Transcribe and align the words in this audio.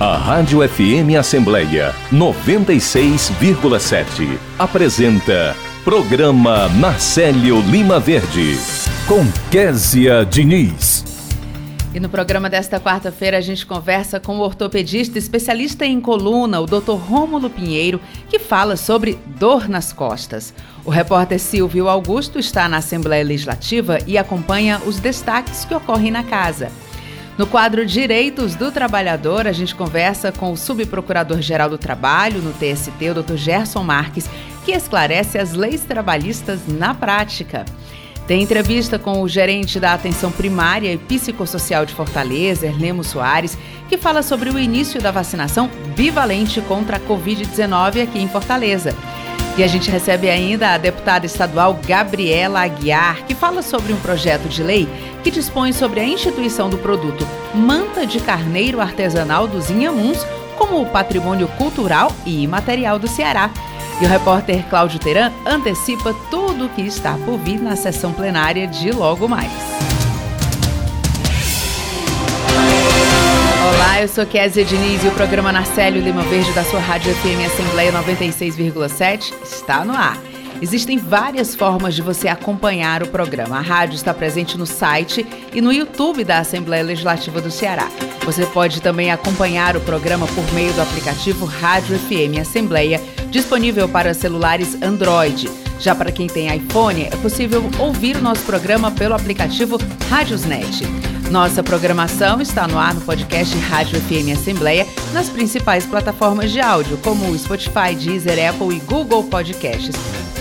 A 0.00 0.16
Rádio 0.16 0.60
FM 0.60 1.18
Assembleia 1.18 1.92
96,7 2.12 4.38
apresenta 4.56 5.56
Programa 5.82 6.68
Marcelo 6.68 7.60
Lima 7.62 7.98
Verde 7.98 8.56
com 9.08 9.26
Késia 9.50 10.24
Diniz. 10.24 11.04
E 11.92 11.98
no 11.98 12.08
programa 12.08 12.48
desta 12.48 12.78
quarta-feira 12.78 13.38
a 13.38 13.40
gente 13.40 13.66
conversa 13.66 14.20
com 14.20 14.38
o 14.38 14.40
ortopedista 14.40 15.18
especialista 15.18 15.84
em 15.84 16.00
coluna, 16.00 16.60
o 16.60 16.66
Dr. 16.66 16.92
Rômulo 16.92 17.50
Pinheiro, 17.50 18.00
que 18.28 18.38
fala 18.38 18.76
sobre 18.76 19.18
dor 19.26 19.68
nas 19.68 19.92
costas. 19.92 20.54
O 20.84 20.90
repórter 20.90 21.40
Silvio 21.40 21.88
Augusto 21.88 22.38
está 22.38 22.68
na 22.68 22.76
Assembleia 22.76 23.24
Legislativa 23.24 23.98
e 24.06 24.16
acompanha 24.16 24.80
os 24.86 25.00
destaques 25.00 25.64
que 25.64 25.74
ocorrem 25.74 26.12
na 26.12 26.22
casa. 26.22 26.70
No 27.38 27.46
quadro 27.46 27.86
Direitos 27.86 28.56
do 28.56 28.72
Trabalhador, 28.72 29.46
a 29.46 29.52
gente 29.52 29.72
conversa 29.72 30.32
com 30.32 30.50
o 30.50 30.56
Subprocurador-Geral 30.56 31.70
do 31.70 31.78
Trabalho 31.78 32.42
no 32.42 32.52
TST, 32.52 33.10
o 33.10 33.22
Dr. 33.22 33.36
Gerson 33.36 33.84
Marques, 33.84 34.28
que 34.64 34.72
esclarece 34.72 35.38
as 35.38 35.52
leis 35.52 35.82
trabalhistas 35.82 36.66
na 36.66 36.92
prática. 36.94 37.64
Tem 38.26 38.42
entrevista 38.42 38.98
com 38.98 39.22
o 39.22 39.28
gerente 39.28 39.78
da 39.78 39.94
atenção 39.94 40.32
primária 40.32 40.92
e 40.92 40.98
psicossocial 40.98 41.86
de 41.86 41.94
Fortaleza, 41.94 42.66
Erlemo 42.66 43.04
Soares, 43.04 43.56
que 43.88 43.96
fala 43.96 44.20
sobre 44.20 44.50
o 44.50 44.58
início 44.58 45.00
da 45.00 45.12
vacinação 45.12 45.70
bivalente 45.94 46.60
contra 46.62 46.96
a 46.96 47.00
Covid-19 47.00 48.02
aqui 48.02 48.18
em 48.18 48.28
Fortaleza. 48.28 48.96
E 49.58 49.64
a 49.64 49.66
gente 49.66 49.90
recebe 49.90 50.30
ainda 50.30 50.72
a 50.72 50.78
deputada 50.78 51.26
estadual 51.26 51.76
Gabriela 51.84 52.60
Aguiar, 52.60 53.24
que 53.26 53.34
fala 53.34 53.60
sobre 53.60 53.92
um 53.92 53.98
projeto 53.98 54.48
de 54.48 54.62
lei 54.62 54.88
que 55.24 55.32
dispõe 55.32 55.72
sobre 55.72 55.98
a 55.98 56.04
instituição 56.04 56.70
do 56.70 56.78
produto 56.78 57.26
manta 57.52 58.06
de 58.06 58.20
carneiro 58.20 58.80
artesanal 58.80 59.48
dos 59.48 59.68
Inhamuns 59.68 60.24
como 60.56 60.86
patrimônio 60.86 61.48
cultural 61.48 62.12
e 62.24 62.44
imaterial 62.44 63.00
do 63.00 63.08
Ceará. 63.08 63.50
E 64.00 64.04
o 64.04 64.08
repórter 64.08 64.64
Cláudio 64.70 65.00
Teran 65.00 65.32
antecipa 65.44 66.14
tudo 66.30 66.66
o 66.66 66.68
que 66.68 66.82
está 66.82 67.18
por 67.24 67.36
vir 67.36 67.60
na 67.60 67.74
sessão 67.74 68.12
plenária 68.12 68.64
de 68.64 68.92
logo 68.92 69.26
mais. 69.26 69.77
Olá, 73.68 74.00
eu 74.00 74.08
sou 74.08 74.24
Kézia 74.24 74.64
Diniz 74.64 75.04
e 75.04 75.08
o 75.08 75.10
programa 75.10 75.52
Narcélio 75.52 76.00
Lima 76.00 76.22
Verde 76.22 76.50
da 76.54 76.64
sua 76.64 76.80
Rádio 76.80 77.14
FM 77.16 77.44
Assembleia 77.44 77.92
96,7 77.92 79.34
está 79.42 79.84
no 79.84 79.92
ar. 79.92 80.18
Existem 80.62 80.96
várias 80.96 81.54
formas 81.54 81.94
de 81.94 82.00
você 82.00 82.28
acompanhar 82.28 83.02
o 83.02 83.08
programa. 83.08 83.58
A 83.58 83.60
rádio 83.60 83.96
está 83.96 84.14
presente 84.14 84.56
no 84.56 84.64
site 84.64 85.26
e 85.52 85.60
no 85.60 85.70
YouTube 85.70 86.24
da 86.24 86.38
Assembleia 86.38 86.82
Legislativa 86.82 87.42
do 87.42 87.50
Ceará. 87.50 87.90
Você 88.24 88.46
pode 88.46 88.80
também 88.80 89.10
acompanhar 89.10 89.76
o 89.76 89.82
programa 89.82 90.26
por 90.28 90.50
meio 90.54 90.72
do 90.72 90.80
aplicativo 90.80 91.44
Rádio 91.44 91.98
FM 91.98 92.40
Assembleia, 92.40 92.98
disponível 93.30 93.86
para 93.86 94.14
celulares 94.14 94.80
Android. 94.80 95.67
Já 95.78 95.94
para 95.94 96.10
quem 96.10 96.26
tem 96.26 96.54
iPhone, 96.54 97.02
é 97.02 97.16
possível 97.16 97.62
ouvir 97.78 98.16
o 98.16 98.22
nosso 98.22 98.42
programa 98.42 98.90
pelo 98.90 99.14
aplicativo 99.14 99.78
Rádiosnet. 100.08 100.82
Nossa 101.30 101.62
programação 101.62 102.40
está 102.40 102.66
no 102.66 102.78
ar 102.78 102.94
no 102.94 103.02
podcast 103.02 103.56
Rádio 103.58 104.00
FM 104.00 104.32
Assembleia 104.32 104.86
nas 105.12 105.28
principais 105.28 105.84
plataformas 105.86 106.50
de 106.50 106.60
áudio, 106.60 106.96
como 106.98 107.30
o 107.30 107.38
Spotify, 107.38 107.94
Deezer, 107.94 108.48
Apple 108.48 108.76
e 108.76 108.80
Google 108.80 109.22
Podcasts. 109.24 109.94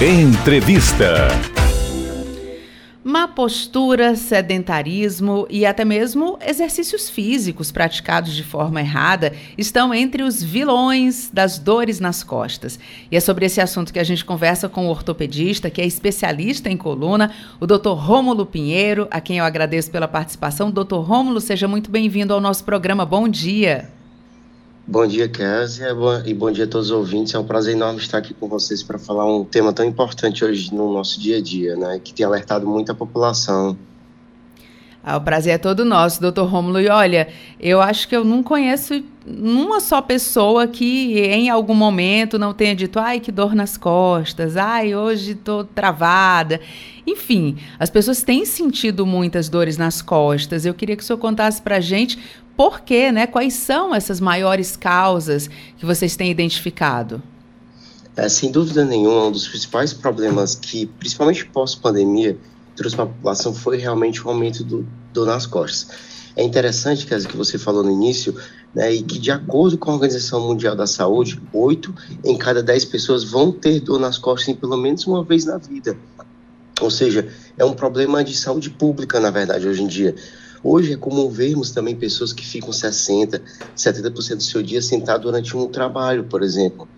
Entrevista 0.00 1.28
má 3.04 3.28
postura, 3.28 4.16
sedentarismo 4.16 5.46
e 5.50 5.66
até 5.66 5.84
mesmo 5.84 6.38
exercícios 6.44 7.10
físicos 7.10 7.70
praticados 7.70 8.34
de 8.34 8.42
forma 8.42 8.80
errada 8.80 9.32
estão 9.58 9.92
entre 9.92 10.22
os 10.22 10.42
vilões 10.42 11.30
das 11.30 11.58
dores 11.58 12.00
nas 12.00 12.24
costas. 12.24 12.76
E 13.12 13.16
é 13.16 13.20
sobre 13.20 13.44
esse 13.44 13.60
assunto 13.60 13.92
que 13.92 13.98
a 13.98 14.04
gente 14.04 14.24
conversa 14.24 14.70
com 14.70 14.86
o 14.86 14.90
ortopedista, 14.90 15.68
que 15.68 15.82
é 15.82 15.86
especialista 15.86 16.70
em 16.70 16.76
coluna, 16.78 17.30
o 17.60 17.66
Dr. 17.66 17.90
Rômulo 17.90 18.46
Pinheiro, 18.46 19.06
a 19.10 19.20
quem 19.20 19.38
eu 19.38 19.44
agradeço 19.44 19.90
pela 19.90 20.08
participação. 20.08 20.70
Dr. 20.70 20.96
Rômulo, 20.96 21.40
seja 21.42 21.68
muito 21.68 21.90
bem-vindo 21.90 22.32
ao 22.32 22.40
nosso 22.40 22.64
programa. 22.64 23.04
Bom 23.04 23.28
dia. 23.28 23.90
Bom 24.86 25.06
dia, 25.06 25.26
Kézia, 25.26 25.96
e 26.26 26.34
bom 26.34 26.50
dia 26.50 26.64
a 26.64 26.68
todos 26.68 26.90
os 26.90 26.92
ouvintes. 26.92 27.34
É 27.34 27.38
um 27.38 27.44
prazer 27.44 27.74
enorme 27.74 27.98
estar 28.00 28.18
aqui 28.18 28.34
com 28.34 28.46
vocês 28.46 28.82
para 28.82 28.98
falar 28.98 29.24
um 29.24 29.42
tema 29.42 29.72
tão 29.72 29.82
importante 29.82 30.44
hoje 30.44 30.74
no 30.74 30.92
nosso 30.92 31.18
dia 31.18 31.38
a 31.38 31.40
dia, 31.40 31.74
né? 31.74 31.98
Que 32.04 32.12
tem 32.12 32.26
alertado 32.26 32.66
muita 32.66 32.94
população. 32.94 33.78
Ah, 35.02 35.16
o 35.16 35.20
prazer 35.22 35.54
é 35.54 35.58
todo 35.58 35.86
nosso, 35.86 36.20
doutor 36.20 36.46
Rômulo. 36.46 36.80
E 36.80 36.88
olha, 36.88 37.28
eu 37.58 37.80
acho 37.80 38.06
que 38.06 38.14
eu 38.14 38.26
não 38.26 38.42
conheço 38.42 39.02
uma 39.26 39.80
só 39.80 40.02
pessoa 40.02 40.66
que 40.66 41.18
em 41.18 41.48
algum 41.48 41.74
momento 41.74 42.38
não 42.38 42.52
tenha 42.52 42.76
dito, 42.76 42.98
ai, 42.98 43.20
que 43.20 43.32
dor 43.32 43.54
nas 43.54 43.78
costas, 43.78 44.56
ai, 44.56 44.94
hoje 44.94 45.32
estou 45.32 45.64
travada. 45.64 46.60
Enfim, 47.06 47.56
as 47.78 47.88
pessoas 47.88 48.22
têm 48.22 48.44
sentido 48.44 49.06
muitas 49.06 49.48
dores 49.48 49.78
nas 49.78 50.00
costas. 50.00 50.64
Eu 50.66 50.74
queria 50.74 50.96
que 50.96 51.02
o 51.02 51.06
senhor 51.06 51.18
contasse 51.18 51.62
a 51.64 51.80
gente 51.80 52.18
por 52.56 52.80
quê, 52.80 53.10
né? 53.10 53.26
Quais 53.26 53.54
são 53.54 53.94
essas 53.94 54.20
maiores 54.20 54.76
causas 54.76 55.48
que 55.76 55.84
vocês 55.84 56.16
têm 56.16 56.30
identificado? 56.30 57.22
É, 58.16 58.28
sem 58.28 58.50
dúvida 58.50 58.84
nenhuma, 58.84 59.26
um 59.26 59.32
dos 59.32 59.48
principais 59.48 59.92
problemas 59.92 60.54
que, 60.54 60.86
principalmente 60.86 61.44
pós-pandemia, 61.46 62.38
trouxe 62.76 62.94
para 62.94 63.04
a 63.04 63.08
população 63.08 63.52
foi 63.52 63.76
realmente 63.76 64.24
o 64.24 64.28
aumento 64.28 64.62
do 64.62 64.86
dor 65.12 65.26
nas 65.26 65.46
costas. 65.46 65.88
É 66.36 66.42
interessante, 66.42 67.06
que 67.06 67.16
que 67.26 67.36
você 67.36 67.58
falou 67.58 67.82
no 67.82 67.90
início, 67.90 68.34
né, 68.74 68.92
e 68.92 69.02
que 69.02 69.18
de 69.18 69.30
acordo 69.30 69.78
com 69.78 69.90
a 69.90 69.94
Organização 69.94 70.40
Mundial 70.40 70.74
da 70.74 70.86
Saúde, 70.86 71.40
8 71.52 71.94
em 72.24 72.36
cada 72.36 72.62
10 72.62 72.86
pessoas 72.86 73.22
vão 73.22 73.52
ter 73.52 73.80
dor 73.80 74.00
nas 74.00 74.18
costas 74.18 74.48
em 74.48 74.54
pelo 74.54 74.76
menos 74.76 75.06
uma 75.06 75.22
vez 75.22 75.44
na 75.44 75.58
vida. 75.58 75.96
Ou 76.80 76.90
seja, 76.90 77.28
é 77.56 77.64
um 77.64 77.72
problema 77.72 78.24
de 78.24 78.36
saúde 78.36 78.68
pública, 78.70 79.20
na 79.20 79.30
verdade, 79.30 79.66
hoje 79.68 79.82
em 79.82 79.86
dia. 79.86 80.14
Hoje 80.66 80.94
é 80.94 80.96
comum 80.96 81.28
vermos 81.28 81.70
também 81.70 81.94
pessoas 81.94 82.32
que 82.32 82.42
ficam 82.42 82.70
60%, 82.70 83.38
70% 83.76 84.36
do 84.36 84.42
seu 84.42 84.62
dia 84.62 84.80
sentado 84.80 85.24
durante 85.24 85.54
um 85.54 85.66
trabalho, 85.66 86.24
por 86.24 86.42
exemplo. 86.42 86.88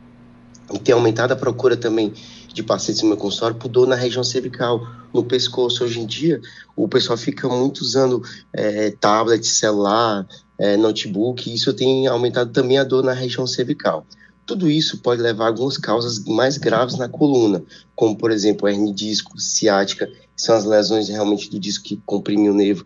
E 0.72 0.78
tem 0.78 0.94
aumentado 0.94 1.32
a 1.32 1.36
procura 1.36 1.76
também 1.76 2.14
de 2.54 2.62
pacientes 2.62 3.02
no 3.02 3.08
meu 3.08 3.16
consultório 3.16 3.56
por 3.56 3.68
dor 3.68 3.88
na 3.88 3.96
região 3.96 4.22
cervical, 4.22 4.86
no 5.12 5.24
pescoço. 5.24 5.82
Hoje 5.82 5.98
em 5.98 6.06
dia, 6.06 6.40
o 6.76 6.86
pessoal 6.86 7.18
fica 7.18 7.48
muito 7.48 7.80
usando 7.80 8.22
é, 8.52 8.92
tablet, 8.92 9.44
celular, 9.44 10.24
é, 10.56 10.76
notebook, 10.76 11.50
e 11.50 11.54
isso 11.54 11.74
tem 11.74 12.06
aumentado 12.06 12.52
também 12.52 12.78
a 12.78 12.84
dor 12.84 13.02
na 13.02 13.12
região 13.12 13.48
cervical. 13.48 14.06
Tudo 14.46 14.70
isso 14.70 14.98
pode 14.98 15.20
levar 15.20 15.46
a 15.46 15.48
algumas 15.48 15.76
causas 15.76 16.24
mais 16.24 16.56
graves 16.56 16.96
na 16.96 17.08
coluna, 17.08 17.64
como, 17.96 18.16
por 18.16 18.30
exemplo, 18.30 18.68
hernia 18.68 18.94
disco, 18.94 19.40
ciática, 19.40 20.08
são 20.36 20.54
as 20.54 20.64
lesões 20.64 21.08
realmente 21.08 21.50
do 21.50 21.58
disco 21.58 21.84
que 21.84 22.00
comprimem 22.06 22.48
o 22.48 22.54
nervo, 22.54 22.84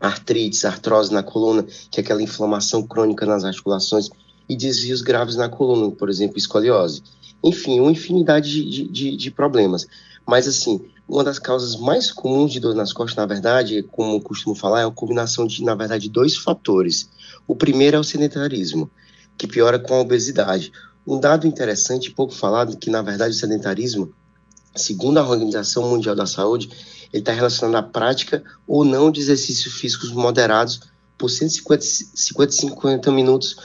artrites, 0.00 0.64
artrose 0.64 1.12
na 1.12 1.22
coluna, 1.22 1.64
que 1.90 2.00
é 2.00 2.02
aquela 2.02 2.22
inflamação 2.22 2.82
crônica 2.82 3.26
nas 3.26 3.44
articulações, 3.44 4.08
e 4.48 4.56
desvios 4.56 5.02
graves 5.02 5.36
na 5.36 5.48
coluna, 5.48 5.90
por 5.92 6.08
exemplo, 6.08 6.38
escoliose. 6.38 7.02
Enfim, 7.44 7.78
uma 7.78 7.92
infinidade 7.92 8.50
de, 8.64 8.88
de, 8.88 9.16
de 9.16 9.30
problemas. 9.30 9.86
Mas, 10.26 10.48
assim, 10.48 10.80
uma 11.08 11.22
das 11.22 11.38
causas 11.38 11.76
mais 11.76 12.10
comuns 12.10 12.52
de 12.52 12.60
dor 12.60 12.74
nas 12.74 12.92
costas, 12.92 13.16
na 13.16 13.26
verdade, 13.26 13.82
como 13.90 14.20
costumo 14.20 14.54
falar, 14.54 14.80
é 14.80 14.84
a 14.84 14.90
combinação 14.90 15.46
de, 15.46 15.62
na 15.62 15.74
verdade, 15.74 16.08
dois 16.08 16.36
fatores. 16.36 17.10
O 17.46 17.54
primeiro 17.54 17.96
é 17.96 18.00
o 18.00 18.04
sedentarismo, 18.04 18.90
que 19.36 19.46
piora 19.46 19.78
com 19.78 19.94
a 19.94 20.00
obesidade. 20.00 20.72
Um 21.06 21.18
dado 21.18 21.46
interessante, 21.46 22.10
pouco 22.10 22.34
falado, 22.34 22.76
que, 22.76 22.90
na 22.90 23.02
verdade, 23.02 23.34
o 23.34 23.38
sedentarismo, 23.38 24.12
segundo 24.74 25.18
a 25.18 25.28
Organização 25.28 25.88
Mundial 25.88 26.14
da 26.14 26.26
Saúde, 26.26 26.70
ele 27.12 27.22
está 27.22 27.32
relacionado 27.32 27.76
à 27.76 27.82
prática 27.82 28.42
ou 28.66 28.84
não 28.84 29.10
de 29.10 29.20
exercícios 29.20 29.74
físicos 29.74 30.12
moderados 30.12 30.80
por 31.18 31.28
150 31.28 31.84
50 32.14 33.12
minutos 33.12 33.56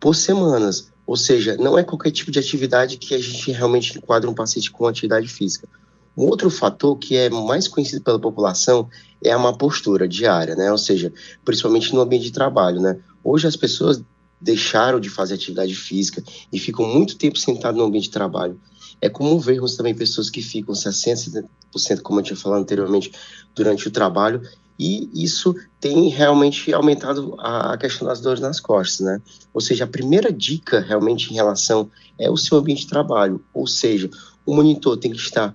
por 0.00 0.14
semana. 0.14 0.70
Ou 1.06 1.16
seja, 1.16 1.56
não 1.56 1.76
é 1.76 1.82
qualquer 1.82 2.12
tipo 2.12 2.30
de 2.30 2.38
atividade 2.38 2.96
que 2.96 3.14
a 3.14 3.18
gente 3.18 3.50
realmente 3.50 3.98
enquadra 3.98 4.30
um 4.30 4.34
paciente 4.34 4.70
com 4.70 4.86
atividade 4.86 5.26
física. 5.26 5.68
Um 6.16 6.26
outro 6.26 6.50
fator 6.50 6.96
que 6.96 7.16
é 7.16 7.30
mais 7.30 7.66
conhecido 7.66 8.02
pela 8.02 8.18
população 8.18 8.88
é 9.24 9.32
a 9.32 9.38
má 9.38 9.52
postura 9.52 10.06
diária, 10.06 10.54
né? 10.54 10.70
Ou 10.70 10.78
seja, 10.78 11.12
principalmente 11.44 11.94
no 11.94 12.00
ambiente 12.00 12.24
de 12.24 12.32
trabalho, 12.32 12.80
né? 12.80 12.98
Hoje 13.24 13.46
as 13.46 13.56
pessoas 13.56 14.02
deixaram 14.40 15.00
de 15.00 15.10
fazer 15.10 15.34
atividade 15.34 15.74
física 15.74 16.22
e 16.52 16.58
ficam 16.58 16.86
muito 16.86 17.16
tempo 17.16 17.38
sentadas 17.38 17.76
no 17.76 17.84
ambiente 17.84 18.04
de 18.04 18.10
trabalho. 18.10 18.60
É 19.00 19.08
comum 19.08 19.38
vermos 19.38 19.76
também 19.76 19.94
pessoas 19.94 20.28
que 20.28 20.42
ficam 20.42 20.74
60%, 20.74 21.46
70%, 21.74 22.02
como 22.02 22.20
eu 22.20 22.24
tinha 22.24 22.36
falado 22.36 22.60
anteriormente, 22.60 23.12
durante 23.54 23.88
o 23.88 23.90
trabalho 23.90 24.42
E 24.82 25.10
isso 25.12 25.54
tem 25.78 26.08
realmente 26.08 26.72
aumentado 26.72 27.36
a 27.38 27.76
questão 27.76 28.08
das 28.08 28.18
dores 28.18 28.40
nas 28.40 28.58
costas, 28.58 29.00
né? 29.06 29.20
Ou 29.52 29.60
seja, 29.60 29.84
a 29.84 29.86
primeira 29.86 30.32
dica 30.32 30.80
realmente 30.80 31.30
em 31.30 31.34
relação 31.34 31.90
é 32.18 32.30
o 32.30 32.36
seu 32.38 32.56
ambiente 32.56 32.82
de 32.82 32.86
trabalho, 32.86 33.44
ou 33.52 33.66
seja, 33.66 34.08
o 34.46 34.54
monitor 34.54 34.96
tem 34.96 35.10
que 35.10 35.18
estar 35.18 35.52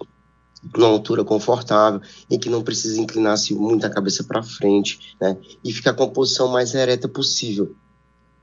numa 0.77 0.89
altura 0.89 1.23
confortável, 1.23 2.01
em 2.29 2.37
que 2.37 2.49
não 2.51 2.61
precisa 2.61 3.01
inclinar-se 3.01 3.55
muito 3.55 3.83
a 3.87 3.89
cabeça 3.89 4.23
para 4.23 4.43
frente, 4.43 5.15
né? 5.19 5.35
E 5.63 5.73
ficar 5.73 5.95
com 5.95 6.03
a 6.03 6.09
posição 6.09 6.47
mais 6.47 6.75
ereta 6.75 7.07
possível. 7.07 7.75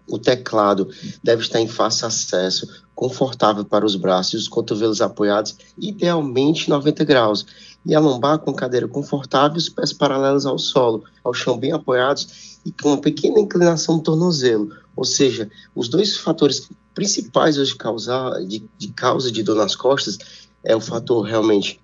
O 0.09 0.19
teclado 0.19 0.89
deve 1.23 1.43
estar 1.43 1.61
em 1.61 1.69
fácil 1.69 2.07
acesso, 2.07 2.67
confortável 2.95 3.65
para 3.65 3.87
os 3.87 3.97
braços 3.97 4.33
e 4.35 4.37
os 4.37 4.49
cotovelos 4.49 5.01
apoiados, 5.01 5.57
idealmente 5.79 6.69
90 6.69 7.05
graus. 7.05 7.47
E 7.85 7.95
a 7.95 8.01
lombar 8.01 8.39
com 8.39 8.53
cadeira 8.53 8.87
confortável, 8.87 9.57
os 9.57 9.69
pés 9.69 9.93
paralelos 9.93 10.47
ao 10.47 10.59
solo, 10.59 11.05
ao 11.25 11.35
chão 11.35 11.59
bem 11.59 11.73
apoiados 11.73 12.59
e 12.65 12.71
com 12.71 12.91
uma 12.91 13.01
pequena 13.01 13.41
inclinação 13.41 13.97
do 13.97 14.05
tornozelo. 14.05 14.71
Ou 14.95 15.05
seja, 15.05 15.51
os 15.75 15.89
dois 15.89 16.17
fatores 16.17 16.69
principais 16.95 17.59
hoje 17.59 17.75
causar, 17.75 18.45
de, 18.45 18.65
de 18.79 18.89
causa 18.89 19.33
de 19.33 19.43
dor 19.43 19.57
nas 19.57 19.75
costas 19.75 20.19
é 20.63 20.77
o 20.77 20.81
fator 20.81 21.23
realmente 21.23 21.81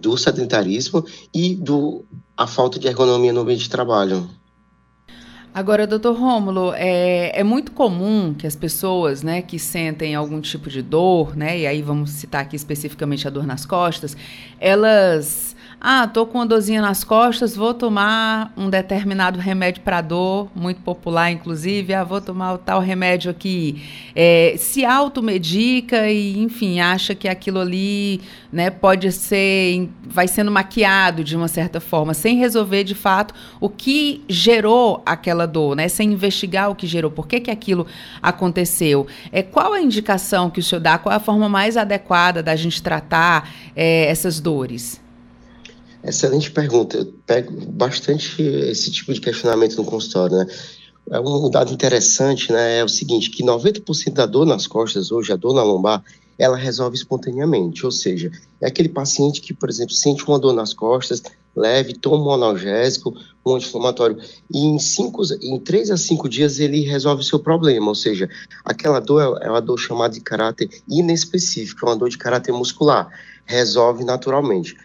do 0.00 0.16
sedentarismo 0.16 1.04
e 1.32 1.54
do 1.54 2.04
a 2.36 2.46
falta 2.46 2.78
de 2.78 2.86
ergonomia 2.86 3.32
no 3.32 3.40
ambiente 3.40 3.64
de 3.64 3.70
trabalho. 3.70 4.28
Agora, 5.56 5.86
doutor 5.86 6.14
Rômulo, 6.18 6.74
é, 6.74 7.32
é, 7.34 7.42
muito 7.42 7.72
comum 7.72 8.34
que 8.34 8.46
as 8.46 8.54
pessoas 8.54 9.22
né, 9.22 9.40
que 9.40 9.58
sentem 9.58 10.14
algum 10.14 10.38
tipo 10.38 10.68
de 10.68 10.82
dor, 10.82 11.34
né, 11.34 11.60
e 11.60 11.66
aí 11.66 11.80
vamos 11.80 12.10
citar 12.10 12.42
aqui 12.42 12.54
especificamente 12.54 13.26
a 13.26 13.30
dor 13.30 13.46
nas 13.46 13.64
costas, 13.64 14.14
elas 14.60 15.55
ah, 15.88 16.08
tô 16.08 16.26
com 16.26 16.38
uma 16.38 16.46
dorzinha 16.46 16.82
nas 16.82 17.04
costas, 17.04 17.54
vou 17.54 17.72
tomar 17.72 18.52
um 18.56 18.68
determinado 18.68 19.38
remédio 19.38 19.82
para 19.82 20.00
dor, 20.00 20.50
muito 20.52 20.80
popular 20.80 21.30
inclusive. 21.30 21.94
Ah, 21.94 22.02
vou 22.02 22.20
tomar 22.20 22.54
o 22.54 22.58
tal 22.58 22.80
remédio 22.80 23.30
aqui. 23.30 23.80
É, 24.12 24.56
se 24.58 24.84
automedica 24.84 26.10
e, 26.10 26.40
enfim, 26.40 26.80
acha 26.80 27.14
que 27.14 27.28
aquilo 27.28 27.60
ali 27.60 28.20
né, 28.52 28.68
pode 28.68 29.12
ser, 29.12 29.88
vai 30.02 30.26
sendo 30.26 30.50
maquiado 30.50 31.22
de 31.22 31.36
uma 31.36 31.46
certa 31.46 31.78
forma, 31.78 32.14
sem 32.14 32.36
resolver 32.36 32.82
de 32.82 32.96
fato 32.96 33.32
o 33.60 33.68
que 33.68 34.24
gerou 34.28 35.00
aquela 35.06 35.46
dor, 35.46 35.76
né? 35.76 35.86
Sem 35.86 36.10
investigar 36.10 36.68
o 36.68 36.74
que 36.74 36.88
gerou, 36.88 37.12
por 37.12 37.28
que, 37.28 37.38
que 37.38 37.50
aquilo 37.50 37.86
aconteceu. 38.20 39.06
É, 39.30 39.40
qual 39.40 39.72
a 39.72 39.80
indicação 39.80 40.50
que 40.50 40.58
o 40.58 40.62
senhor 40.64 40.80
dá? 40.80 40.98
Qual 40.98 41.14
a 41.14 41.20
forma 41.20 41.48
mais 41.48 41.76
adequada 41.76 42.42
da 42.42 42.56
gente 42.56 42.82
tratar 42.82 43.48
é, 43.76 44.06
essas 44.10 44.40
dores? 44.40 45.05
Excelente 46.06 46.50
pergunta. 46.52 46.98
Eu 46.98 47.12
pego 47.26 47.52
bastante 47.66 48.40
esse 48.40 48.90
tipo 48.92 49.12
de 49.12 49.20
questionamento 49.20 49.76
no 49.76 49.84
consultório, 49.84 50.36
né? 50.36 50.46
É 51.10 51.20
um 51.20 51.50
dado 51.50 51.72
interessante, 51.72 52.52
né? 52.52 52.78
É 52.78 52.84
o 52.84 52.88
seguinte, 52.88 53.30
que 53.30 53.44
90% 53.44 54.12
da 54.12 54.26
dor 54.26 54.46
nas 54.46 54.66
costas 54.66 55.10
hoje, 55.10 55.32
a 55.32 55.36
dor 55.36 55.54
na 55.54 55.62
lombar, 55.62 56.04
ela 56.38 56.56
resolve 56.56 56.96
espontaneamente, 56.96 57.84
ou 57.84 57.90
seja, 57.90 58.30
é 58.60 58.66
aquele 58.66 58.88
paciente 58.88 59.40
que, 59.40 59.54
por 59.54 59.68
exemplo, 59.68 59.94
sente 59.94 60.24
uma 60.26 60.38
dor 60.38 60.52
nas 60.52 60.74
costas, 60.74 61.22
leve, 61.56 61.94
toma 61.94 62.26
um 62.26 62.30
analgésico, 62.32 63.16
um 63.44 63.54
anti-inflamatório, 63.54 64.18
e 64.52 64.58
em, 64.58 64.78
cinco, 64.78 65.22
em 65.40 65.58
três 65.58 65.90
a 65.90 65.96
cinco 65.96 66.28
dias 66.28 66.60
ele 66.60 66.82
resolve 66.82 67.22
o 67.22 67.24
seu 67.24 67.38
problema, 67.38 67.88
ou 67.88 67.94
seja, 67.94 68.28
aquela 68.64 69.00
dor 69.00 69.38
é 69.40 69.50
uma 69.50 69.62
dor 69.62 69.78
chamada 69.78 70.12
de 70.12 70.20
caráter 70.20 70.68
inespecífico, 70.86 71.86
é 71.86 71.88
uma 71.88 71.96
dor 71.96 72.10
de 72.10 72.18
caráter 72.18 72.52
muscular, 72.52 73.08
resolve 73.46 74.04
naturalmente. 74.04 74.76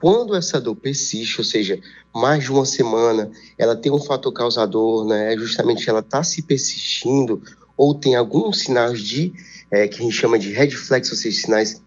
Quando 0.00 0.36
essa 0.36 0.60
dor 0.60 0.76
persiste, 0.76 1.40
ou 1.40 1.44
seja, 1.44 1.80
mais 2.14 2.44
de 2.44 2.52
uma 2.52 2.66
semana, 2.66 3.30
ela 3.56 3.74
tem 3.74 3.90
um 3.90 3.98
fator 3.98 4.32
causador, 4.32 5.06
né? 5.06 5.32
É 5.32 5.38
justamente 5.38 5.88
ela 5.88 6.00
está 6.00 6.22
se 6.22 6.42
persistindo, 6.42 7.42
ou 7.76 7.94
tem 7.94 8.14
alguns 8.14 8.60
sinais 8.60 9.00
de, 9.00 9.32
é, 9.70 9.88
que 9.88 10.00
a 10.00 10.02
gente 10.02 10.14
chama 10.14 10.38
de 10.38 10.52
red 10.52 10.70
flags, 10.70 11.10
ou 11.10 11.16
seja, 11.16 11.40
sinais 11.40 11.82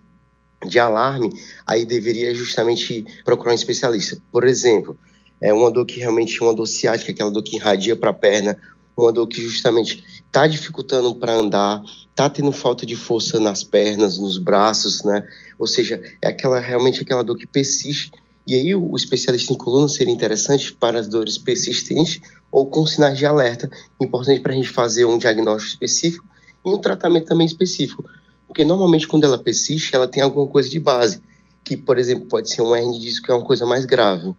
de 0.66 0.80
alarme, 0.80 1.32
aí 1.66 1.86
deveria 1.86 2.34
justamente 2.36 3.06
procurar 3.24 3.52
um 3.52 3.56
especialista. 3.56 4.22
Por 4.32 4.46
exemplo, 4.46 4.98
é 5.40 5.54
uma 5.54 5.72
dor 5.72 5.86
que 5.86 6.00
realmente 6.00 6.42
é 6.42 6.44
uma 6.44 6.54
dor 6.54 6.66
ciática, 6.66 7.12
aquela 7.12 7.32
dor 7.32 7.44
que 7.44 7.56
irradia 7.56 7.96
para 7.96 8.10
a 8.10 8.14
perna, 8.14 8.60
uma 9.04 9.14
dor 9.14 9.28
que 9.28 9.42
justamente 9.42 10.04
está 10.26 10.48
dificultando 10.48 11.14
para 11.16 11.34
andar, 11.34 11.82
está 12.10 12.30
tendo 12.30 12.52
falta 12.52 12.86
de 12.86 12.96
força 12.96 13.40
nas 13.40 13.64
pernas, 13.64 14.18
nos 14.18 14.38
braços, 14.38 15.04
né? 15.04 15.28
Ou 15.58 15.68
seja, 15.68 16.02
é 16.22 16.28
aquela 16.28 16.60
realmente 16.60 17.02
aquela 17.02 17.24
dor 17.24 17.38
que 17.38 17.48
persiste. 17.48 18.12
E 18.46 18.56
aí 18.56 18.76
o, 18.76 18.96
especialista 18.96 19.54
em 19.54 19.58
coluna 19.58 19.88
seria 19.88 20.14
interessante 20.14 20.74
para 20.74 21.00
as 21.00 21.08
dores 21.08 21.38
persistentes 21.38 22.20
ou 22.52 22.66
com 22.66 22.86
sinais 22.86 23.18
de 23.18 23.26
alerta, 23.26 23.70
importante 24.02 24.42
para 24.42 24.54
a 24.54 24.56
gente 24.56 24.70
fazer 24.70 25.06
um 25.06 25.18
diagnóstico 25.18 25.72
específico 25.74 26.26
e 26.66 26.70
um 26.70 26.78
tratamento 26.78 27.28
também 27.28 27.46
específico, 27.46 28.04
porque 28.48 28.66
normalmente 28.66 29.08
quando 29.08 29.24
ela 29.24 29.38
persiste, 29.38 29.96
ela 29.96 30.08
tem 30.08 30.24
alguma 30.24 30.48
coisa 30.48 30.68
de 30.68 30.80
base, 30.80 31.22
que 31.64 31.78
por 31.78 32.00
exemplo 32.00 32.26
pode 32.26 32.50
ser 32.50 32.64
um 32.64 32.76
hernia 32.76 33.00
disco, 33.00 33.28
que 33.28 33.32
é 33.32 33.36
uma 33.36 33.46
coisa 33.46 33.66
mais 33.66 33.86
grave. 33.86 34.34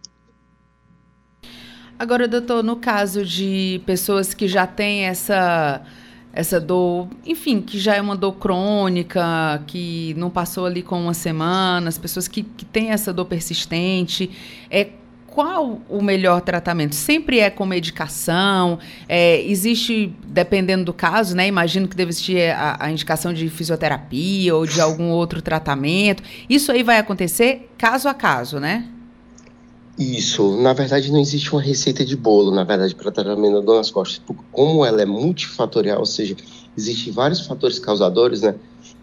Agora, 2.01 2.27
doutor, 2.27 2.63
no 2.63 2.77
caso 2.77 3.23
de 3.23 3.79
pessoas 3.85 4.33
que 4.33 4.47
já 4.47 4.65
têm 4.65 5.03
essa 5.03 5.83
essa 6.33 6.59
dor, 6.59 7.07
enfim, 7.23 7.61
que 7.61 7.77
já 7.77 7.95
é 7.95 8.01
uma 8.01 8.15
dor 8.15 8.37
crônica, 8.37 9.21
que 9.67 10.15
não 10.17 10.27
passou 10.27 10.65
ali 10.65 10.81
com 10.81 10.99
uma 10.99 11.13
semana, 11.13 11.87
as 11.87 11.99
pessoas 11.99 12.27
que, 12.27 12.41
que 12.41 12.65
têm 12.65 12.89
essa 12.89 13.13
dor 13.13 13.25
persistente, 13.25 14.31
é 14.67 14.87
qual 15.27 15.79
o 15.87 16.01
melhor 16.01 16.41
tratamento? 16.41 16.95
Sempre 16.95 17.37
é 17.37 17.51
com 17.51 17.67
medicação? 17.67 18.79
É, 19.07 19.39
existe, 19.43 20.11
dependendo 20.25 20.85
do 20.85 20.93
caso, 20.93 21.35
né? 21.35 21.45
Imagino 21.45 21.87
que 21.87 21.95
deve 21.95 22.09
existir 22.09 22.49
a, 22.49 22.77
a, 22.79 22.91
indicação 22.91 23.31
de 23.31 23.47
fisioterapia 23.47 24.55
ou 24.55 24.65
de 24.65 24.81
algum 24.81 25.09
outro 25.09 25.39
tratamento. 25.39 26.23
Isso 26.49 26.71
aí 26.71 26.81
vai 26.81 26.97
acontecer 26.97 27.69
caso 27.77 28.09
a 28.09 28.13
caso, 28.15 28.59
né? 28.59 28.87
Isso, 29.97 30.57
na 30.57 30.73
verdade 30.73 31.11
não 31.11 31.19
existe 31.19 31.51
uma 31.51 31.61
receita 31.61 32.05
de 32.05 32.15
bolo, 32.15 32.51
na 32.51 32.63
verdade, 32.63 32.95
para 32.95 33.11
tratamento 33.11 33.55
da 33.55 33.59
dor 33.59 33.77
nas 33.77 33.91
costas, 33.91 34.19
porque 34.25 34.41
como 34.51 34.85
ela 34.85 35.01
é 35.01 35.05
multifatorial, 35.05 35.99
ou 35.99 36.05
seja, 36.05 36.35
existem 36.77 37.11
vários 37.11 37.45
fatores 37.45 37.77
causadores, 37.77 38.41
né? 38.41 38.55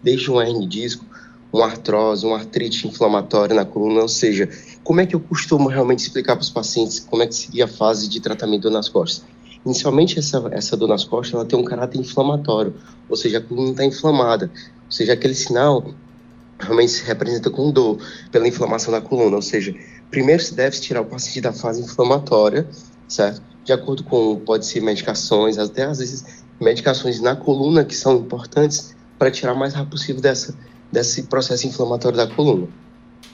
Desde 0.03 0.31
um 0.31 0.41
hernia 0.41 0.67
disco, 0.67 1.05
uma 1.53 1.65
artrose, 1.65 2.25
uma 2.25 2.37
artrite 2.37 2.87
inflamatória 2.87 3.55
na 3.55 3.65
coluna, 3.65 4.01
ou 4.01 4.07
seja, 4.07 4.49
como 4.83 5.01
é 5.01 5.05
que 5.05 5.15
eu 5.15 5.19
costumo 5.19 5.69
realmente 5.69 5.99
explicar 5.99 6.35
para 6.35 6.43
os 6.43 6.49
pacientes 6.49 6.99
como 6.99 7.21
é 7.21 7.27
que 7.27 7.35
seria 7.35 7.65
a 7.65 7.67
fase 7.67 8.07
de 8.07 8.19
tratamento 8.19 8.63
da 8.63 8.69
dor 8.69 8.75
nas 8.75 8.89
costas? 8.89 9.23
Inicialmente, 9.65 10.17
essa, 10.17 10.47
essa 10.51 10.75
dor 10.75 10.87
nas 10.87 11.03
costas, 11.03 11.33
ela 11.33 11.45
tem 11.45 11.57
um 11.59 11.63
caráter 11.63 11.99
inflamatório, 11.99 12.73
ou 13.07 13.15
seja, 13.15 13.37
a 13.37 13.41
coluna 13.41 13.71
está 13.71 13.85
inflamada, 13.85 14.51
ou 14.85 14.91
seja, 14.91 15.13
aquele 15.13 15.35
sinal 15.35 15.93
realmente 16.59 16.91
se 16.91 17.03
representa 17.03 17.49
com 17.49 17.71
dor 17.71 17.97
pela 18.31 18.47
inflamação 18.47 18.91
da 18.91 19.01
coluna, 19.01 19.35
ou 19.35 19.41
seja, 19.41 19.73
primeiro 20.11 20.41
se 20.43 20.53
deve 20.53 20.79
tirar 20.79 21.01
o 21.01 21.05
paciente 21.05 21.41
da 21.41 21.53
fase 21.53 21.81
inflamatória, 21.81 22.67
certo? 23.07 23.41
De 23.63 23.71
acordo 23.71 24.03
com, 24.03 24.39
pode 24.39 24.65
ser 24.65 24.81
medicações, 24.81 25.57
até 25.57 25.83
às 25.83 25.99
vezes 25.99 26.43
medicações 26.59 27.21
na 27.21 27.35
coluna 27.35 27.85
que 27.85 27.95
são 27.95 28.17
importantes 28.17 28.95
para 29.17 29.31
tirar 29.31 29.53
o 29.53 29.57
mais 29.57 29.73
rápido 29.73 29.91
possível 29.91 30.21
dessa, 30.21 30.55
desse 30.91 31.23
processo 31.23 31.67
inflamatório 31.67 32.17
da 32.17 32.27
coluna. 32.27 32.67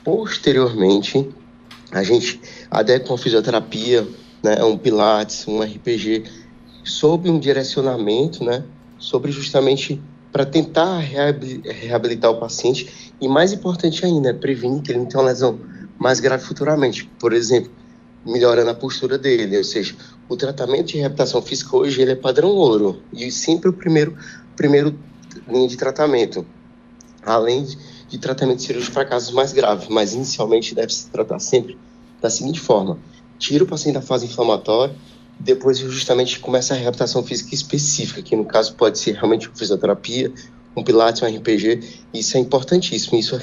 Posteriormente, 0.04 1.28
a 1.92 2.04
gente 2.04 2.40
adequa 2.70 3.12
uma 3.12 3.18
fisioterapia, 3.18 4.08
né, 4.44 4.64
um 4.64 4.78
pilates, 4.78 5.48
um 5.48 5.62
RPG, 5.62 6.26
sob 6.84 7.30
um 7.30 7.40
direcionamento, 7.40 8.44
né, 8.44 8.64
sobre 9.00 9.32
justamente 9.32 10.02
para 10.36 10.46
tentar 10.46 11.00
reabilitar 11.00 12.30
o 12.30 12.36
paciente 12.36 13.14
e 13.22 13.26
mais 13.26 13.54
importante 13.54 14.06
ainda, 14.06 14.34
prevenir 14.34 14.82
que 14.82 14.92
ele 14.92 15.00
não 15.00 15.06
tenha 15.06 15.24
uma 15.24 15.30
lesão 15.30 15.58
mais 15.98 16.20
grave 16.20 16.44
futuramente. 16.44 17.10
Por 17.18 17.32
exemplo, 17.32 17.72
melhorando 18.26 18.70
a 18.70 18.76
postura 18.76 19.18
dele, 19.18 19.58
ou 19.58 19.64
seja, 19.64 19.96
o 20.28 20.36
tratamento 20.36 20.88
de 20.88 20.98
reabilitação 20.98 21.42
física 21.42 21.78
hoje 21.78 22.02
ele 22.02 22.12
é 22.12 22.16
padrão 22.18 22.50
ouro 22.50 23.02
e 23.14 23.32
sempre 23.32 23.70
o 23.70 23.74
primeiro 23.74 24.18
primeiro 24.58 25.00
linha 25.48 25.70
de 25.70 25.78
tratamento, 25.78 26.46
além 27.24 27.64
de, 27.64 27.78
de 28.10 28.18
tratamento 28.18 28.62
cirúrgico 28.62 28.94
para 28.94 29.06
casos 29.06 29.34
mais 29.34 29.54
graves, 29.54 29.88
mas 29.88 30.14
inicialmente 30.14 30.76
deve 30.76 30.94
se 30.94 31.10
tratar 31.12 31.40
sempre 31.40 31.78
da 32.22 32.30
seguinte 32.30 32.60
forma: 32.60 33.00
tira 33.40 33.64
o 33.64 33.68
paciente 33.68 33.96
da 33.96 34.02
fase 34.02 34.26
inflamatória, 34.26 34.94
depois 35.40 35.78
justamente 35.78 36.40
começa 36.40 36.74
a 36.74 36.78
reabilitação 36.78 37.24
física 37.24 37.54
específica, 37.54 38.22
que 38.22 38.36
no 38.36 38.46
caso 38.46 38.76
pode 38.76 38.98
ser 38.98 39.14
realmente 39.14 39.50
fisioterapia, 39.54 40.32
um 40.76 40.84
pilates, 40.84 41.22
um 41.22 41.26
RPG, 41.26 42.04
isso 42.14 42.38
é 42.38 42.40
importantíssimo, 42.40 43.18
isso 43.18 43.38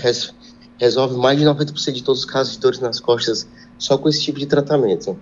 resolve 0.79 1.17
mais 1.17 1.39
de 1.39 1.45
90% 1.45 1.93
de 1.93 2.03
todos 2.03 2.21
os 2.21 2.27
casos 2.27 2.55
de 2.55 2.61
dores 2.61 2.81
nas 2.81 3.01
costas 3.01 3.47
só 3.79 3.97
com 3.97 4.09
esse 4.09 4.23
tipo 4.23 4.39
de 4.39 4.47
tratamento. 4.47 5.19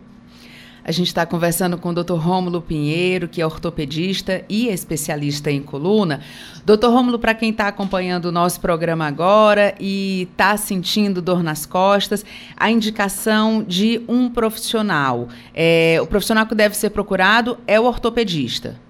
A 0.83 0.93
gente 0.93 1.09
está 1.09 1.27
conversando 1.27 1.77
com 1.77 1.91
o 1.91 1.93
Dr. 1.95 2.15
Rômulo 2.15 2.63
Pinheiro, 2.63 3.29
que 3.29 3.41
é 3.41 3.47
ortopedista 3.47 4.43
e 4.49 4.69
especialista 4.69 5.51
em 5.51 5.63
coluna. 5.63 6.21
Dr. 6.65 6.87
Rômulo, 6.87 7.19
para 7.19 7.35
quem 7.35 7.51
está 7.51 7.69
acompanhando 7.69 8.27
o 8.27 8.33
nosso 8.33 8.61
programa 8.61 9.07
agora 9.07 9.75
e 9.79 10.29
está 10.33 10.57
sentindo 10.57 11.21
dor 11.21 11.43
nas 11.43 11.67
costas, 11.67 12.25
a 12.57 12.71
indicação 12.71 13.63
de 13.63 14.03
um 14.09 14.31
profissional. 14.31 15.29
É, 15.55 15.99
o 16.03 16.07
profissional 16.07 16.47
que 16.47 16.55
deve 16.55 16.75
ser 16.77 16.91
procurado 16.91 17.59
é 17.67 17.79
o 17.79 17.85
ortopedista. 17.85 18.81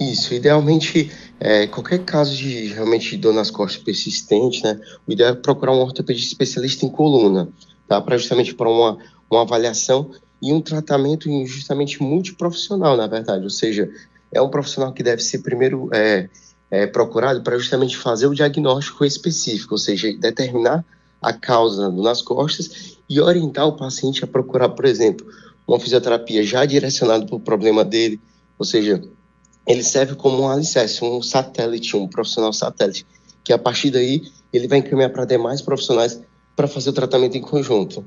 Isso, 0.00 0.34
idealmente, 0.34 1.10
é, 1.38 1.68
qualquer 1.68 2.00
caso 2.00 2.36
de 2.36 2.66
realmente 2.66 3.16
dor 3.16 3.32
nas 3.32 3.50
costas 3.50 3.80
persistente, 3.80 4.62
né, 4.64 4.80
o 5.06 5.12
ideal 5.12 5.30
é 5.30 5.34
procurar 5.34 5.72
um 5.72 5.80
ortopedista 5.80 6.32
especialista 6.32 6.84
em 6.84 6.88
coluna, 6.88 7.48
tá, 7.86 8.00
para 8.00 8.18
justamente 8.18 8.54
para 8.54 8.68
uma, 8.68 8.98
uma 9.30 9.42
avaliação 9.42 10.10
e 10.40 10.52
um 10.52 10.60
tratamento 10.60 11.28
justamente 11.46 12.02
multiprofissional, 12.02 12.96
na 12.96 13.06
verdade, 13.06 13.44
ou 13.44 13.50
seja, 13.50 13.90
é 14.32 14.40
um 14.40 14.48
profissional 14.48 14.92
que 14.92 15.02
deve 15.02 15.22
ser 15.22 15.38
primeiro 15.38 15.88
é, 15.92 16.28
é, 16.70 16.86
procurado 16.86 17.42
para 17.42 17.56
justamente 17.56 17.96
fazer 17.96 18.26
o 18.26 18.34
diagnóstico 18.34 19.04
específico, 19.04 19.74
ou 19.74 19.78
seja, 19.78 20.12
determinar 20.18 20.84
a 21.22 21.32
causa 21.32 21.90
nas 21.90 22.20
costas 22.20 22.98
e 23.08 23.20
orientar 23.20 23.66
o 23.66 23.76
paciente 23.76 24.24
a 24.24 24.26
procurar, 24.26 24.70
por 24.70 24.84
exemplo, 24.84 25.26
uma 25.66 25.80
fisioterapia 25.80 26.42
já 26.42 26.64
direcionada 26.64 27.24
para 27.24 27.36
o 27.36 27.40
problema 27.40 27.84
dele, 27.84 28.20
ou 28.58 28.64
seja, 28.64 29.02
ele 29.66 29.82
serve 29.82 30.14
como 30.14 30.42
um 30.42 30.48
alicerce, 30.48 31.02
um 31.02 31.22
satélite, 31.22 31.96
um 31.96 32.06
profissional 32.06 32.52
satélite, 32.52 33.06
que 33.42 33.52
a 33.52 33.58
partir 33.58 33.90
daí 33.90 34.22
ele 34.52 34.68
vai 34.68 34.78
encaminhar 34.78 35.10
para 35.10 35.24
demais 35.24 35.62
profissionais 35.62 36.20
para 36.54 36.68
fazer 36.68 36.90
o 36.90 36.92
tratamento 36.92 37.36
em 37.36 37.40
conjunto. 37.40 38.04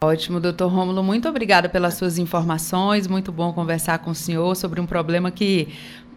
Ótimo, 0.00 0.38
doutor 0.38 0.68
Rômulo, 0.68 1.02
muito 1.02 1.28
obrigada 1.28 1.68
pelas 1.68 1.94
suas 1.94 2.18
informações, 2.18 3.08
muito 3.08 3.32
bom 3.32 3.52
conversar 3.52 3.98
com 3.98 4.12
o 4.12 4.14
senhor 4.14 4.54
sobre 4.54 4.80
um 4.80 4.86
problema 4.86 5.28
que 5.28 5.66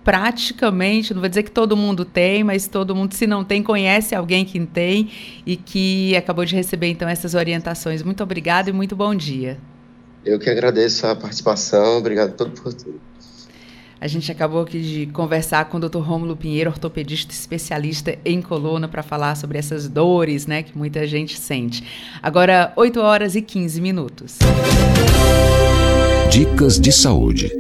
praticamente, 0.04 1.16
não 1.16 1.22
vou 1.22 1.28
dizer 1.28 1.42
que 1.42 1.50
todo 1.50 1.76
mundo 1.76 2.06
tem, 2.06 2.44
mas 2.44 2.68
todo 2.68 2.96
mundo, 2.96 3.14
se 3.14 3.26
não 3.26 3.44
tem, 3.44 3.64
conhece 3.64 4.14
alguém 4.14 4.46
que 4.46 4.60
tem 4.68 5.10
e 5.46 5.56
que 5.56 6.16
acabou 6.16 6.46
de 6.46 6.56
receber 6.56 6.90
então 6.90 7.10
essas 7.10 7.34
orientações. 7.34 8.04
Muito 8.04 8.22
obrigada 8.22 8.70
e 8.70 8.74
muito 8.74 8.96
bom 8.96 9.16
dia. 9.16 9.58
Eu 10.24 10.38
que 10.38 10.50
agradeço 10.50 11.08
a 11.08 11.16
participação, 11.16 11.98
obrigado 11.98 12.34
por 12.34 12.50
tudo. 12.50 13.02
A 14.02 14.08
gente 14.08 14.32
acabou 14.32 14.64
aqui 14.64 14.82
de 14.82 15.06
conversar 15.14 15.66
com 15.66 15.78
o 15.78 15.80
Dr. 15.80 16.00
Rômulo 16.00 16.36
Pinheiro, 16.36 16.72
ortopedista 16.72 17.32
especialista 17.32 18.18
em 18.26 18.42
coluna, 18.42 18.88
para 18.88 19.04
falar 19.04 19.36
sobre 19.36 19.60
essas 19.60 19.88
dores, 19.88 20.48
né, 20.48 20.64
que 20.64 20.76
muita 20.76 21.06
gente 21.06 21.38
sente. 21.38 21.84
Agora, 22.20 22.74
8 22.76 23.00
horas 23.00 23.36
e 23.36 23.44
15 23.44 23.80
minutos. 23.80 24.40
Dicas 26.32 26.80
de 26.80 26.92
saúde. 26.92 27.52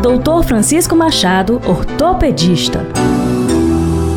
Doutor 0.00 0.44
Francisco 0.44 0.94
Machado, 0.94 1.60
ortopedista. 1.66 2.86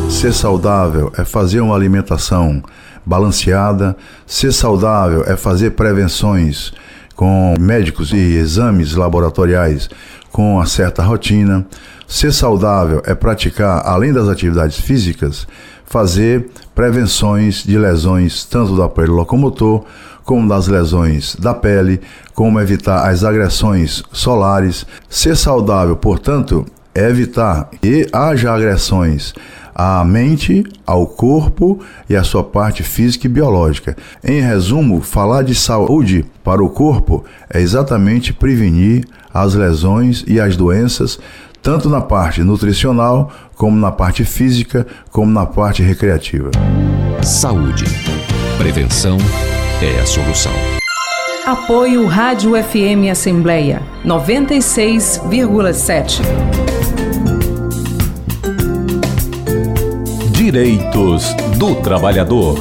Ser 0.08 0.32
saudável 0.32 1.10
é 1.18 1.24
fazer 1.24 1.58
uma 1.60 1.74
alimentação 1.74 2.62
balanceada. 3.04 3.96
Ser 4.24 4.52
saudável 4.52 5.24
é 5.24 5.36
fazer 5.36 5.72
prevenções 5.72 6.72
com 7.18 7.56
médicos 7.58 8.12
e 8.12 8.36
exames 8.36 8.94
laboratoriais 8.94 9.90
com 10.30 10.54
uma 10.54 10.66
certa 10.66 11.02
rotina. 11.02 11.66
Ser 12.06 12.32
saudável 12.32 13.02
é 13.04 13.12
praticar, 13.12 13.82
além 13.84 14.12
das 14.12 14.28
atividades 14.28 14.78
físicas, 14.78 15.44
fazer 15.84 16.48
prevenções 16.76 17.64
de 17.64 17.76
lesões 17.76 18.44
tanto 18.44 18.76
do 18.76 18.84
aparelho 18.84 19.14
locomotor 19.14 19.84
como 20.24 20.48
das 20.48 20.68
lesões 20.68 21.34
da 21.34 21.52
pele, 21.52 22.00
como 22.36 22.60
evitar 22.60 23.10
as 23.10 23.24
agressões 23.24 24.00
solares. 24.12 24.86
Ser 25.08 25.36
saudável, 25.36 25.96
portanto, 25.96 26.64
é 26.94 27.08
evitar 27.08 27.68
que 27.82 28.06
haja 28.12 28.54
agressões 28.54 29.34
à 29.78 30.04
mente, 30.04 30.64
ao 30.84 31.06
corpo 31.06 31.78
e 32.10 32.16
à 32.16 32.24
sua 32.24 32.42
parte 32.42 32.82
física 32.82 33.28
e 33.28 33.30
biológica. 33.30 33.96
Em 34.24 34.40
resumo, 34.40 35.00
falar 35.00 35.44
de 35.44 35.54
saúde 35.54 36.24
para 36.42 36.60
o 36.60 36.68
corpo 36.68 37.24
é 37.48 37.60
exatamente 37.60 38.32
prevenir 38.32 39.06
as 39.32 39.54
lesões 39.54 40.24
e 40.26 40.40
as 40.40 40.56
doenças, 40.56 41.20
tanto 41.62 41.88
na 41.88 42.00
parte 42.00 42.42
nutricional, 42.42 43.30
como 43.54 43.76
na 43.76 43.92
parte 43.92 44.24
física, 44.24 44.84
como 45.12 45.30
na 45.30 45.46
parte 45.46 45.80
recreativa. 45.80 46.50
Saúde. 47.22 47.84
Prevenção 48.56 49.16
é 49.80 50.00
a 50.00 50.06
solução. 50.06 50.50
Apoio 51.46 52.04
Rádio 52.06 52.60
FM 52.62 53.08
Assembleia 53.10 53.80
96,7. 54.04 56.20
Direitos 60.50 61.34
do 61.58 61.74
Trabalhador. 61.74 62.56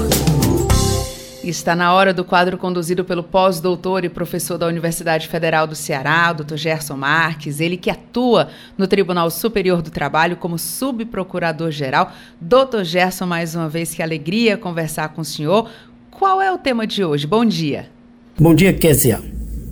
Está 1.42 1.74
na 1.74 1.94
hora 1.94 2.14
do 2.14 2.26
quadro 2.26 2.58
conduzido 2.58 3.06
pelo 3.06 3.24
pós-doutor 3.24 4.04
e 4.04 4.10
professor 4.10 4.58
da 4.58 4.68
Universidade 4.68 5.30
Federal 5.30 5.66
do 5.66 5.74
Ceará, 5.74 6.34
Dr. 6.34 6.58
Gerson 6.58 6.98
Marques, 6.98 7.62
ele 7.62 7.78
que 7.78 7.90
atua 7.90 8.50
no 8.78 8.88
Tribunal 8.88 9.32
Superior 9.32 9.82
do 9.82 9.90
Trabalho 9.90 10.36
como 10.36 10.60
subprocurador-geral. 10.60 12.12
Doutor 12.42 12.84
Gerson, 12.84 13.26
mais 13.26 13.56
uma 13.56 13.70
vez, 13.70 13.94
que 13.94 14.04
alegria 14.04 14.58
conversar 14.58 15.08
com 15.14 15.22
o 15.22 15.26
senhor. 15.26 15.70
Qual 16.12 16.42
é 16.42 16.52
o 16.52 16.58
tema 16.58 16.86
de 16.86 17.06
hoje? 17.06 17.26
Bom 17.26 17.46
dia. 17.46 17.88
Bom 18.38 18.54
dia, 18.54 18.74
Kézia. 18.74 19.22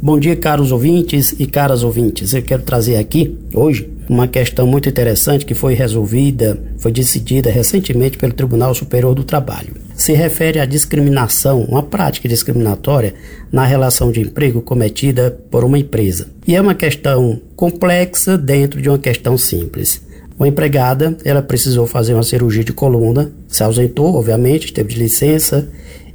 Bom 0.02 0.18
dia, 0.18 0.38
caros 0.38 0.72
ouvintes 0.72 1.36
e 1.38 1.46
caras 1.46 1.84
ouvintes. 1.84 2.34
Eu 2.34 2.44
quero 2.44 2.64
trazer 2.64 2.96
aqui, 2.96 3.38
hoje, 3.54 3.92
uma 4.08 4.28
questão 4.28 4.68
muito 4.68 4.88
interessante 4.88 5.46
que 5.46 5.54
foi 5.54 5.74
resolvida, 5.74 6.60
foi 6.78 6.92
decidida 6.92 7.50
recentemente 7.50 8.18
pelo 8.18 8.34
Tribunal 8.34 8.74
Superior 8.74 9.16
do 9.16 9.24
Trabalho. 9.24 9.74
Se 9.96 10.14
refere 10.14 10.60
à 10.60 10.66
discriminação, 10.66 11.62
uma 11.64 11.82
prática 11.82 12.28
discriminatória 12.28 13.14
na 13.52 13.66
relação 13.66 14.12
de 14.12 14.22
emprego 14.22 14.62
cometida 14.62 15.32
por 15.50 15.64
uma 15.64 15.80
empresa. 15.80 16.28
E 16.48 16.56
é 16.56 16.62
uma 16.62 16.76
questão 16.76 17.42
complexa 17.56 18.38
dentro 18.38 18.82
de 18.82 18.90
uma 18.90 19.00
questão 19.00 19.38
simples. 19.38 20.02
Uma 20.38 20.48
empregada, 20.48 21.18
ela 21.24 21.42
precisou 21.42 21.88
fazer 21.88 22.14
uma 22.14 22.24
cirurgia 22.24 22.64
de 22.64 22.74
coluna, 22.74 23.32
se 23.48 23.64
ausentou, 23.64 24.16
obviamente, 24.16 24.74
teve 24.74 24.94
de 24.94 25.00
licença, 25.00 25.68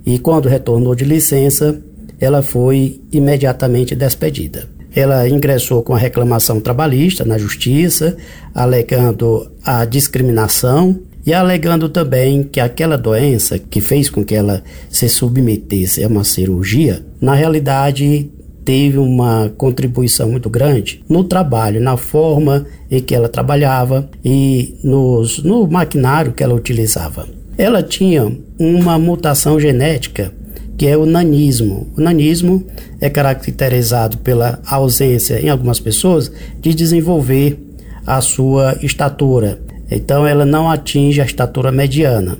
e 0.04 0.18
quando 0.18 0.48
retornou 0.48 0.94
de 0.94 1.04
licença, 1.04 1.80
ela 2.20 2.42
foi 2.42 3.00
imediatamente 3.10 3.94
despedida. 3.94 4.68
Ela 4.94 5.28
ingressou 5.28 5.82
com 5.82 5.94
a 5.94 5.98
reclamação 5.98 6.60
trabalhista 6.60 7.24
na 7.24 7.38
justiça, 7.38 8.16
alegando 8.54 9.50
a 9.64 9.84
discriminação 9.84 10.98
e 11.24 11.32
alegando 11.32 11.88
também 11.88 12.42
que 12.42 12.60
aquela 12.60 12.96
doença 12.96 13.58
que 13.58 13.80
fez 13.80 14.08
com 14.08 14.24
que 14.24 14.34
ela 14.34 14.62
se 14.88 15.08
submetesse 15.08 16.02
a 16.02 16.08
uma 16.08 16.24
cirurgia, 16.24 17.04
na 17.20 17.34
realidade 17.34 18.30
teve 18.64 18.98
uma 18.98 19.52
contribuição 19.56 20.30
muito 20.30 20.48
grande 20.48 21.02
no 21.08 21.24
trabalho, 21.24 21.80
na 21.80 21.96
forma 21.96 22.66
em 22.90 23.00
que 23.00 23.14
ela 23.14 23.28
trabalhava 23.28 24.08
e 24.24 24.76
nos, 24.82 25.42
no 25.42 25.66
maquinário 25.66 26.32
que 26.32 26.42
ela 26.42 26.54
utilizava. 26.54 27.28
Ela 27.56 27.82
tinha 27.82 28.32
uma 28.58 28.98
mutação 28.98 29.60
genética 29.60 30.32
que 30.80 30.86
é 30.86 30.96
o 30.96 31.04
nanismo. 31.04 31.88
O 31.94 32.00
nanismo 32.00 32.64
é 33.02 33.10
caracterizado 33.10 34.16
pela 34.16 34.62
ausência 34.64 35.38
em 35.38 35.50
algumas 35.50 35.78
pessoas 35.78 36.32
de 36.58 36.72
desenvolver 36.72 37.58
a 38.06 38.22
sua 38.22 38.78
estatura. 38.80 39.60
Então 39.90 40.26
ela 40.26 40.46
não 40.46 40.70
atinge 40.70 41.20
a 41.20 41.24
estatura 41.26 41.70
mediana. 41.70 42.38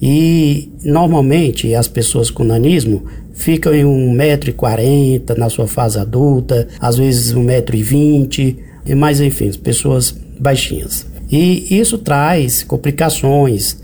E 0.00 0.72
normalmente 0.82 1.74
as 1.74 1.86
pessoas 1.86 2.30
com 2.30 2.44
nanismo 2.44 3.04
ficam 3.34 3.74
em 3.74 3.84
1,40m 3.84 5.36
na 5.36 5.50
sua 5.50 5.68
fase 5.68 5.98
adulta, 5.98 6.68
às 6.80 6.96
vezes 6.96 7.34
1,20m, 7.34 8.56
mas 8.96 9.20
enfim, 9.20 9.52
pessoas 9.52 10.14
baixinhas. 10.40 11.06
E 11.30 11.78
isso 11.78 11.98
traz 11.98 12.62
complicações 12.62 13.76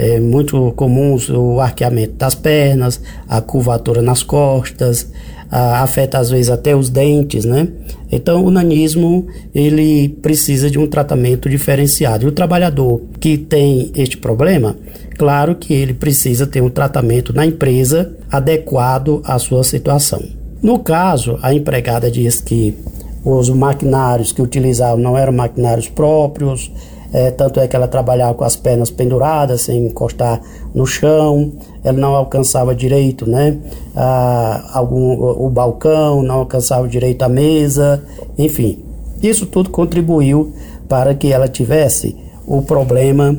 é 0.00 0.18
muito 0.18 0.72
comuns 0.76 1.28
o 1.28 1.60
arqueamento 1.60 2.14
das 2.14 2.34
pernas, 2.34 2.98
a 3.28 3.42
curvatura 3.42 4.00
nas 4.00 4.22
costas, 4.22 5.06
a, 5.50 5.82
afeta 5.82 6.18
às 6.18 6.30
vezes 6.30 6.48
até 6.48 6.74
os 6.74 6.88
dentes, 6.88 7.44
né? 7.44 7.68
Então 8.10 8.42
o 8.42 8.50
nanismo 8.50 9.26
ele 9.54 10.08
precisa 10.08 10.70
de 10.70 10.78
um 10.78 10.86
tratamento 10.86 11.50
diferenciado. 11.50 12.24
E 12.24 12.28
o 12.28 12.32
trabalhador 12.32 13.02
que 13.20 13.36
tem 13.36 13.92
este 13.94 14.16
problema, 14.16 14.74
claro 15.18 15.54
que 15.54 15.74
ele 15.74 15.92
precisa 15.92 16.46
ter 16.46 16.62
um 16.62 16.70
tratamento 16.70 17.34
na 17.34 17.44
empresa 17.44 18.16
adequado 18.32 19.20
à 19.22 19.38
sua 19.38 19.62
situação. 19.62 20.22
No 20.62 20.78
caso, 20.78 21.38
a 21.42 21.52
empregada 21.52 22.10
diz 22.10 22.40
que 22.40 22.74
os 23.22 23.50
maquinários 23.50 24.32
que 24.32 24.40
utilizavam 24.40 24.98
não 24.98 25.16
eram 25.16 25.32
maquinários 25.32 25.88
próprios, 25.88 26.72
é, 27.12 27.30
tanto 27.30 27.60
é 27.60 27.66
que 27.66 27.74
ela 27.74 27.88
trabalhava 27.88 28.34
com 28.34 28.44
as 28.44 28.56
pernas 28.56 28.90
penduradas, 28.90 29.62
sem 29.62 29.86
encostar 29.86 30.40
no 30.74 30.86
chão, 30.86 31.52
ela 31.82 31.98
não 31.98 32.14
alcançava 32.14 32.74
direito 32.74 33.28
né, 33.28 33.58
a, 33.96 34.78
algum, 34.78 35.14
o, 35.14 35.46
o 35.46 35.50
balcão, 35.50 36.22
não 36.22 36.36
alcançava 36.36 36.86
direito 36.86 37.22
a 37.22 37.28
mesa, 37.28 38.02
enfim. 38.38 38.84
Isso 39.22 39.46
tudo 39.46 39.70
contribuiu 39.70 40.54
para 40.88 41.14
que 41.14 41.32
ela 41.32 41.48
tivesse 41.48 42.16
o 42.46 42.62
problema 42.62 43.36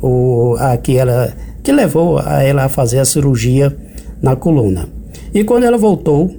o, 0.00 0.56
a, 0.58 0.76
que, 0.76 0.96
ela, 0.96 1.32
que 1.62 1.72
levou 1.72 2.18
a 2.18 2.42
ela 2.42 2.64
a 2.64 2.68
fazer 2.68 2.98
a 2.98 3.04
cirurgia 3.04 3.76
na 4.22 4.36
coluna. 4.36 4.88
E 5.32 5.44
quando 5.44 5.64
ela 5.64 5.78
voltou, 5.78 6.30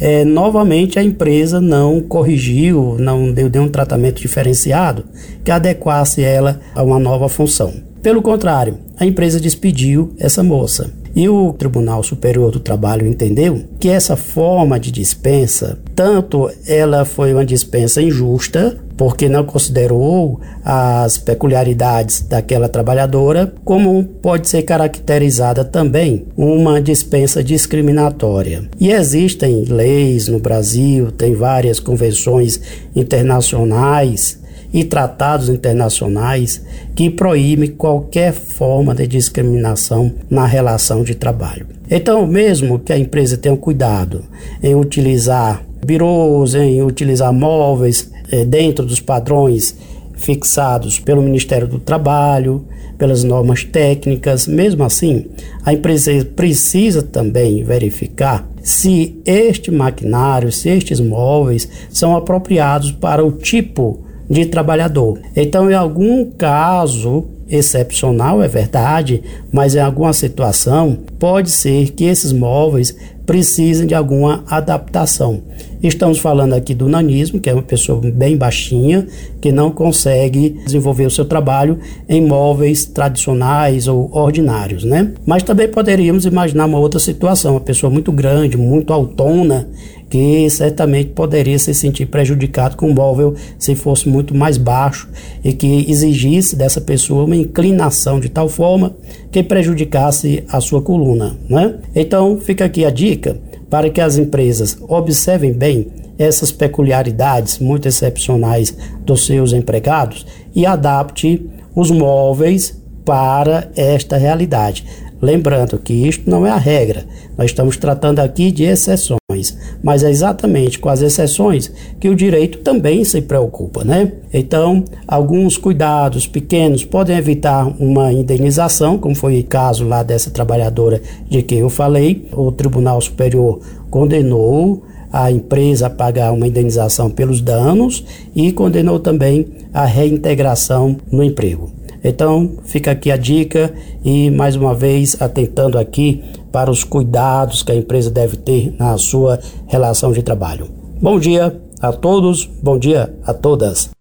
é, 0.00 0.24
novamente 0.24 0.98
a 0.98 1.02
empresa 1.02 1.60
não 1.60 2.00
corrigiu, 2.00 2.96
não 2.98 3.32
deu, 3.32 3.48
deu 3.48 3.62
um 3.62 3.68
tratamento 3.68 4.20
diferenciado 4.20 5.04
que 5.44 5.50
adequasse 5.50 6.22
ela 6.22 6.60
a 6.74 6.82
uma 6.82 6.98
nova 6.98 7.28
função. 7.28 7.72
Pelo 8.02 8.22
contrário, 8.22 8.78
a 8.98 9.04
empresa 9.04 9.40
despediu 9.40 10.14
essa 10.18 10.42
moça. 10.42 10.92
E 11.14 11.28
o 11.30 11.52
Tribunal 11.54 12.02
Superior 12.02 12.50
do 12.50 12.60
Trabalho 12.60 13.06
entendeu 13.06 13.64
que 13.80 13.88
essa 13.88 14.16
forma 14.16 14.78
de 14.78 14.92
dispensa, 14.92 15.78
tanto 15.94 16.50
ela 16.66 17.06
foi 17.06 17.32
uma 17.32 17.44
dispensa 17.44 18.02
injusta, 18.02 18.78
porque 18.96 19.28
não 19.28 19.44
considerou 19.44 20.40
as 20.64 21.18
peculiaridades 21.18 22.22
daquela 22.22 22.68
trabalhadora, 22.68 23.52
como 23.64 24.02
pode 24.04 24.48
ser 24.48 24.62
caracterizada 24.62 25.64
também 25.64 26.26
uma 26.36 26.80
dispensa 26.80 27.44
discriminatória. 27.44 28.68
E 28.80 28.90
existem 28.90 29.64
leis 29.64 30.28
no 30.28 30.38
Brasil, 30.38 31.12
tem 31.12 31.34
várias 31.34 31.78
convenções 31.78 32.60
internacionais 32.94 34.38
e 34.72 34.84
tratados 34.84 35.48
internacionais 35.48 36.62
que 36.94 37.08
proíbem 37.08 37.70
qualquer 37.70 38.32
forma 38.32 38.94
de 38.94 39.06
discriminação 39.06 40.12
na 40.28 40.46
relação 40.46 41.02
de 41.02 41.14
trabalho. 41.14 41.66
Então, 41.90 42.26
mesmo 42.26 42.78
que 42.78 42.92
a 42.92 42.98
empresa 42.98 43.36
tenha 43.36 43.56
cuidado 43.56 44.24
em 44.62 44.74
utilizar 44.74 45.64
birôs, 45.84 46.54
em 46.54 46.82
utilizar 46.82 47.32
móveis 47.32 48.10
eh, 48.30 48.44
dentro 48.44 48.84
dos 48.84 49.00
padrões 49.00 49.76
fixados 50.14 50.98
pelo 50.98 51.22
Ministério 51.22 51.68
do 51.68 51.78
Trabalho, 51.78 52.64
pelas 52.98 53.22
normas 53.22 53.62
técnicas, 53.64 54.46
mesmo 54.46 54.82
assim, 54.82 55.26
a 55.64 55.72
empresa 55.72 56.24
precisa 56.34 57.02
também 57.02 57.62
verificar 57.62 58.48
se 58.62 59.20
este 59.24 59.70
maquinário, 59.70 60.50
se 60.50 60.68
estes 60.68 60.98
móveis 60.98 61.68
são 61.90 62.16
apropriados 62.16 62.90
para 62.90 63.24
o 63.24 63.30
tipo 63.30 64.00
de 64.28 64.46
trabalhador. 64.46 65.20
Então, 65.36 65.70
em 65.70 65.74
algum 65.74 66.30
caso 66.30 67.26
excepcional, 67.48 68.42
é 68.42 68.48
verdade, 68.48 69.22
mas 69.52 69.76
em 69.76 69.80
alguma 69.80 70.12
situação 70.12 70.98
pode 71.18 71.50
ser 71.50 71.92
que 71.92 72.04
esses 72.04 72.32
móveis 72.32 72.96
precisem 73.26 73.86
de 73.86 73.94
alguma 73.94 74.44
adaptação. 74.46 75.42
Estamos 75.82 76.18
falando 76.18 76.54
aqui 76.54 76.74
do 76.74 76.88
nanismo, 76.88 77.38
que 77.38 77.50
é 77.50 77.52
uma 77.52 77.62
pessoa 77.62 78.00
bem 78.00 78.36
baixinha, 78.36 79.06
que 79.40 79.52
não 79.52 79.70
consegue 79.70 80.60
desenvolver 80.64 81.06
o 81.06 81.10
seu 81.10 81.24
trabalho 81.24 81.78
em 82.08 82.22
móveis 82.22 82.86
tradicionais 82.86 83.86
ou 83.86 84.10
ordinários, 84.12 84.84
né? 84.84 85.12
Mas 85.26 85.42
também 85.42 85.68
poderíamos 85.68 86.24
imaginar 86.24 86.66
uma 86.66 86.78
outra 86.78 86.98
situação, 86.98 87.52
uma 87.52 87.60
pessoa 87.60 87.90
muito 87.90 88.10
grande, 88.10 88.56
muito 88.56 88.92
autona, 88.92 89.68
que 90.08 90.48
certamente 90.48 91.10
poderia 91.10 91.58
se 91.58 91.74
sentir 91.74 92.06
prejudicado 92.06 92.76
com 92.76 92.88
o 92.88 92.94
móvel 92.94 93.34
se 93.58 93.74
fosse 93.74 94.08
muito 94.08 94.34
mais 94.34 94.56
baixo 94.56 95.08
e 95.42 95.52
que 95.52 95.90
exigisse 95.90 96.56
dessa 96.56 96.80
pessoa 96.80 97.24
uma 97.24 97.36
inclinação 97.36 98.20
de 98.20 98.28
tal 98.28 98.48
forma 98.48 98.96
que 99.30 99.42
prejudicasse 99.42 100.44
a 100.48 100.60
sua 100.60 100.80
coluna. 100.80 101.36
Né? 101.48 101.74
Então, 101.94 102.38
fica 102.38 102.64
aqui 102.64 102.84
a 102.84 102.90
dica 102.90 103.36
para 103.68 103.90
que 103.90 104.00
as 104.00 104.16
empresas 104.16 104.78
observem 104.88 105.52
bem 105.52 105.88
essas 106.18 106.50
peculiaridades 106.50 107.58
muito 107.58 107.88
excepcionais 107.88 108.76
dos 109.04 109.26
seus 109.26 109.52
empregados 109.52 110.26
e 110.54 110.64
adapte 110.64 111.44
os 111.74 111.90
móveis 111.90 112.80
para 113.04 113.70
esta 113.76 114.16
realidade. 114.16 114.84
Lembrando 115.20 115.78
que 115.78 115.94
isto 115.94 116.28
não 116.28 116.46
é 116.46 116.50
a 116.50 116.58
regra, 116.58 117.06
nós 117.38 117.46
estamos 117.46 117.76
tratando 117.78 118.18
aqui 118.18 118.52
de 118.52 118.64
exceções, 118.64 119.56
mas 119.82 120.02
é 120.02 120.10
exatamente 120.10 120.78
com 120.78 120.90
as 120.90 121.00
exceções 121.00 121.72
que 121.98 122.08
o 122.08 122.14
direito 122.14 122.58
também 122.58 123.02
se 123.02 123.22
preocupa, 123.22 123.82
né? 123.82 124.12
Então, 124.32 124.84
alguns 125.08 125.56
cuidados 125.56 126.26
pequenos 126.26 126.84
podem 126.84 127.16
evitar 127.16 127.66
uma 127.80 128.12
indenização, 128.12 128.98
como 128.98 129.14
foi 129.14 129.40
o 129.40 129.44
caso 129.44 129.86
lá 129.86 130.02
dessa 130.02 130.30
trabalhadora 130.30 131.00
de 131.28 131.42
quem 131.42 131.60
eu 131.60 131.70
falei. 131.70 132.28
O 132.32 132.52
Tribunal 132.52 133.00
Superior 133.00 133.60
condenou 133.90 134.84
a 135.10 135.30
empresa 135.30 135.86
a 135.86 135.90
pagar 135.90 136.32
uma 136.32 136.46
indenização 136.46 137.08
pelos 137.08 137.40
danos 137.40 138.04
e 138.34 138.52
condenou 138.52 138.98
também 138.98 139.46
a 139.72 139.86
reintegração 139.86 140.96
no 141.10 141.22
emprego. 141.22 141.75
Então, 142.08 142.58
fica 142.62 142.92
aqui 142.92 143.10
a 143.10 143.16
dica 143.16 143.74
e 144.04 144.30
mais 144.30 144.54
uma 144.54 144.72
vez 144.72 145.20
atentando 145.20 145.76
aqui 145.76 146.22
para 146.52 146.70
os 146.70 146.84
cuidados 146.84 147.64
que 147.64 147.72
a 147.72 147.74
empresa 147.74 148.12
deve 148.12 148.36
ter 148.36 148.72
na 148.78 148.96
sua 148.96 149.40
relação 149.66 150.12
de 150.12 150.22
trabalho. 150.22 150.68
Bom 151.02 151.18
dia 151.18 151.60
a 151.82 151.92
todos, 151.92 152.46
bom 152.62 152.78
dia 152.78 153.12
a 153.24 153.34
todas. 153.34 153.95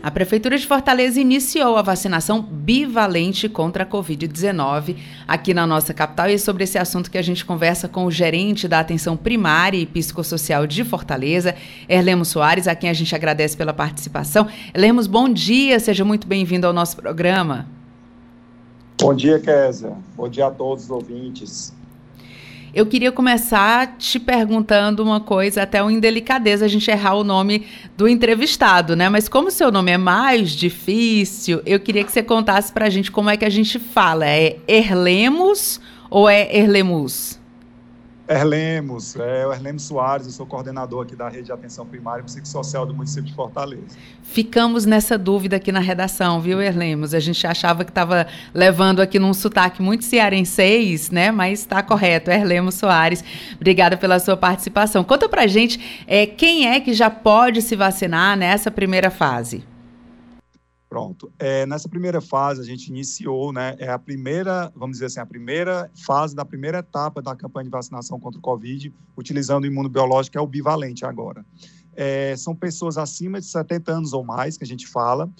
A 0.00 0.08
Prefeitura 0.08 0.56
de 0.56 0.64
Fortaleza 0.64 1.20
iniciou 1.20 1.76
a 1.76 1.82
vacinação 1.82 2.40
bivalente 2.40 3.48
contra 3.48 3.82
a 3.82 3.86
Covid-19 3.86 4.96
aqui 5.26 5.52
na 5.52 5.66
nossa 5.66 5.92
capital 5.92 6.30
e 6.30 6.34
é 6.34 6.38
sobre 6.38 6.62
esse 6.62 6.78
assunto 6.78 7.10
que 7.10 7.18
a 7.18 7.22
gente 7.22 7.44
conversa 7.44 7.88
com 7.88 8.04
o 8.04 8.10
gerente 8.10 8.68
da 8.68 8.78
atenção 8.78 9.16
primária 9.16 9.78
e 9.78 9.86
psicossocial 9.86 10.64
de 10.64 10.84
Fortaleza, 10.84 11.56
Erlemos 11.88 12.28
Soares, 12.28 12.68
a 12.68 12.76
quem 12.76 12.88
a 12.88 12.94
gente 12.94 13.12
agradece 13.16 13.56
pela 13.56 13.72
participação. 13.72 14.46
Erlemos, 14.72 15.08
bom 15.08 15.28
dia, 15.28 15.80
seja 15.80 16.04
muito 16.04 16.28
bem-vindo 16.28 16.68
ao 16.68 16.72
nosso 16.72 16.96
programa. 16.96 17.66
Bom 19.00 19.12
dia, 19.12 19.40
Kézia. 19.40 19.92
Bom 20.16 20.28
dia 20.28 20.46
a 20.46 20.50
todos 20.52 20.84
os 20.84 20.90
ouvintes. 20.90 21.72
Eu 22.74 22.86
queria 22.86 23.12
começar 23.12 23.98
te 23.98 24.18
perguntando 24.18 25.02
uma 25.02 25.20
coisa, 25.20 25.62
até 25.62 25.82
uma 25.82 25.92
indelicadeza 25.92 26.64
a 26.64 26.68
gente 26.68 26.90
errar 26.90 27.16
o 27.16 27.24
nome 27.24 27.66
do 27.98 28.08
entrevistado, 28.08 28.96
né? 28.96 29.10
Mas 29.10 29.28
como 29.28 29.50
seu 29.50 29.70
nome 29.70 29.90
é 29.90 29.98
mais 29.98 30.52
difícil, 30.52 31.60
eu 31.66 31.78
queria 31.78 32.02
que 32.02 32.10
você 32.10 32.22
contasse 32.22 32.72
pra 32.72 32.88
gente 32.88 33.10
como 33.10 33.28
é 33.28 33.36
que 33.36 33.44
a 33.44 33.50
gente 33.50 33.78
fala. 33.78 34.26
É 34.26 34.56
Erlemos 34.66 35.78
ou 36.08 36.26
é 36.26 36.56
Erlemus? 36.56 37.41
Erlemos, 38.28 39.16
é 39.16 39.46
o 39.46 39.52
Erlemos 39.52 39.82
Soares, 39.82 40.26
eu 40.26 40.32
sou 40.32 40.46
coordenador 40.46 41.02
aqui 41.02 41.16
da 41.16 41.28
Rede 41.28 41.46
de 41.46 41.52
Atenção 41.52 41.84
Primária 41.84 42.22
e 42.22 42.24
Psicossocial 42.24 42.86
do 42.86 42.94
município 42.94 43.24
de 43.24 43.34
Fortaleza. 43.34 43.96
Ficamos 44.22 44.86
nessa 44.86 45.18
dúvida 45.18 45.56
aqui 45.56 45.72
na 45.72 45.80
redação, 45.80 46.40
viu, 46.40 46.62
Erlemos? 46.62 47.14
A 47.14 47.20
gente 47.20 47.44
achava 47.46 47.84
que 47.84 47.90
estava 47.90 48.26
levando 48.54 49.00
aqui 49.00 49.18
num 49.18 49.34
sotaque 49.34 49.82
muito 49.82 50.04
cearenseis, 50.04 51.10
né? 51.10 51.30
Mas 51.32 51.60
está 51.60 51.82
correto, 51.82 52.30
Erlemos 52.30 52.76
Soares. 52.76 53.24
Obrigada 53.56 53.96
pela 53.96 54.18
sua 54.20 54.36
participação. 54.36 55.02
Conta 55.02 55.28
pra 55.28 55.46
gente 55.46 56.04
é, 56.06 56.24
quem 56.24 56.68
é 56.68 56.80
que 56.80 56.94
já 56.94 57.10
pode 57.10 57.60
se 57.60 57.74
vacinar 57.74 58.36
nessa 58.36 58.70
primeira 58.70 59.10
fase. 59.10 59.64
Pronto. 60.92 61.32
É, 61.38 61.64
nessa 61.64 61.88
primeira 61.88 62.20
fase, 62.20 62.60
a 62.60 62.64
gente 62.64 62.88
iniciou, 62.88 63.50
né? 63.50 63.74
É 63.78 63.88
a 63.88 63.98
primeira, 63.98 64.70
vamos 64.76 64.96
dizer 64.96 65.06
assim, 65.06 65.20
a 65.20 65.24
primeira 65.24 65.90
fase 66.04 66.36
da 66.36 66.44
primeira 66.44 66.80
etapa 66.80 67.22
da 67.22 67.34
campanha 67.34 67.64
de 67.64 67.70
vacinação 67.70 68.20
contra 68.20 68.38
o 68.38 68.42
Covid, 68.42 68.92
utilizando 69.16 69.64
o 69.64 69.66
imunobiológico, 69.66 70.36
é 70.36 70.40
o 70.42 70.46
bivalente 70.46 71.06
agora. 71.06 71.46
É, 71.96 72.36
são 72.36 72.54
pessoas 72.54 72.98
acima 72.98 73.40
de 73.40 73.46
70 73.46 73.90
anos 73.90 74.12
ou 74.12 74.22
mais, 74.22 74.58
que 74.58 74.64
a 74.64 74.66
gente 74.66 74.86
fala, 74.86 75.30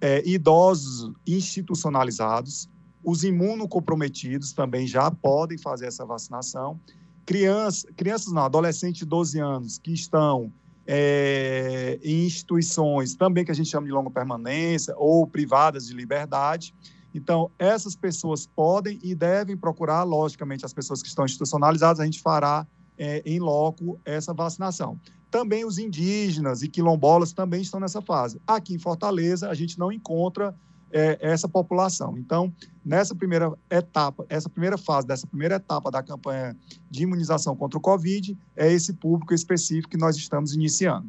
é, 0.00 0.22
idosos 0.24 1.12
institucionalizados, 1.26 2.70
os 3.02 3.24
imunocomprometidos 3.24 4.52
também 4.52 4.86
já 4.86 5.10
podem 5.10 5.58
fazer 5.58 5.86
essa 5.86 6.06
vacinação, 6.06 6.78
crianças, 7.26 7.84
crianças 7.96 8.32
não, 8.32 8.42
adolescentes 8.42 9.00
de 9.00 9.06
12 9.06 9.40
anos 9.40 9.76
que 9.76 9.92
estão 9.92 10.52
é, 10.92 12.00
em 12.02 12.26
instituições 12.26 13.14
também 13.14 13.44
que 13.44 13.52
a 13.52 13.54
gente 13.54 13.68
chama 13.68 13.86
de 13.86 13.92
longa 13.92 14.10
permanência 14.10 14.92
ou 14.96 15.24
privadas 15.24 15.86
de 15.86 15.94
liberdade. 15.94 16.74
Então, 17.14 17.48
essas 17.60 17.94
pessoas 17.94 18.44
podem 18.44 18.98
e 19.00 19.14
devem 19.14 19.56
procurar, 19.56 20.02
logicamente, 20.02 20.66
as 20.66 20.72
pessoas 20.72 21.00
que 21.00 21.06
estão 21.06 21.24
institucionalizadas, 21.24 22.00
a 22.00 22.04
gente 22.04 22.20
fará 22.20 22.66
é, 22.98 23.22
em 23.24 23.38
loco 23.38 24.00
essa 24.04 24.34
vacinação. 24.34 24.98
Também 25.30 25.64
os 25.64 25.78
indígenas 25.78 26.60
e 26.60 26.68
quilombolas 26.68 27.32
também 27.32 27.62
estão 27.62 27.78
nessa 27.78 28.02
fase. 28.02 28.40
Aqui 28.44 28.74
em 28.74 28.78
Fortaleza, 28.78 29.48
a 29.48 29.54
gente 29.54 29.78
não 29.78 29.92
encontra 29.92 30.52
é, 30.92 31.18
essa 31.20 31.48
população. 31.48 32.16
Então, 32.18 32.52
nessa 32.84 33.14
primeira 33.14 33.52
etapa, 33.70 34.24
essa 34.28 34.48
primeira 34.48 34.76
fase 34.76 35.06
dessa 35.06 35.26
primeira 35.26 35.56
etapa 35.56 35.90
da 35.90 36.02
campanha 36.02 36.56
de 36.90 37.02
imunização 37.02 37.54
contra 37.56 37.78
o 37.78 37.80
Covid, 37.80 38.36
é 38.56 38.72
esse 38.72 38.92
público 38.94 39.34
específico 39.34 39.90
que 39.90 39.96
nós 39.96 40.16
estamos 40.16 40.54
iniciando. 40.54 41.08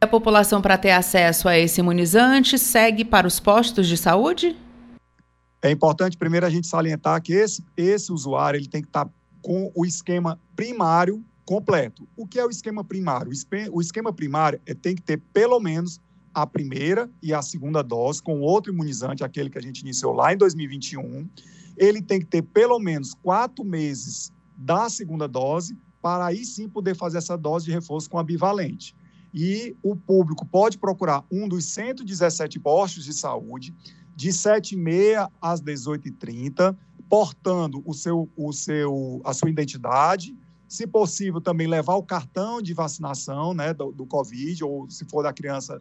A 0.00 0.06
população, 0.06 0.60
para 0.60 0.76
ter 0.76 0.90
acesso 0.90 1.48
a 1.48 1.56
esse 1.56 1.80
imunizante, 1.80 2.58
segue 2.58 3.04
para 3.04 3.26
os 3.26 3.38
postos 3.38 3.86
de 3.86 3.96
saúde? 3.96 4.56
É 5.62 5.70
importante, 5.70 6.18
primeiro, 6.18 6.44
a 6.44 6.50
gente 6.50 6.66
salientar 6.66 7.22
que 7.22 7.32
esse, 7.32 7.64
esse 7.76 8.12
usuário 8.12 8.58
ele 8.58 8.66
tem 8.66 8.82
que 8.82 8.88
estar 8.88 9.08
com 9.40 9.70
o 9.74 9.86
esquema 9.86 10.38
primário 10.56 11.24
completo. 11.44 12.08
O 12.16 12.26
que 12.26 12.38
é 12.38 12.44
o 12.44 12.50
esquema 12.50 12.82
primário? 12.82 13.30
O 13.72 13.80
esquema 13.80 14.12
primário 14.12 14.60
é, 14.66 14.74
tem 14.74 14.94
que 14.94 15.02
ter 15.02 15.20
pelo 15.32 15.60
menos 15.60 16.00
a 16.34 16.46
primeira 16.46 17.10
e 17.22 17.32
a 17.32 17.42
segunda 17.42 17.82
dose 17.82 18.22
com 18.22 18.40
outro 18.40 18.72
imunizante, 18.72 19.24
aquele 19.24 19.50
que 19.50 19.58
a 19.58 19.62
gente 19.62 19.80
iniciou 19.80 20.12
lá 20.12 20.32
em 20.32 20.36
2021. 20.36 21.28
Ele 21.76 22.02
tem 22.02 22.20
que 22.20 22.26
ter 22.26 22.42
pelo 22.42 22.78
menos 22.78 23.14
quatro 23.14 23.64
meses 23.64 24.32
da 24.56 24.88
segunda 24.88 25.26
dose 25.26 25.76
para 26.00 26.26
aí 26.26 26.44
sim 26.44 26.68
poder 26.68 26.96
fazer 26.96 27.18
essa 27.18 27.36
dose 27.36 27.66
de 27.66 27.72
reforço 27.72 28.10
com 28.10 28.18
a 28.18 28.24
bivalente. 28.24 28.94
E 29.32 29.74
o 29.82 29.96
público 29.96 30.44
pode 30.44 30.76
procurar 30.76 31.24
um 31.30 31.48
dos 31.48 31.64
117 31.66 32.58
postos 32.60 33.04
de 33.04 33.14
saúde 33.14 33.74
de 34.14 34.28
7h30 34.28 35.30
às 35.40 35.62
18h30, 35.62 36.76
portando 37.08 37.82
o 37.86 37.94
seu, 37.94 38.28
o 38.36 38.52
seu, 38.52 39.22
a 39.24 39.32
sua 39.32 39.48
identidade, 39.48 40.36
se 40.68 40.86
possível 40.86 41.40
também 41.40 41.66
levar 41.66 41.94
o 41.96 42.02
cartão 42.02 42.62
de 42.62 42.72
vacinação 42.72 43.52
né, 43.52 43.74
do, 43.74 43.92
do 43.92 44.06
Covid, 44.06 44.64
ou 44.64 44.88
se 44.90 45.04
for 45.04 45.22
da 45.22 45.32
criança, 45.32 45.80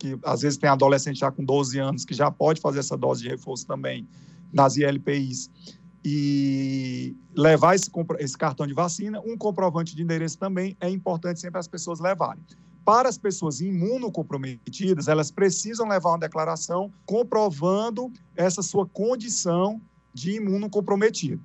que 0.00 0.18
às 0.24 0.40
vezes 0.40 0.58
tem 0.58 0.68
adolescente 0.68 1.20
já 1.20 1.30
com 1.30 1.44
12 1.44 1.78
anos 1.78 2.04
que 2.06 2.14
já 2.14 2.30
pode 2.30 2.58
fazer 2.58 2.78
essa 2.78 2.96
dose 2.96 3.22
de 3.22 3.28
reforço 3.28 3.66
também 3.66 4.08
nas 4.50 4.78
ILPIs 4.78 5.50
e 6.02 7.14
levar 7.36 7.74
esse, 7.74 7.90
esse 8.18 8.36
cartão 8.36 8.66
de 8.66 8.72
vacina, 8.72 9.20
um 9.20 9.36
comprovante 9.36 9.94
de 9.94 10.02
endereço 10.02 10.38
também 10.38 10.74
é 10.80 10.88
importante 10.88 11.38
sempre 11.38 11.60
as 11.60 11.68
pessoas 11.68 12.00
levarem. 12.00 12.42
Para 12.82 13.10
as 13.10 13.18
pessoas 13.18 13.60
imunocomprometidas, 13.60 15.06
elas 15.06 15.30
precisam 15.30 15.86
levar 15.86 16.12
uma 16.12 16.18
declaração 16.18 16.90
comprovando 17.04 18.10
essa 18.34 18.62
sua 18.62 18.86
condição 18.86 19.78
de 20.14 20.36
imunocomprometido. 20.36 21.44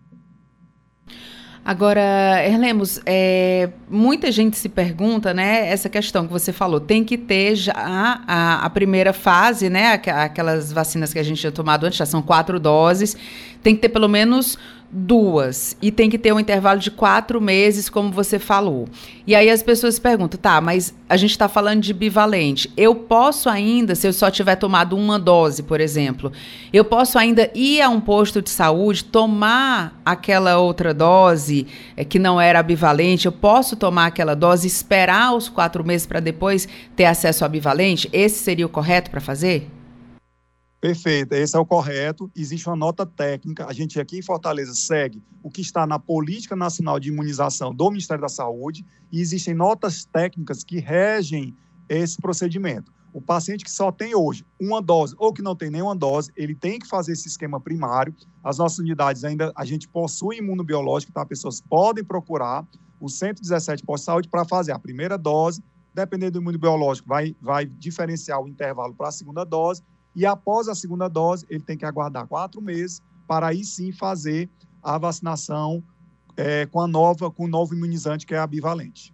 Agora, 1.68 2.46
Erlemos, 2.46 3.02
é, 3.08 3.70
muita 3.90 4.32
gente 4.32 4.56
se 4.56 4.70
pergunta, 4.70 5.34
né, 5.34 5.68
essa 5.68 5.90
questão 5.90 6.28
que 6.28 6.32
você 6.32 6.54
falou, 6.54 6.80
tem 6.80 7.04
que 7.04 7.18
ter 7.18 7.56
já 7.56 7.74
a, 7.76 8.64
a 8.64 8.70
primeira 8.70 9.12
fase, 9.12 9.68
né, 9.68 9.94
aquelas 9.94 10.72
vacinas 10.72 11.12
que 11.12 11.18
a 11.18 11.24
gente 11.24 11.40
tinha 11.42 11.52
tomado 11.52 11.88
antes, 11.88 11.98
já 11.98 12.06
são 12.06 12.22
quatro 12.22 12.60
doses, 12.60 13.18
tem 13.64 13.74
que 13.74 13.82
ter 13.82 13.90
pelo 13.90 14.08
menos 14.08 14.60
duas 14.92 15.76
e 15.82 15.92
tem 15.92 16.10
que 16.10 16.18
ter 16.18 16.34
um 16.34 16.40
intervalo 16.40 16.80
de 16.80 16.90
quatro 16.90 17.42
meses, 17.42 17.90
como 17.90 18.12
você 18.12 18.40
falou. 18.40 18.88
E 19.28 19.36
aí 19.36 19.50
as 19.50 19.62
pessoas 19.62 20.00
perguntam, 20.00 20.40
tá, 20.40 20.62
mas 20.62 20.94
a 21.10 21.18
gente 21.18 21.32
está 21.32 21.48
falando 21.48 21.82
de 21.82 21.94
bivalente. 21.94 22.72
Eu 22.78 22.96
posso 22.96 23.50
ainda, 23.50 23.96
se 23.96 24.08
eu 24.08 24.14
só 24.14 24.32
tiver 24.32 24.56
tomado 24.56 24.96
uma 24.96 25.20
dose, 25.20 25.64
por 25.64 25.82
exemplo, 25.82 26.32
eu 26.72 26.86
posso 26.86 27.18
ainda 27.18 27.52
ir 27.54 27.82
a 27.82 27.90
um 27.90 28.00
posto 28.00 28.42
de 28.42 28.50
saúde, 28.50 29.04
tomar 29.04 30.00
aquela 30.06 30.58
outra 30.58 30.94
dose 30.94 31.68
é, 31.98 32.06
que 32.06 32.18
não 32.18 32.40
era 32.40 32.64
bivalente, 32.64 33.26
eu 33.26 33.32
posso 33.32 33.76
tomar 33.76 34.08
aquela 34.08 34.36
dose, 34.36 34.68
esperar 34.68 35.36
os 35.36 35.50
quatro 35.50 35.84
meses 35.84 36.08
para 36.08 36.20
depois 36.20 36.68
ter 36.96 37.06
acesso 37.06 37.44
a 37.44 37.48
bivalente? 37.48 38.10
Esse 38.14 38.44
seria 38.44 38.66
o 38.66 38.70
correto 38.70 39.12
para 39.12 39.20
fazer? 39.20 39.70
Perfeito, 40.86 41.34
esse 41.34 41.58
é 41.58 41.60
o 41.60 41.66
correto. 41.66 42.30
Existe 42.36 42.70
uma 42.70 42.76
nota 42.76 43.08
técnica. 43.08 43.66
A 43.66 43.74
gente 43.74 44.00
aqui 44.00 44.20
em 44.20 44.22
Fortaleza 44.22 44.76
segue 44.76 45.20
o 45.42 45.50
que 45.50 45.62
está 45.62 45.88
na 45.88 45.98
Política 45.98 46.56
Nacional 46.56 47.00
de 47.00 47.10
Imunização 47.10 47.74
do 47.74 47.90
Ministério 47.90 48.22
da 48.22 48.30
Saúde 48.30 48.86
e 49.12 49.20
existem 49.20 49.56
notas 49.56 50.06
técnicas 50.06 50.64
que 50.64 50.78
regem 50.78 51.58
esse 51.90 52.22
procedimento. 52.22 52.94
O 53.12 53.20
paciente 53.20 53.66
que 53.66 53.72
só 53.72 53.92
tem 53.92 54.14
hoje 54.14 54.46
uma 54.62 54.80
dose 54.80 55.16
ou 55.18 55.34
que 55.34 55.42
não 55.42 55.56
tem 55.56 55.72
nenhuma 55.72 55.96
dose, 55.96 56.32
ele 56.36 56.54
tem 56.54 56.78
que 56.78 56.88
fazer 56.88 57.14
esse 57.14 57.28
esquema 57.28 57.60
primário. 57.60 58.16
As 58.44 58.60
nossas 58.60 58.78
unidades 58.78 59.24
ainda, 59.24 59.52
a 59.56 59.66
gente 59.66 59.88
possui 59.88 60.38
imunobiológico, 60.38 61.12
tá? 61.12 61.26
Pessoas 61.26 61.60
podem 61.62 62.04
procurar 62.04 62.64
o 63.00 63.10
117 63.10 63.82
pós-saúde 63.84 64.30
para 64.30 64.46
fazer 64.46 64.72
a 64.72 64.78
primeira 64.78 65.18
dose. 65.18 65.64
Dependendo 65.96 66.34
do 66.34 66.42
imunobiológico, 66.42 67.08
vai, 67.08 67.36
vai 67.42 67.66
diferenciar 67.66 68.40
o 68.40 68.48
intervalo 68.48 68.94
para 68.94 69.08
a 69.08 69.12
segunda 69.12 69.44
dose 69.44 69.82
e 70.16 70.26
após 70.26 70.68
a 70.68 70.76
segunda 70.76 71.08
dose, 71.08 71.46
ele 71.50 71.64
tem 71.64 71.78
que 71.78 71.86
aguardar 71.86 72.28
quatro 72.28 72.62
meses 72.62 73.02
para 73.28 73.48
aí 73.48 73.64
sim 73.64 73.92
fazer 73.92 74.50
a 74.82 74.98
vacinação 74.98 75.84
é, 76.38 76.66
com 76.68 76.80
a 76.80 76.88
nova, 76.88 77.30
com 77.30 77.46
o 77.46 77.48
novo 77.48 77.74
imunizante 77.74 78.26
que 78.26 78.34
é 78.34 78.40
a 78.40 78.48
bivalente. 78.48 79.14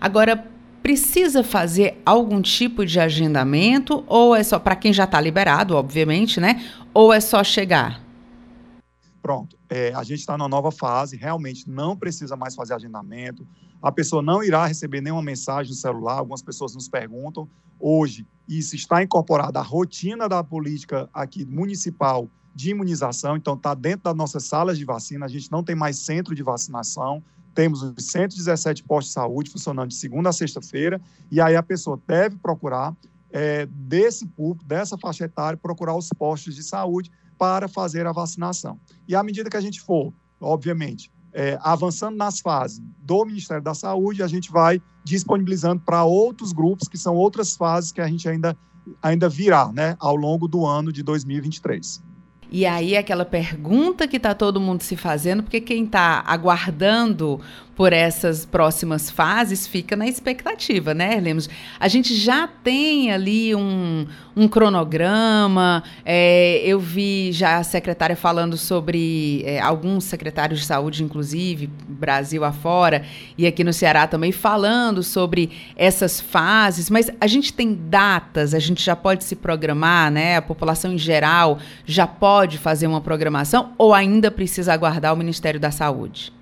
Agora, 0.00 0.50
precisa 0.82 1.44
fazer 1.44 2.02
algum 2.04 2.42
tipo 2.42 2.84
de 2.84 2.98
agendamento 2.98 4.04
ou 4.06 4.34
é 4.34 4.42
só 4.42 4.58
para 4.58 4.74
quem 4.74 4.92
já 4.92 5.04
está 5.04 5.20
liberado, 5.20 5.76
obviamente, 5.76 6.40
né? 6.40 6.62
Ou 6.92 7.12
é 7.12 7.20
só 7.20 7.44
chegar? 7.44 8.02
Pronto, 9.22 9.56
é, 9.70 9.92
a 9.94 10.02
gente 10.02 10.18
está 10.18 10.36
numa 10.36 10.48
nova 10.48 10.72
fase, 10.72 11.16
realmente 11.16 11.70
não 11.70 11.96
precisa 11.96 12.36
mais 12.36 12.56
fazer 12.56 12.74
agendamento, 12.74 13.46
a 13.82 13.90
pessoa 13.90 14.22
não 14.22 14.42
irá 14.42 14.64
receber 14.66 15.00
nenhuma 15.00 15.22
mensagem 15.22 15.70
no 15.70 15.76
celular, 15.76 16.14
algumas 16.14 16.40
pessoas 16.40 16.74
nos 16.74 16.88
perguntam. 16.88 17.48
Hoje, 17.80 18.26
isso 18.48 18.76
está 18.76 19.02
incorporado 19.02 19.58
à 19.58 19.62
rotina 19.62 20.28
da 20.28 20.44
política 20.44 21.10
aqui 21.12 21.44
municipal 21.44 22.28
de 22.54 22.70
imunização, 22.70 23.36
então 23.36 23.54
está 23.54 23.74
dentro 23.74 24.04
das 24.04 24.14
nossas 24.14 24.44
salas 24.44 24.78
de 24.78 24.84
vacina, 24.84 25.26
a 25.26 25.28
gente 25.28 25.50
não 25.50 25.64
tem 25.64 25.74
mais 25.74 25.98
centro 25.98 26.34
de 26.34 26.42
vacinação, 26.42 27.22
temos 27.54 27.82
os 27.82 28.06
117 28.06 28.84
postos 28.84 29.08
de 29.08 29.14
saúde 29.14 29.50
funcionando 29.50 29.88
de 29.88 29.94
segunda 29.94 30.28
a 30.28 30.32
sexta-feira, 30.32 31.00
e 31.30 31.40
aí 31.40 31.56
a 31.56 31.62
pessoa 31.62 32.00
deve 32.06 32.36
procurar, 32.36 32.94
é, 33.30 33.66
desse 33.66 34.26
público, 34.26 34.64
dessa 34.64 34.96
faixa 34.98 35.24
etária, 35.24 35.56
procurar 35.56 35.96
os 35.96 36.08
postos 36.10 36.54
de 36.54 36.62
saúde 36.62 37.10
para 37.38 37.66
fazer 37.66 38.06
a 38.06 38.12
vacinação. 38.12 38.78
E 39.08 39.16
à 39.16 39.22
medida 39.22 39.50
que 39.50 39.56
a 39.56 39.60
gente 39.60 39.80
for, 39.80 40.12
obviamente, 40.40 41.10
é, 41.32 41.58
avançando 41.62 42.16
nas 42.16 42.40
fases 42.40 42.82
do 42.98 43.24
Ministério 43.24 43.62
da 43.62 43.74
Saúde, 43.74 44.22
a 44.22 44.28
gente 44.28 44.50
vai 44.50 44.80
disponibilizando 45.04 45.80
para 45.84 46.04
outros 46.04 46.52
grupos, 46.52 46.88
que 46.88 46.98
são 46.98 47.16
outras 47.16 47.56
fases 47.56 47.90
que 47.90 48.00
a 48.00 48.06
gente 48.06 48.28
ainda, 48.28 48.56
ainda 49.02 49.28
virá 49.28 49.72
né, 49.72 49.96
ao 49.98 50.14
longo 50.14 50.46
do 50.46 50.66
ano 50.66 50.92
de 50.92 51.02
2023. 51.02 52.02
E 52.54 52.66
aí 52.66 52.98
aquela 52.98 53.24
pergunta 53.24 54.06
que 54.06 54.18
está 54.18 54.34
todo 54.34 54.60
mundo 54.60 54.82
se 54.82 54.94
fazendo, 54.94 55.42
porque 55.42 55.58
quem 55.58 55.84
está 55.84 56.22
aguardando 56.26 57.40
por 57.74 57.92
essas 57.92 58.44
próximas 58.44 59.10
fases 59.10 59.66
fica 59.66 59.96
na 59.96 60.06
expectativa, 60.06 60.92
né, 60.92 61.18
Lemos? 61.20 61.48
A 61.80 61.88
gente 61.88 62.14
já 62.14 62.46
tem 62.46 63.10
ali 63.10 63.54
um, 63.54 64.06
um 64.36 64.46
cronograma, 64.46 65.82
é, 66.04 66.60
eu 66.64 66.78
vi 66.78 67.32
já 67.32 67.56
a 67.56 67.64
secretária 67.64 68.14
falando 68.14 68.56
sobre, 68.56 69.42
é, 69.46 69.58
alguns 69.58 70.04
secretários 70.04 70.60
de 70.60 70.66
saúde, 70.66 71.02
inclusive, 71.02 71.70
Brasil 71.88 72.44
afora, 72.44 73.04
e 73.38 73.46
aqui 73.46 73.64
no 73.64 73.72
Ceará 73.72 74.06
também, 74.06 74.32
falando 74.32 75.02
sobre 75.02 75.50
essas 75.74 76.20
fases, 76.20 76.90
mas 76.90 77.10
a 77.20 77.26
gente 77.26 77.52
tem 77.52 77.74
datas, 77.74 78.52
a 78.54 78.58
gente 78.58 78.84
já 78.84 78.94
pode 78.94 79.24
se 79.24 79.34
programar, 79.34 80.10
né? 80.10 80.36
A 80.36 80.42
população 80.42 80.92
em 80.92 80.98
geral 80.98 81.58
já 81.86 82.06
pode 82.06 82.58
fazer 82.58 82.86
uma 82.86 83.00
programação 83.00 83.72
ou 83.78 83.94
ainda 83.94 84.30
precisa 84.30 84.72
aguardar 84.72 85.12
o 85.14 85.16
Ministério 85.16 85.58
da 85.58 85.70
Saúde? 85.70 86.32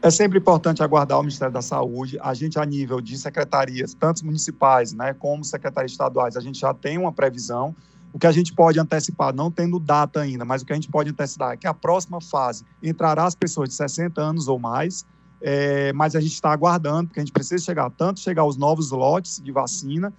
É 0.00 0.10
sempre 0.10 0.38
importante 0.38 0.80
aguardar 0.80 1.18
o 1.18 1.22
Ministério 1.22 1.52
da 1.52 1.60
Saúde. 1.60 2.18
A 2.20 2.32
gente, 2.32 2.58
a 2.58 2.64
nível 2.64 3.00
de 3.00 3.18
secretarias, 3.18 3.94
tanto 3.94 4.24
municipais 4.24 4.92
né, 4.92 5.12
como 5.12 5.44
secretarias 5.44 5.90
estaduais, 5.90 6.36
a 6.36 6.40
gente 6.40 6.60
já 6.60 6.72
tem 6.72 6.96
uma 6.96 7.12
previsão. 7.12 7.74
O 8.12 8.18
que 8.18 8.26
a 8.26 8.32
gente 8.32 8.54
pode 8.54 8.78
antecipar, 8.78 9.34
não 9.34 9.50
tendo 9.50 9.78
data 9.78 10.20
ainda, 10.20 10.44
mas 10.44 10.62
o 10.62 10.66
que 10.66 10.72
a 10.72 10.76
gente 10.76 10.88
pode 10.88 11.10
antecipar 11.10 11.52
é 11.52 11.56
que 11.56 11.66
a 11.66 11.74
próxima 11.74 12.20
fase 12.20 12.64
entrará 12.80 13.24
as 13.24 13.34
pessoas 13.34 13.68
de 13.70 13.74
60 13.74 14.20
anos 14.20 14.46
ou 14.46 14.58
mais, 14.58 15.04
é, 15.42 15.92
mas 15.92 16.14
a 16.14 16.20
gente 16.20 16.32
está 16.32 16.52
aguardando, 16.52 17.08
porque 17.08 17.20
a 17.20 17.24
gente 17.24 17.32
precisa 17.32 17.62
chegar, 17.62 17.90
tanto 17.90 18.20
chegar 18.20 18.42
aos 18.42 18.56
novos 18.56 18.92
lotes 18.92 19.42
de 19.42 19.50
vacina, 19.50 20.12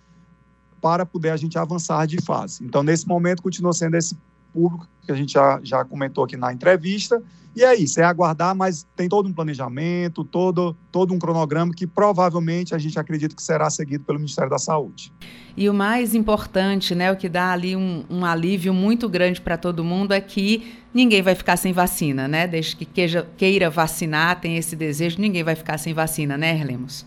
para 0.82 1.06
poder 1.06 1.30
a 1.30 1.38
gente 1.38 1.58
avançar 1.58 2.06
de 2.06 2.22
fase. 2.22 2.64
Então, 2.64 2.84
nesse 2.84 3.08
momento, 3.08 3.42
continua 3.42 3.74
sendo 3.74 3.96
esse 3.96 4.16
público 4.54 4.88
que 5.06 5.12
a 5.12 5.16
gente 5.16 5.34
já, 5.34 5.60
já 5.64 5.84
comentou 5.84 6.24
aqui 6.24 6.38
na 6.38 6.54
entrevista, 6.54 7.22
e 7.56 7.64
é 7.64 7.76
isso, 7.76 8.00
é 8.00 8.04
aguardar, 8.04 8.56
mas 8.56 8.88
tem 8.96 9.10
todo 9.10 9.28
um 9.28 9.34
planejamento, 9.34 10.24
todo, 10.24 10.78
todo 10.92 11.14
um 11.14 11.20
cronograma 11.20 11.74
que 11.74 11.88
provavelmente 11.88 12.76
a 12.76 12.78
gente 12.78 12.98
acredita 13.00 13.36
que 13.36 13.42
será 13.42 13.70
seguido 13.70 14.04
pelo 14.06 14.20
Ministério 14.20 14.50
da 14.50 14.60
Saúde. 14.60 15.12
E 15.58 15.68
o 15.68 15.74
mais 15.74 16.14
importante, 16.14 16.94
né, 16.94 17.12
o 17.12 17.18
que 17.18 17.28
dá 17.28 17.52
ali 17.52 17.76
um, 17.76 18.06
um 18.10 18.24
alívio 18.24 18.74
muito 18.74 19.10
grande 19.10 19.42
para 19.42 19.58
todo 19.58 19.84
mundo 19.84 20.14
é 20.14 20.22
que 20.22 20.74
ninguém 20.94 21.22
vai 21.22 21.36
ficar 21.36 21.58
sem 21.58 21.74
vacina, 21.74 22.28
né? 22.28 22.48
Desde 22.48 22.76
que 22.76 22.86
queira, 22.86 23.28
queira 23.36 23.70
vacinar, 23.70 24.40
tem 24.40 24.56
esse 24.56 24.76
desejo, 24.76 25.20
ninguém 25.20 25.44
vai 25.44 25.56
ficar 25.56 25.78
sem 25.78 25.94
vacina, 25.94 26.38
né, 26.38 26.64
Lemos? 26.64 27.06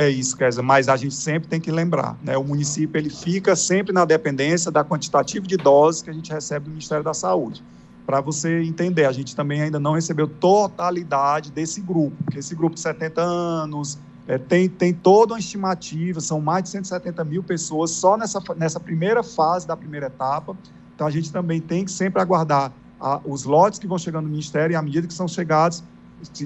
É 0.00 0.08
isso, 0.08 0.34
Kézia, 0.34 0.62
mas 0.62 0.88
a 0.88 0.96
gente 0.96 1.14
sempre 1.14 1.48
tem 1.48 1.60
que 1.60 1.70
lembrar, 1.70 2.16
né? 2.22 2.36
O 2.36 2.42
município 2.42 2.98
ele 2.98 3.10
fica 3.10 3.54
sempre 3.54 3.92
na 3.92 4.06
dependência 4.06 4.70
da 4.70 4.82
quantitativa 4.82 5.46
de 5.46 5.58
doses 5.58 6.00
que 6.00 6.08
a 6.08 6.12
gente 6.12 6.32
recebe 6.32 6.64
do 6.64 6.70
Ministério 6.70 7.04
da 7.04 7.12
Saúde 7.12 7.62
para 8.06 8.20
você 8.20 8.62
entender, 8.62 9.04
a 9.04 9.12
gente 9.12 9.36
também 9.36 9.60
ainda 9.60 9.78
não 9.78 9.92
recebeu 9.92 10.26
totalidade 10.26 11.52
desse 11.52 11.80
grupo, 11.80 12.16
porque 12.24 12.40
esse 12.40 12.56
grupo 12.56 12.74
de 12.74 12.80
70 12.80 13.20
anos 13.20 13.98
é, 14.26 14.36
tem, 14.36 14.68
tem 14.68 14.92
toda 14.92 15.34
uma 15.34 15.38
estimativa, 15.38 16.18
são 16.20 16.40
mais 16.40 16.64
de 16.64 16.70
170 16.70 17.22
mil 17.24 17.42
pessoas 17.42 17.92
só 17.92 18.16
nessa, 18.16 18.42
nessa 18.56 18.80
primeira 18.80 19.22
fase 19.22 19.64
da 19.64 19.76
primeira 19.76 20.06
etapa. 20.06 20.56
Então 20.94 21.06
a 21.06 21.10
gente 21.10 21.30
também 21.30 21.60
tem 21.60 21.84
que 21.84 21.92
sempre 21.92 22.20
aguardar 22.20 22.72
a, 22.98 23.20
os 23.24 23.44
lotes 23.44 23.78
que 23.78 23.86
vão 23.86 23.96
chegando 23.96 24.24
no 24.24 24.30
Ministério 24.30 24.72
e 24.72 24.76
à 24.76 24.82
medida 24.82 25.06
que 25.06 25.14
são 25.14 25.28
chegados, 25.28 25.84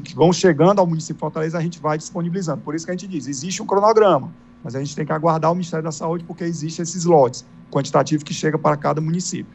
que 0.00 0.14
vão 0.14 0.32
chegando 0.32 0.78
ao 0.78 0.86
município 0.86 1.14
de 1.14 1.20
Fortaleza, 1.20 1.58
a 1.58 1.60
gente 1.60 1.78
vai 1.78 1.98
disponibilizando. 1.98 2.62
Por 2.62 2.74
isso 2.74 2.84
que 2.84 2.90
a 2.90 2.94
gente 2.94 3.06
diz, 3.06 3.26
existe 3.26 3.62
um 3.62 3.66
cronograma, 3.66 4.32
mas 4.62 4.74
a 4.74 4.78
gente 4.78 4.94
tem 4.94 5.04
que 5.04 5.12
aguardar 5.12 5.50
o 5.50 5.54
Ministério 5.54 5.84
da 5.84 5.92
Saúde 5.92 6.24
porque 6.24 6.44
existem 6.44 6.82
esses 6.82 7.04
lotes 7.04 7.44
quantitativos 7.70 8.22
que 8.22 8.32
chega 8.32 8.58
para 8.58 8.76
cada 8.76 9.00
município. 9.00 9.52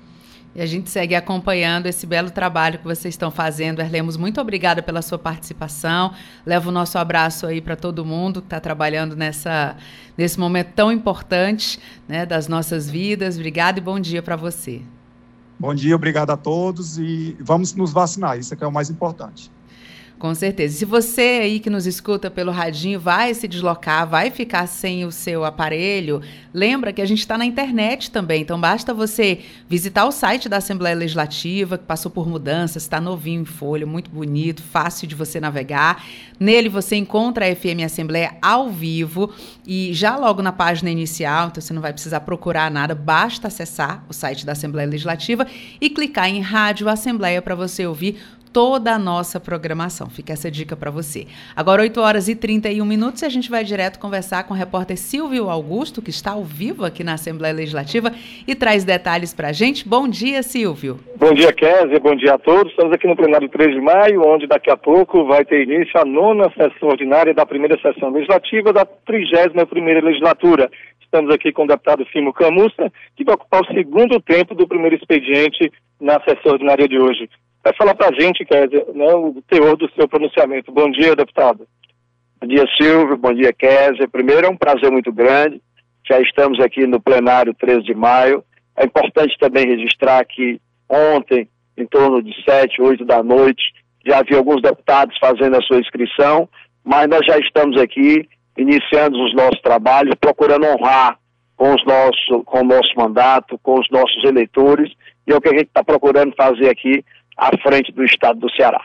E 0.55 0.61
a 0.61 0.65
gente 0.65 0.89
segue 0.89 1.13
acompanhando 1.13 1.85
esse 1.85 2.07
belo 2.07 2.31
trabalho 2.31 2.79
que 2.79 2.83
vocês 2.83 3.13
estão 3.13 3.29
fazendo. 3.29 3.79
Erlemos, 3.81 4.17
muito 4.17 4.41
obrigada 4.41 4.81
pela 4.81 5.01
sua 5.01 5.19
participação. 5.19 6.11
Levo 6.43 6.69
o 6.69 6.71
nosso 6.71 6.97
abraço 6.97 7.45
aí 7.45 7.61
para 7.61 7.75
todo 7.75 8.03
mundo 8.03 8.41
que 8.41 8.47
está 8.47 8.59
trabalhando 8.59 9.15
nessa, 9.15 9.77
nesse 10.17 10.39
momento 10.39 10.73
tão 10.73 10.91
importante 10.91 11.79
né, 12.07 12.25
das 12.25 12.47
nossas 12.47 12.89
vidas. 12.89 13.35
Obrigada 13.35 13.77
e 13.77 13.81
bom 13.81 13.99
dia 13.99 14.23
para 14.23 14.35
você. 14.35 14.81
Bom 15.59 15.75
dia, 15.75 15.93
obrigado 15.93 16.31
a 16.31 16.37
todos 16.37 16.97
e 16.97 17.35
vamos 17.39 17.75
nos 17.75 17.91
vacinar, 17.91 18.39
isso 18.39 18.53
é 18.53 18.57
que 18.57 18.63
é 18.63 18.67
o 18.67 18.71
mais 18.71 18.89
importante. 18.89 19.51
Com 20.19 20.35
certeza. 20.35 20.77
Se 20.77 20.83
você 20.83 21.39
aí 21.41 21.61
que 21.61 21.69
nos 21.69 21.87
escuta 21.87 22.29
pelo 22.29 22.51
radinho 22.51 22.99
vai 22.99 23.33
se 23.33 23.47
deslocar, 23.47 24.05
vai 24.05 24.29
ficar 24.29 24.67
sem 24.67 25.05
o 25.05 25.13
seu 25.13 25.45
aparelho, 25.45 26.21
lembra 26.53 26.91
que 26.91 27.01
a 27.01 27.05
gente 27.05 27.19
está 27.19 27.37
na 27.37 27.45
internet 27.45 28.11
também. 28.11 28.41
Então 28.41 28.59
basta 28.59 28.93
você 28.93 29.39
visitar 29.69 30.05
o 30.05 30.11
site 30.11 30.49
da 30.49 30.57
Assembleia 30.57 30.93
Legislativa, 30.93 31.77
que 31.77 31.85
passou 31.85 32.11
por 32.11 32.27
mudanças, 32.27 32.83
está 32.83 32.99
novinho 32.99 33.43
em 33.43 33.45
folha, 33.45 33.85
muito 33.85 34.11
bonito, 34.11 34.61
fácil 34.61 35.07
de 35.07 35.15
você 35.15 35.39
navegar. 35.39 36.03
Nele 36.37 36.67
você 36.67 36.97
encontra 36.97 37.49
a 37.49 37.55
FM 37.55 37.85
Assembleia 37.85 38.35
ao 38.41 38.69
vivo 38.69 39.33
e 39.65 39.93
já 39.93 40.17
logo 40.17 40.41
na 40.41 40.51
página 40.51 40.89
inicial, 40.89 41.47
então 41.47 41.61
você 41.61 41.73
não 41.73 41.81
vai 41.81 41.93
precisar 41.93 42.19
procurar 42.21 42.69
nada, 42.69 42.93
basta 42.93 43.47
acessar 43.47 44.03
o 44.09 44.13
site 44.13 44.45
da 44.45 44.51
Assembleia 44.51 44.89
Legislativa 44.89 45.47
e 45.79 45.89
clicar 45.89 46.27
em 46.27 46.41
Rádio 46.41 46.89
Assembleia 46.89 47.41
para 47.41 47.55
você 47.55 47.87
ouvir 47.87 48.17
toda 48.51 48.93
a 48.93 48.99
nossa 48.99 49.39
programação. 49.39 50.09
Fica 50.09 50.33
essa 50.33 50.49
dica 50.49 50.75
para 50.75 50.91
você. 50.91 51.27
Agora, 51.55 51.81
8 51.81 51.99
horas 52.01 52.27
e 52.27 52.35
31 52.35 52.85
minutos, 52.85 53.21
e 53.21 53.25
a 53.25 53.29
gente 53.29 53.49
vai 53.49 53.63
direto 53.63 53.99
conversar 53.99 54.43
com 54.43 54.53
o 54.53 54.57
repórter 54.57 54.97
Silvio 54.97 55.49
Augusto, 55.49 56.01
que 56.01 56.09
está 56.09 56.31
ao 56.31 56.43
vivo 56.43 56.85
aqui 56.85 57.03
na 57.03 57.13
Assembleia 57.13 57.53
Legislativa 57.53 58.11
e 58.47 58.55
traz 58.55 58.83
detalhes 58.83 59.33
para 59.33 59.49
a 59.49 59.51
gente. 59.51 59.87
Bom 59.87 60.07
dia, 60.07 60.43
Silvio. 60.43 60.99
Bom 61.17 61.33
dia, 61.33 61.53
Kézia. 61.53 61.99
Bom 61.99 62.15
dia 62.15 62.33
a 62.33 62.37
todos. 62.37 62.71
Estamos 62.71 62.93
aqui 62.93 63.07
no 63.07 63.15
plenário 63.15 63.49
3 63.49 63.75
de 63.75 63.81
maio, 63.81 64.21
onde 64.25 64.47
daqui 64.47 64.71
a 64.71 64.77
pouco 64.77 65.25
vai 65.25 65.45
ter 65.45 65.63
início 65.63 65.99
a 65.99 66.05
nona 66.05 66.51
sessão 66.51 66.89
ordinária 66.89 67.33
da 67.33 67.45
primeira 67.45 67.79
sessão 67.81 68.09
legislativa 68.09 68.73
da 68.73 68.85
31ª 68.85 70.03
legislatura. 70.03 70.69
Estamos 71.01 71.33
aqui 71.33 71.51
com 71.51 71.63
o 71.63 71.67
deputado 71.67 72.05
Fimo 72.05 72.31
Camussa, 72.31 72.91
que 73.15 73.23
vai 73.23 73.35
ocupar 73.35 73.61
o 73.61 73.73
segundo 73.73 74.19
tempo 74.21 74.53
do 74.53 74.67
primeiro 74.67 74.95
expediente 74.95 75.71
na 75.99 76.21
sessão 76.21 76.53
ordinária 76.53 76.87
de 76.87 76.99
hoje 76.99 77.27
vai 77.63 77.73
falar 77.73 77.95
para 77.95 78.09
a 78.09 78.19
gente, 78.19 78.45
Kézia, 78.45 78.85
né, 78.93 79.13
o 79.13 79.41
teor 79.47 79.75
do 79.75 79.89
seu 79.91 80.07
pronunciamento. 80.07 80.71
Bom 80.71 80.89
dia, 80.91 81.15
deputado. 81.15 81.67
Bom 82.41 82.47
dia, 82.47 82.65
Silvio. 82.79 83.17
Bom 83.17 83.33
dia, 83.33 83.51
Kézia. 83.51 84.07
Primeiro, 84.07 84.47
é 84.47 84.49
um 84.49 84.57
prazer 84.57 84.91
muito 84.91 85.11
grande. 85.11 85.61
Já 86.07 86.19
estamos 86.21 86.59
aqui 86.59 86.87
no 86.87 86.99
plenário 86.99 87.53
13 87.53 87.83
de 87.83 87.93
maio. 87.93 88.43
É 88.77 88.85
importante 88.85 89.37
também 89.39 89.67
registrar 89.67 90.23
que 90.25 90.59
ontem, 90.87 91.49
em 91.77 91.85
torno 91.85 92.23
de 92.23 92.33
7, 92.43 92.81
8 92.81 93.05
da 93.05 93.21
noite, 93.21 93.61
já 94.05 94.19
havia 94.19 94.37
alguns 94.37 94.61
deputados 94.61 95.17
fazendo 95.19 95.57
a 95.57 95.61
sua 95.61 95.79
inscrição, 95.79 96.47
mas 96.83 97.07
nós 97.07 97.25
já 97.25 97.37
estamos 97.37 97.79
aqui 97.79 98.27
iniciando 98.57 99.21
os 99.23 99.33
nossos 99.35 99.61
trabalhos, 99.61 100.15
procurando 100.19 100.65
honrar 100.65 101.19
com, 101.55 101.73
os 101.73 101.85
nossos, 101.85 102.45
com 102.45 102.61
o 102.61 102.63
nosso 102.63 102.93
mandato, 102.95 103.59
com 103.61 103.79
os 103.79 103.87
nossos 103.91 104.23
eleitores, 104.23 104.91
e 105.27 105.31
é 105.31 105.35
o 105.35 105.41
que 105.41 105.49
a 105.49 105.57
gente 105.57 105.67
está 105.67 105.83
procurando 105.83 106.33
fazer 106.35 106.69
aqui 106.69 107.03
à 107.39 107.57
frente 107.57 107.91
do 107.91 108.03
Estado 108.03 108.39
do 108.39 108.51
Ceará. 108.51 108.81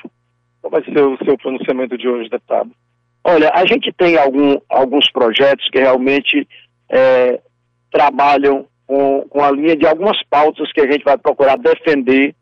Qual 0.63 0.71
vai 0.71 0.83
ser 0.85 0.99
o 1.03 1.19
seu 1.25 1.37
pronunciamento 1.37 1.99
de 1.99 2.09
hoje, 2.09 2.31
deputado? 2.31 2.71
Olha, 3.25 3.51
a 3.55 3.67
gente 3.67 3.93
tem 3.93 4.17
algum, 4.17 4.59
alguns 4.69 5.11
projetos 5.11 5.69
que 5.71 5.79
realmente 5.79 6.47
é, 6.91 7.41
trabalham 7.91 8.67
com, 8.87 9.27
com 9.29 9.43
a 9.43 9.51
linha 9.51 9.77
de 9.77 9.87
algumas 9.87 10.23
pautas 10.29 10.71
que 10.73 10.81
a 10.81 10.91
gente 10.91 11.05
vai 11.05 11.19
procurar 11.19 11.57
defender 11.57 12.35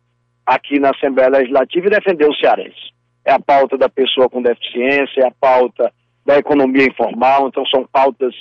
aqui 0.44 0.78
na 0.78 0.90
Assembleia 0.90 1.30
Legislativa 1.30 1.86
e 1.86 1.90
defender 1.90 2.28
o 2.28 2.34
cearense. 2.34 2.92
É 3.24 3.32
a 3.32 3.40
pauta 3.40 3.78
da 3.78 3.88
pessoa 3.88 4.28
com 4.28 4.42
deficiência, 4.42 5.22
é 5.22 5.26
a 5.26 5.32
pauta 5.40 5.92
da 6.26 6.36
economia 6.36 6.86
informal, 6.86 7.48
então 7.48 7.64
são 7.66 7.86
pautas 7.86 8.34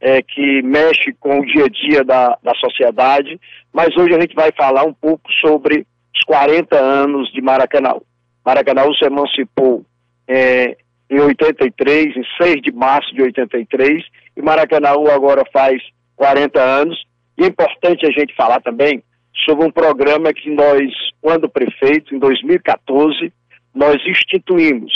é, 0.00 0.22
que 0.22 0.62
mexem 0.62 1.14
com 1.18 1.40
o 1.40 1.46
dia 1.46 1.64
a 1.64 1.68
dia 1.68 2.04
da, 2.04 2.38
da 2.42 2.54
sociedade, 2.54 3.38
mas 3.72 3.94
hoje 3.96 4.14
a 4.14 4.20
gente 4.20 4.34
vai 4.34 4.50
falar 4.52 4.84
um 4.84 4.94
pouco 4.94 5.30
sobre 5.40 5.86
os 6.14 6.22
40 6.24 6.76
anos 6.76 7.32
de 7.32 7.40
Maracanã. 7.40 7.96
Maracanã 8.44 8.82
se 8.98 9.04
emancipou 9.04 9.84
é, 10.26 10.76
em 11.08 11.20
83, 11.20 12.16
em 12.16 12.24
6 12.40 12.62
de 12.62 12.72
março 12.72 13.12
de 13.14 13.22
83, 13.22 14.04
e 14.36 14.42
Maracanã 14.42 14.90
agora 15.12 15.44
faz 15.52 15.82
40 16.16 16.60
anos. 16.60 17.04
E 17.36 17.44
é 17.44 17.46
importante 17.46 18.06
a 18.06 18.10
gente 18.10 18.34
falar 18.34 18.60
também 18.60 19.02
sobre 19.44 19.66
um 19.66 19.70
programa 19.70 20.32
que 20.32 20.50
nós, 20.50 20.90
quando 21.20 21.48
prefeito, 21.48 22.14
em 22.14 22.18
2014, 22.18 23.32
nós 23.74 23.96
instituímos, 24.06 24.92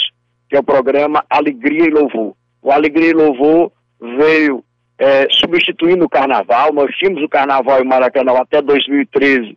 que 0.48 0.56
é 0.56 0.60
o 0.60 0.64
programa 0.64 1.24
Alegria 1.30 1.86
e 1.86 1.90
Louvor. 1.90 2.34
O 2.62 2.70
Alegria 2.70 3.10
e 3.10 3.14
Louvor 3.14 3.72
veio 4.00 4.64
é, 4.98 5.26
substituindo 5.30 6.04
o 6.04 6.08
Carnaval, 6.08 6.72
nós 6.72 6.94
tínhamos 6.96 7.22
o 7.22 7.28
Carnaval 7.28 7.80
em 7.80 7.88
Maracanã 7.88 8.32
até 8.38 8.60
2013, 8.62 9.56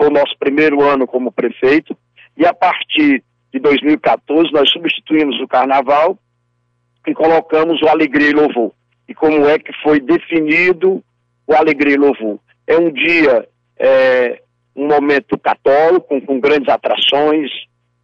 foi 0.00 0.08
o 0.08 0.12
nosso 0.12 0.34
primeiro 0.38 0.82
ano 0.82 1.06
como 1.06 1.30
prefeito, 1.30 1.94
e 2.34 2.46
a 2.46 2.54
partir 2.54 3.22
de 3.52 3.60
2014 3.60 4.50
nós 4.50 4.70
substituímos 4.70 5.38
o 5.42 5.46
carnaval 5.46 6.18
e 7.06 7.12
colocamos 7.12 7.82
o 7.82 7.88
Alegria 7.88 8.30
e 8.30 8.32
Louvor. 8.32 8.72
E 9.06 9.14
como 9.14 9.46
é 9.46 9.58
que 9.58 9.72
foi 9.82 10.00
definido 10.00 11.04
o 11.46 11.52
Alegria 11.52 11.96
e 11.96 11.98
Louvor? 11.98 12.38
É 12.66 12.78
um 12.78 12.90
dia, 12.90 13.46
é, 13.78 14.40
um 14.74 14.86
momento 14.86 15.38
católico, 15.38 16.08
com, 16.08 16.20
com 16.22 16.40
grandes 16.40 16.70
atrações 16.70 17.50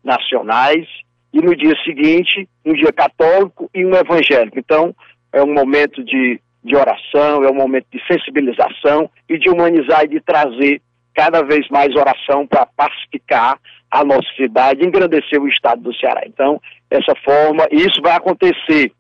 nacionais, 0.05 0.87
e 1.33 1.41
no 1.41 1.57
dia 1.57 1.75
seguinte, 1.83 2.47
um 2.63 2.75
dia 2.75 2.93
católico 2.93 3.71
e 3.75 3.87
um 3.87 3.95
evangélico. 3.95 4.59
Então, 4.59 4.95
é 5.33 5.43
um 5.43 5.53
momento 5.53 6.05
de, 6.05 6.39
de 6.63 6.77
oração, 6.77 7.43
é 7.43 7.51
um 7.51 7.55
momento 7.55 7.87
de 7.91 8.07
sensibilização 8.07 9.09
e 9.27 9.39
de 9.39 9.49
humanizar 9.49 10.05
e 10.05 10.09
de 10.09 10.21
trazer 10.21 10.83
cada 11.17 11.43
vez 11.43 11.67
mais 11.71 11.97
oração 11.97 12.47
para 12.47 12.67
pacificar 12.67 13.59
a 13.91 14.05
nossa 14.05 14.29
cidade, 14.37 14.85
engrandecer 14.85 15.41
o 15.41 15.49
estado 15.49 15.81
do 15.81 15.97
Ceará. 15.97 16.21
Então, 16.27 16.61
essa 16.91 17.15
forma, 17.25 17.67
isso 17.73 18.03
vai 18.03 18.13
acontecer 18.13 18.93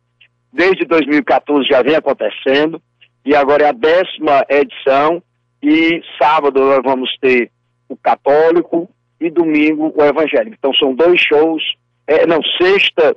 desde 0.51 0.87
2014, 0.87 1.69
já 1.69 1.83
vem 1.83 1.95
acontecendo, 1.95 2.81
e 3.25 3.37
agora 3.37 3.65
é 3.65 3.69
a 3.69 3.73
décima 3.73 4.43
edição, 4.49 5.23
e 5.63 6.01
sábado 6.19 6.59
nós 6.59 6.81
vamos 6.83 7.15
ter 7.21 7.51
o 7.89 7.97
católico 7.97 8.89
e 9.21 9.29
domingo 9.31 9.93
o 9.95 10.03
evangélico. 10.03 10.57
Então 10.59 10.73
são 10.75 10.95
dois 10.95 11.21
shows, 11.21 11.63
é, 12.07 12.27
não, 12.27 12.41
sexta 12.57 13.15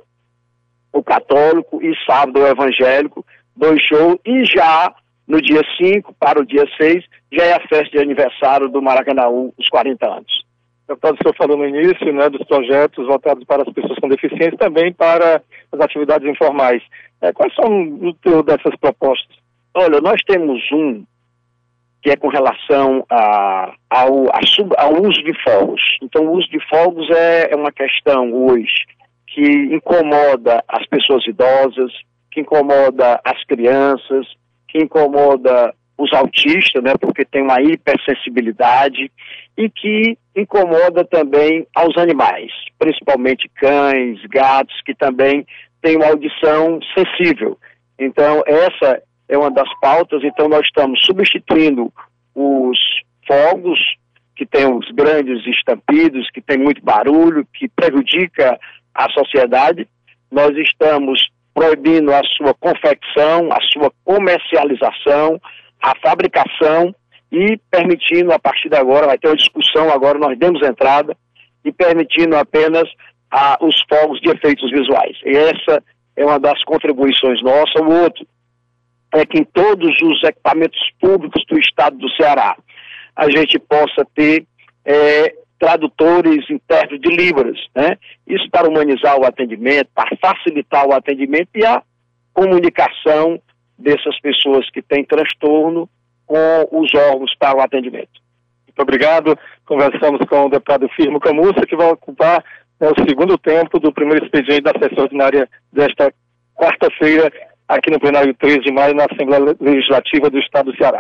o 0.92 1.02
católico 1.02 1.82
e 1.82 1.94
sábado 2.06 2.42
o 2.42 2.48
evangélico, 2.48 3.26
dois 3.56 3.82
shows, 3.84 4.18
e 4.26 4.44
já 4.46 4.94
no 5.30 5.40
dia 5.40 5.62
5 5.78 6.16
para 6.20 6.42
o 6.42 6.46
dia 6.46 6.66
6 6.82 7.06
já 7.32 7.44
é 7.44 7.54
a 7.54 7.68
festa 7.68 7.92
de 7.92 8.00
aniversário 8.00 8.68
do 8.68 8.82
Maracanãú, 8.82 9.54
os 9.58 9.70
40 9.70 10.06
anos. 10.06 10.50
Deputado, 10.88 11.14
o 11.14 11.18
senhor 11.22 11.36
falou 11.38 11.56
no 11.56 11.68
início 11.68 12.12
né, 12.12 12.28
dos 12.32 12.44
projetos 12.48 13.06
voltados 13.06 13.44
para 13.44 13.62
as 13.62 13.72
pessoas 13.72 14.00
com 14.00 14.10
deficiência 14.10 14.58
também 14.58 14.92
para 14.92 15.40
as 15.72 15.80
atividades 15.80 16.28
informais. 16.28 16.82
É, 17.22 17.32
quais 17.32 17.54
são 17.54 17.72
o 18.02 18.12
teu 18.16 18.42
dessas 18.42 18.76
propostas? 18.82 19.38
Olha, 19.76 20.02
nós 20.02 20.20
temos 20.24 20.60
um 20.72 21.06
que 22.02 22.10
é 22.10 22.16
com 22.16 22.30
relação 22.30 23.06
a, 23.10 23.74
ao, 23.90 24.36
a 24.36 24.40
sub, 24.48 24.74
ao 24.78 24.94
uso 24.94 25.22
de 25.22 25.34
fogos. 25.44 25.82
Então, 26.02 26.26
o 26.26 26.32
uso 26.32 26.50
de 26.50 26.60
fogos 26.70 27.08
é, 27.12 27.52
é 27.52 27.56
uma 27.56 27.72
questão 27.72 28.34
hoje 28.34 28.86
que 29.28 29.42
incomoda 29.42 30.64
as 30.68 30.88
pessoas 30.88 31.28
idosas, 31.28 31.92
que 32.32 32.40
incomoda 32.40 33.20
as 33.24 33.44
crianças, 33.44 34.26
que 34.72 34.78
incomoda 34.78 35.74
os 35.98 36.14
autistas, 36.14 36.82
né, 36.82 36.94
porque 37.00 37.26
tem 37.26 37.42
uma 37.42 37.62
hipersensibilidade, 37.62 39.12
e 39.58 39.70
que 39.70 40.18
incomoda 40.34 41.04
também 41.04 41.68
aos 41.76 41.98
animais, 41.98 42.52
principalmente 42.78 43.50
cães, 43.56 44.22
gatos, 44.30 44.82
que 44.86 44.96
também 44.96 45.46
têm 45.82 45.98
uma 45.98 46.08
audição 46.08 46.80
sensível. 46.98 47.58
Então, 48.00 48.42
essa 48.48 49.02
é 49.28 49.38
uma 49.38 49.52
das 49.52 49.70
pautas, 49.82 50.24
então 50.24 50.48
nós 50.48 50.66
estamos 50.66 51.04
substituindo 51.06 51.92
os 52.34 52.80
fogos, 53.28 53.80
que 54.36 54.46
tem 54.46 54.74
os 54.74 54.90
grandes 54.92 55.46
estampidos, 55.46 56.32
que 56.32 56.42
tem 56.42 56.58
muito 56.58 56.82
barulho, 56.82 57.46
que 57.54 57.68
prejudica 57.68 58.58
a 58.96 59.10
sociedade. 59.10 59.86
Nós 60.32 60.56
estamos 60.58 61.30
proibindo 61.60 62.14
a 62.14 62.22
sua 62.38 62.54
confecção, 62.54 63.50
a 63.52 63.60
sua 63.74 63.92
comercialização, 64.06 65.38
a 65.82 65.94
fabricação 66.02 66.96
e 67.30 67.58
permitindo, 67.70 68.32
a 68.32 68.40
partir 68.40 68.70
de 68.70 68.78
agora, 68.78 69.08
vai 69.08 69.18
ter 69.18 69.28
uma 69.28 69.36
discussão 69.36 69.90
agora, 69.92 70.18
nós 70.18 70.40
demos 70.40 70.66
entrada, 70.66 71.18
e 71.66 71.72
permitindo 71.74 72.38
apenas 72.38 72.88
a, 73.30 73.58
os 73.60 73.76
fogos 73.90 74.22
de 74.22 74.30
efeitos 74.30 74.72
visuais. 74.72 75.18
E 75.26 75.36
essa 75.36 75.84
é 76.16 76.26
uma 76.26 76.40
das 76.40 76.64
contribuições 76.64 77.42
nossas. 77.42 77.82
O 77.82 78.04
outro, 78.04 78.26
é 79.14 79.26
que 79.26 79.40
em 79.40 79.44
todos 79.44 79.98
os 80.02 80.24
equipamentos 80.24 80.80
públicos 81.02 81.44
do 81.50 81.60
estado 81.60 81.98
do 81.98 82.10
Ceará 82.12 82.56
a 83.18 83.30
gente 83.30 83.60
possa 83.60 84.06
ter 84.16 84.46
é, 84.86 85.36
tradutores 85.60 86.50
intérpretes 86.50 87.02
de 87.02 87.16
Libras, 87.16 87.60
né? 87.76 87.98
Isso 88.26 88.50
para 88.50 88.68
humanizar 88.68 89.20
o 89.20 89.26
atendimento, 89.26 89.90
para 89.94 90.16
facilitar 90.18 90.88
o 90.88 90.94
atendimento 90.94 91.50
e 91.56 91.66
a 91.66 91.84
comunicação 92.34 93.40
dessas 93.78 94.20
pessoas 94.22 94.70
que 94.72 94.82
têm 94.82 95.04
transtorno 95.04 95.90
com 96.26 96.68
os 96.72 96.94
órgãos 96.94 97.36
para 97.38 97.58
o 97.58 97.62
atendimento. 97.62 98.22
Muito 98.68 98.82
obrigado. 98.82 99.38
Conversamos 99.66 100.22
com 100.30 100.46
o 100.46 100.50
deputado 100.50 100.88
Firmo 100.96 101.20
Camussa, 101.20 101.66
que 101.68 101.76
vai 101.76 101.92
ocupar 101.92 102.44
né, 102.80 102.88
o 102.90 103.08
segundo 103.08 103.38
tempo 103.38 103.80
do 103.80 103.92
primeiro 103.92 104.24
expediente 104.24 104.62
da 104.62 104.74
sessão 104.80 105.04
ordinária 105.04 105.50
desta 105.74 106.14
quarta-feira, 106.56 107.32
aqui 107.68 107.92
no 107.92 108.00
plenário 108.00 108.34
3 108.36 108.62
de 108.64 108.72
maio, 108.72 108.96
na 108.96 109.06
Assembleia 109.06 109.56
Legislativa 109.60 110.30
do 110.30 110.40
Estado 110.40 110.72
do 110.72 110.78
Ceará. 110.78 111.00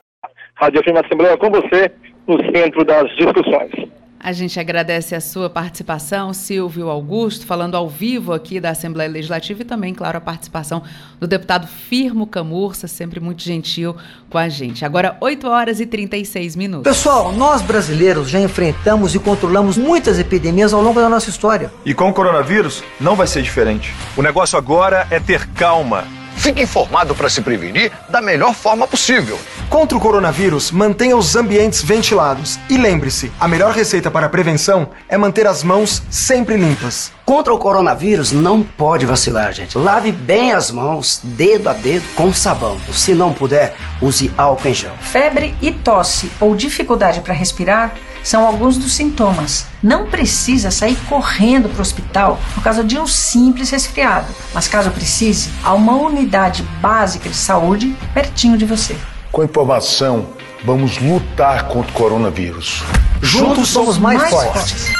Rádio 0.55 0.83
FM 0.83 1.05
Assembleia 1.05 1.37
com 1.37 1.49
você, 1.49 1.91
no 2.27 2.37
centro 2.53 2.83
das 2.83 3.09
discussões. 3.15 3.98
A 4.21 4.33
gente 4.33 4.59
agradece 4.59 5.15
a 5.15 5.21
sua 5.21 5.49
participação, 5.49 6.33
Silvio 6.33 6.89
Augusto, 6.89 7.45
falando 7.45 7.75
ao 7.75 7.87
vivo 7.87 8.33
aqui 8.33 8.59
da 8.59 8.71
Assembleia 8.71 9.09
Legislativa 9.09 9.61
e 9.61 9.65
também, 9.65 9.93
claro, 9.93 10.17
a 10.17 10.21
participação 10.21 10.83
do 11.21 11.25
deputado 11.25 11.67
Firmo 11.67 12.27
Camurça, 12.27 12.85
sempre 12.85 13.21
muito 13.21 13.41
gentil 13.41 13.95
com 14.29 14.37
a 14.37 14.49
gente. 14.49 14.83
Agora, 14.83 15.15
8 15.21 15.47
horas 15.47 15.79
e 15.79 15.85
36 15.85 16.57
minutos. 16.57 16.83
Pessoal, 16.83 17.31
nós 17.31 17.61
brasileiros 17.61 18.29
já 18.29 18.41
enfrentamos 18.41 19.15
e 19.15 19.19
controlamos 19.19 19.77
muitas 19.77 20.19
epidemias 20.19 20.73
ao 20.73 20.81
longo 20.81 20.99
da 20.99 21.07
nossa 21.07 21.29
história. 21.29 21.71
E 21.85 21.93
com 21.93 22.09
o 22.09 22.13
coronavírus 22.13 22.83
não 22.99 23.15
vai 23.15 23.25
ser 23.25 23.41
diferente. 23.41 23.93
O 24.17 24.21
negócio 24.21 24.57
agora 24.57 25.07
é 25.09 25.19
ter 25.21 25.47
calma 25.51 26.18
Fique 26.39 26.63
informado 26.63 27.13
para 27.13 27.29
se 27.29 27.41
prevenir 27.41 27.91
da 28.07 28.21
melhor 28.21 28.55
forma 28.55 28.87
possível. 28.87 29.37
Contra 29.69 29.97
o 29.97 29.99
coronavírus, 29.99 30.71
mantenha 30.71 31.17
os 31.17 31.35
ambientes 31.35 31.83
ventilados. 31.83 32.57
E 32.69 32.77
lembre-se: 32.77 33.29
a 33.37 33.45
melhor 33.45 33.73
receita 33.73 34.09
para 34.09 34.27
a 34.27 34.29
prevenção 34.29 34.89
é 35.09 35.17
manter 35.17 35.45
as 35.45 35.65
mãos 35.65 36.01
sempre 36.09 36.55
limpas. 36.55 37.11
Contra 37.25 37.53
o 37.53 37.59
coronavírus, 37.59 38.31
não 38.31 38.63
pode 38.63 39.05
vacilar, 39.05 39.51
gente. 39.51 39.77
Lave 39.77 40.13
bem 40.13 40.53
as 40.53 40.71
mãos, 40.71 41.19
dedo 41.21 41.69
a 41.69 41.73
dedo, 41.73 42.05
com 42.15 42.33
sabão. 42.33 42.77
Se 42.93 43.13
não 43.13 43.33
puder, 43.33 43.75
use 44.01 44.31
álcool 44.37 44.69
em 44.69 44.73
gel. 44.73 44.93
Febre 45.01 45.53
e 45.61 45.71
tosse 45.71 46.31
ou 46.39 46.55
dificuldade 46.55 47.19
para 47.19 47.33
respirar 47.33 47.93
são 48.23 48.45
alguns 48.45 48.77
dos 48.77 48.93
sintomas. 48.93 49.65
Não 49.81 50.05
precisa 50.05 50.69
sair 50.71 50.97
correndo 51.07 51.69
para 51.69 51.79
o 51.79 51.81
hospital 51.81 52.39
por 52.53 52.61
causa 52.63 52.83
de 52.83 52.97
um 52.97 53.07
simples 53.07 53.69
resfriado, 53.69 54.27
mas 54.53 54.67
caso 54.67 54.91
precise, 54.91 55.49
há 55.63 55.73
uma 55.73 55.95
unidade 55.95 56.63
básica 56.81 57.29
de 57.29 57.35
saúde 57.35 57.95
pertinho 58.13 58.57
de 58.57 58.65
você. 58.65 58.97
Com 59.31 59.43
informação, 59.43 60.27
vamos 60.63 60.97
lutar 60.97 61.67
contra 61.67 61.91
o 61.91 61.93
coronavírus. 61.93 62.83
Juntos 63.21 63.69
somos 63.69 63.97
mais, 63.97 64.19
mais 64.19 64.33
fortes. 64.33 64.53
fortes. 64.53 64.93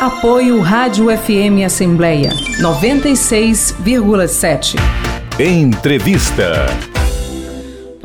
Apoio 0.00 0.60
Rádio 0.60 1.06
FM 1.06 1.64
Assembleia 1.64 2.30
96,7. 2.60 4.74
Entrevista. 5.38 6.66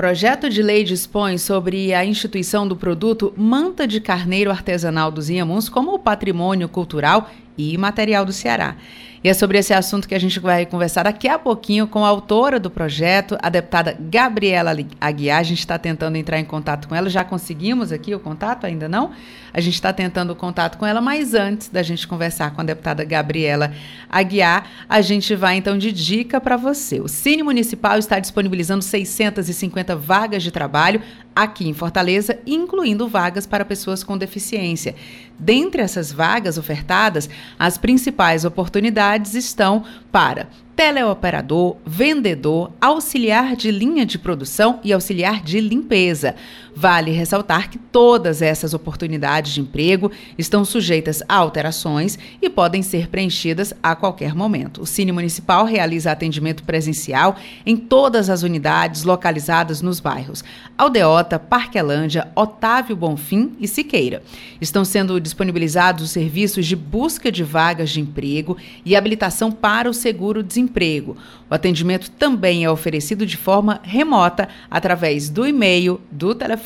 Projeto 0.02 0.50
de 0.50 0.64
lei 0.64 0.84
dispõe 0.84 1.38
sobre 1.38 1.94
a 1.94 2.04
instituição 2.04 2.68
do 2.68 2.76
produto 2.76 3.32
manta 3.38 3.86
de 3.86 4.02
carneiro 4.02 4.50
artesanal 4.50 5.12
dos 5.12 5.30
Inhamuns 5.30 5.70
como 5.70 6.00
patrimônio 6.00 6.68
cultural 6.68 7.30
e 7.56 7.72
imaterial 7.72 8.26
do 8.26 8.34
Ceará. 8.34 8.78
E 9.24 9.30
é 9.30 9.36
sobre 9.36 9.60
esse 9.60 9.72
assunto 9.72 10.08
que 10.08 10.16
a 10.16 10.20
gente 10.20 10.40
vai 10.40 10.66
conversar 10.66 11.04
daqui 11.04 11.28
a 11.28 11.38
pouquinho 11.38 11.86
com 11.86 12.04
a 12.04 12.08
autora 12.08 12.60
do 12.60 12.72
projeto, 12.72 13.38
a 13.40 13.50
deputada 13.50 13.96
Gabriela 14.00 14.76
Aguiar. 15.00 15.40
A 15.40 15.44
gente 15.44 15.60
está 15.60 15.78
tentando 15.78 16.16
entrar 16.16 16.40
em 16.40 16.46
contato 16.46 16.88
com 16.88 16.96
ela. 16.96 17.08
Já 17.08 17.24
conseguimos 17.24 17.92
aqui 17.92 18.16
o 18.16 18.20
contato? 18.20 18.66
Ainda 18.66 18.90
não? 18.90 19.12
A 19.54 19.62
gente 19.62 19.76
está 19.76 19.94
tentando 19.94 20.32
o 20.32 20.36
contato 20.36 20.78
com 20.78 20.88
ela, 20.88 21.00
mas 21.02 21.36
antes 21.36 21.68
da 21.68 21.84
gente 21.84 22.08
conversar 22.08 22.50
com 22.56 22.62
a 22.62 22.64
deputada 22.64 23.04
Gabriela 23.04 23.72
Aguiar, 24.10 24.66
a 24.90 25.02
gente 25.02 25.36
vai 25.36 25.56
então 25.56 25.78
de 25.78 25.92
dica 25.92 26.42
para 26.42 26.58
você. 26.58 27.00
O 27.00 27.08
Cine 27.08 27.44
Municipal 27.44 28.00
está 28.00 28.18
disponibilizando 28.18 28.84
650 28.84 29.96
vagas 29.96 30.42
de 30.42 30.50
trabalho 30.50 31.00
aqui 31.36 31.68
em 31.68 31.74
Fortaleza, 31.74 32.40
incluindo 32.46 33.08
vagas 33.08 33.46
para 33.46 33.64
pessoas 33.64 34.04
com 34.04 34.18
deficiência. 34.18 34.96
Dentre 35.38 35.82
essas 35.82 36.12
vagas 36.12 36.58
ofertadas, 36.58 37.30
as 37.58 37.78
principais 37.78 38.46
oportunidades 38.46 39.34
estão 39.34 39.84
para 40.12 40.48
teleoperador, 40.76 41.78
vendedor, 41.86 42.72
auxiliar 42.82 43.56
de 43.56 43.72
linha 43.72 44.06
de 44.06 44.18
produção 44.18 44.80
e 44.84 44.92
auxiliar 44.92 45.44
de 45.44 45.60
limpeza. 45.60 46.36
Vale 46.76 47.12
ressaltar 47.12 47.70
que 47.70 47.78
todas 47.78 48.42
essas 48.42 48.74
oportunidades 48.74 49.54
de 49.54 49.62
emprego 49.62 50.12
estão 50.38 50.64
sujeitas 50.64 51.22
a 51.28 51.36
alterações 51.36 52.18
e 52.42 52.50
podem 52.50 52.82
ser 52.82 53.08
preenchidas 53.08 53.74
a 53.84 53.96
qualquer 53.96 54.34
momento. 54.34 54.82
O 54.82 54.86
Cine 54.86 55.12
Municipal 55.12 55.66
realiza 55.66 56.12
atendimento 56.12 56.64
presencial 56.64 57.36
em 57.66 57.76
todas 57.76 58.30
as 58.30 58.44
unidades 58.44 59.04
localizadas 59.04 59.82
nos 59.82 60.00
bairros 60.00 60.44
Aldeota, 60.78 61.38
Parquelândia, 61.38 62.30
Otávio 62.36 62.96
Bonfim 62.96 63.56
e 63.60 63.68
Siqueira. 63.68 64.24
Estão 64.60 64.86
sendo 64.86 65.20
disponibilizados 65.20 66.06
os 66.06 66.12
serviços 66.12 66.66
de 66.66 66.76
busca 66.76 67.32
de 67.32 67.44
vagas 67.44 67.90
de 67.90 68.00
emprego 68.00 68.58
e 68.86 68.96
habilitação 68.96 69.52
para 69.52 69.90
o 69.90 69.94
seguro-desemprego 69.94 70.72
emprego. 70.72 71.18
O 71.50 71.54
atendimento 71.54 72.10
também 72.12 72.64
é 72.64 72.72
oferecido 72.72 73.26
de 73.26 73.36
forma 73.36 73.82
remota 73.84 74.48
através 74.70 75.30
do 75.30 75.46
e-mail, 75.46 76.00
do 76.10 76.34
telefone 76.34 76.61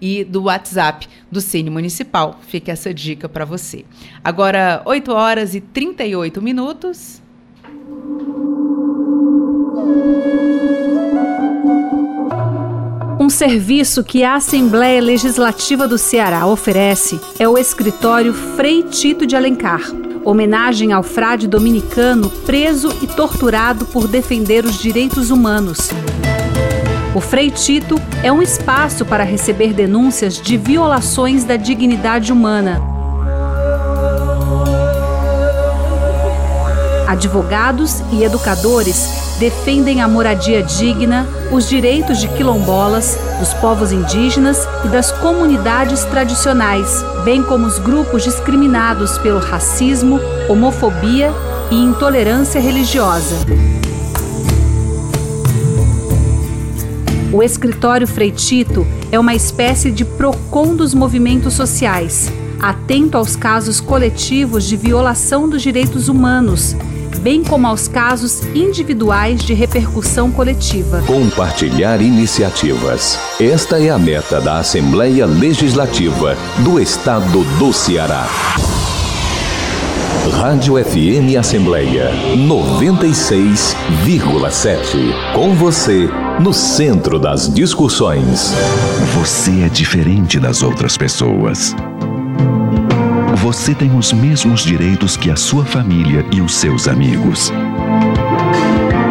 e 0.00 0.24
do 0.24 0.44
WhatsApp 0.44 1.08
do 1.30 1.40
Cine 1.40 1.70
Municipal. 1.70 2.38
Fica 2.46 2.72
essa 2.72 2.92
dica 2.92 3.28
para 3.28 3.44
você. 3.44 3.84
Agora, 4.22 4.82
8 4.84 5.12
horas 5.12 5.54
e 5.54 5.60
38 5.60 6.40
minutos. 6.40 7.22
Um 13.20 13.30
serviço 13.30 14.02
que 14.02 14.24
a 14.24 14.36
Assembleia 14.36 15.02
Legislativa 15.02 15.86
do 15.86 15.98
Ceará 15.98 16.46
oferece 16.46 17.20
é 17.38 17.46
o 17.46 17.58
escritório 17.58 18.32
Frei 18.32 18.82
Tito 18.84 19.26
de 19.26 19.36
Alencar, 19.36 19.82
homenagem 20.24 20.92
ao 20.92 21.02
frade 21.02 21.46
dominicano 21.46 22.30
preso 22.46 22.88
e 23.02 23.06
torturado 23.06 23.84
por 23.84 24.08
defender 24.08 24.64
os 24.64 24.78
direitos 24.78 25.30
humanos. 25.30 25.90
O 27.14 27.20
Frei 27.20 27.50
Tito 27.50 28.00
é 28.22 28.32
um 28.32 28.42
espaço 28.42 29.04
para 29.04 29.22
receber 29.22 29.72
denúncias 29.72 30.40
de 30.40 30.56
violações 30.56 31.44
da 31.44 31.56
dignidade 31.56 32.32
humana. 32.32 32.80
Advogados 37.06 38.02
e 38.12 38.22
educadores 38.22 39.08
defendem 39.38 40.02
a 40.02 40.08
moradia 40.08 40.62
digna, 40.62 41.26
os 41.50 41.68
direitos 41.68 42.18
de 42.18 42.28
quilombolas, 42.28 43.16
dos 43.38 43.54
povos 43.54 43.92
indígenas 43.92 44.68
e 44.84 44.88
das 44.88 45.12
comunidades 45.12 46.04
tradicionais, 46.04 47.02
bem 47.24 47.42
como 47.42 47.66
os 47.66 47.78
grupos 47.78 48.24
discriminados 48.24 49.16
pelo 49.18 49.38
racismo, 49.38 50.20
homofobia 50.48 51.32
e 51.70 51.76
intolerância 51.76 52.60
religiosa. 52.60 53.36
O 57.32 57.42
escritório 57.42 58.06
Freitito 58.06 58.86
é 59.12 59.18
uma 59.18 59.34
espécie 59.34 59.90
de 59.90 60.04
PROCON 60.04 60.74
dos 60.74 60.94
movimentos 60.94 61.54
sociais, 61.54 62.32
atento 62.60 63.18
aos 63.18 63.36
casos 63.36 63.80
coletivos 63.80 64.64
de 64.64 64.76
violação 64.76 65.48
dos 65.48 65.62
direitos 65.62 66.08
humanos 66.08 66.74
bem 67.18 67.42
como 67.42 67.66
aos 67.66 67.88
casos 67.88 68.42
individuais 68.54 69.42
de 69.42 69.52
repercussão 69.52 70.30
coletiva. 70.30 71.02
Compartilhar 71.06 72.00
iniciativas. 72.00 73.18
Esta 73.40 73.78
é 73.78 73.90
a 73.90 73.98
meta 73.98 74.40
da 74.40 74.58
Assembleia 74.58 75.26
Legislativa 75.26 76.36
do 76.64 76.80
Estado 76.80 77.42
do 77.58 77.72
Ceará. 77.72 78.26
Rádio 80.30 80.82
FM 80.82 81.36
Assembleia 81.38 82.10
96,7. 82.36 85.34
Com 85.34 85.54
você, 85.54 86.08
no 86.40 86.52
centro 86.52 87.18
das 87.18 87.52
discussões. 87.52 88.54
Você 89.14 89.62
é 89.62 89.68
diferente 89.68 90.38
das 90.38 90.62
outras 90.62 90.98
pessoas. 90.98 91.74
Você 93.36 93.74
tem 93.74 93.96
os 93.96 94.12
mesmos 94.12 94.62
direitos 94.62 95.16
que 95.16 95.30
a 95.30 95.36
sua 95.36 95.64
família 95.64 96.24
e 96.30 96.40
os 96.40 96.54
seus 96.54 96.86
amigos. 96.86 97.52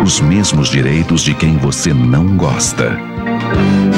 Os 0.06 0.22
mesmos 0.22 0.70
direitos 0.70 1.22
de 1.22 1.34
quem 1.34 1.58
você 1.58 1.94
não 1.94 2.38
gosta 2.38 2.98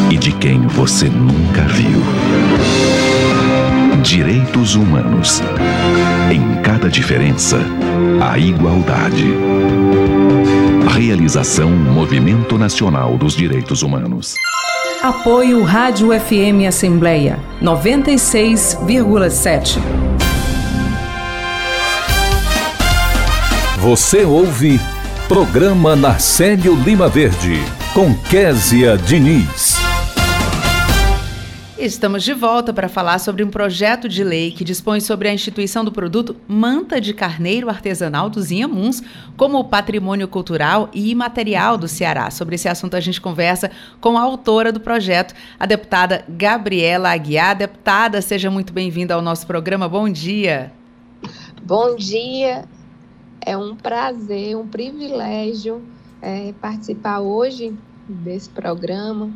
e 0.10 0.18
de 0.18 0.32
quem 0.32 0.66
você 0.68 1.10
nunca 1.10 1.62
viu. 1.64 2.99
Direitos 4.02 4.76
humanos. 4.76 5.42
Em 6.32 6.62
cada 6.62 6.90
diferença, 6.90 7.60
a 8.22 8.38
igualdade. 8.38 9.26
Realização 10.96 11.70
Movimento 11.72 12.58
Nacional 12.58 13.18
dos 13.18 13.36
Direitos 13.36 13.84
Humanos. 13.84 14.36
Apoio 15.04 15.62
Rádio 15.64 16.18
FM 16.18 16.66
Assembleia 16.68 17.40
96,7. 17.62 19.80
Você 23.80 24.24
ouve 24.24 24.80
Programa 25.28 25.96
Narcélio 25.96 26.76
Lima 26.76 27.08
Verde, 27.08 27.64
com 27.94 28.14
Késia 28.30 28.98
Diniz. 28.98 29.79
Estamos 31.82 32.26
de 32.26 32.34
volta 32.34 32.74
para 32.74 32.90
falar 32.90 33.20
sobre 33.20 33.42
um 33.42 33.50
projeto 33.50 34.10
de 34.10 34.22
lei 34.22 34.52
que 34.52 34.66
dispõe 34.66 35.00
sobre 35.00 35.30
a 35.30 35.34
instituição 35.34 35.86
do 35.86 35.94
produto 35.94 36.36
manta 36.46 37.00
de 37.00 37.14
carneiro 37.14 37.70
artesanal 37.70 38.30
dos 38.30 38.52
Inhamuns 38.52 39.02
como 39.38 39.64
patrimônio 39.64 40.28
cultural 40.28 40.90
e 40.94 41.10
imaterial 41.10 41.78
do 41.78 41.88
Ceará. 41.88 42.30
Sobre 42.32 42.56
esse 42.56 42.68
assunto 42.68 42.98
a 42.98 43.00
gente 43.00 43.22
conversa 43.22 43.72
com 44.02 44.18
a 44.18 44.22
autora 44.22 44.74
do 44.74 44.82
projeto, 44.82 45.34
a 45.58 45.66
deputada 45.66 46.26
Gabriela 46.28 47.14
Aguiar. 47.14 47.56
Deputada, 47.56 48.22
seja 48.22 48.52
muito 48.52 48.74
bem-vinda 48.74 49.14
ao 49.14 49.22
nosso 49.22 49.48
programa. 49.48 49.88
Bom 49.88 50.10
dia. 50.10 50.74
Bom 51.64 51.96
dia. 51.96 52.66
É 53.40 53.56
um 53.56 53.74
prazer, 53.74 54.58
um 54.58 54.68
privilégio 54.68 55.82
é, 56.22 56.54
participar 56.60 57.22
hoje 57.22 57.74
desse 58.06 58.50
programa, 58.50 59.32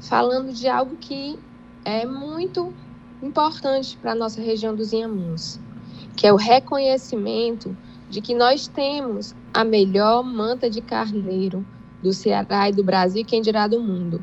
falando 0.00 0.54
de 0.54 0.66
algo 0.68 0.96
que 0.96 1.38
é 1.86 2.04
muito 2.04 2.74
importante 3.22 3.96
para 3.96 4.10
a 4.10 4.14
nossa 4.16 4.42
região 4.42 4.74
dos 4.74 4.92
Inhamuns, 4.92 5.60
que 6.16 6.26
é 6.26 6.32
o 6.32 6.36
reconhecimento 6.36 7.76
de 8.10 8.20
que 8.20 8.34
nós 8.34 8.66
temos 8.66 9.36
a 9.54 9.62
melhor 9.62 10.24
manta 10.24 10.68
de 10.68 10.80
carneiro 10.80 11.64
do 12.02 12.12
Ceará 12.12 12.68
e 12.68 12.72
do 12.72 12.82
Brasil, 12.82 13.24
quem 13.24 13.40
dirá 13.40 13.68
do 13.68 13.80
mundo, 13.80 14.20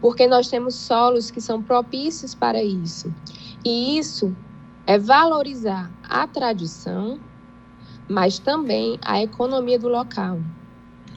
porque 0.00 0.26
nós 0.26 0.48
temos 0.48 0.74
solos 0.74 1.30
que 1.30 1.40
são 1.40 1.62
propícios 1.62 2.34
para 2.34 2.64
isso. 2.64 3.14
E 3.64 3.96
isso 3.96 4.34
é 4.84 4.98
valorizar 4.98 5.92
a 6.02 6.26
tradição, 6.26 7.20
mas 8.08 8.40
também 8.40 8.98
a 9.02 9.22
economia 9.22 9.78
do 9.78 9.88
local. 9.88 10.40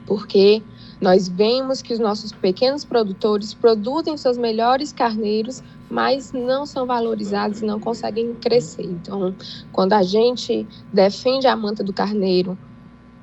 Porque 0.06 0.64
nós 1.02 1.28
vemos 1.28 1.82
que 1.82 1.94
os 1.94 2.00
nossos 2.00 2.32
pequenos 2.32 2.86
produtores 2.86 3.54
produzem 3.54 4.16
seus 4.16 4.38
melhores 4.38 4.94
carneiros, 4.94 5.62
mas 5.90 6.32
não 6.34 6.66
são 6.66 6.86
valorizados 6.86 7.62
e 7.62 7.66
não 7.66 7.80
conseguem 7.80 8.34
crescer. 8.36 8.84
Então, 8.84 9.34
quando 9.72 9.94
a 9.94 10.04
gente 10.04 10.68
defende 10.92 11.48
a 11.48 11.56
manta 11.56 11.84
do 11.84 11.94
carneiro 11.94 12.58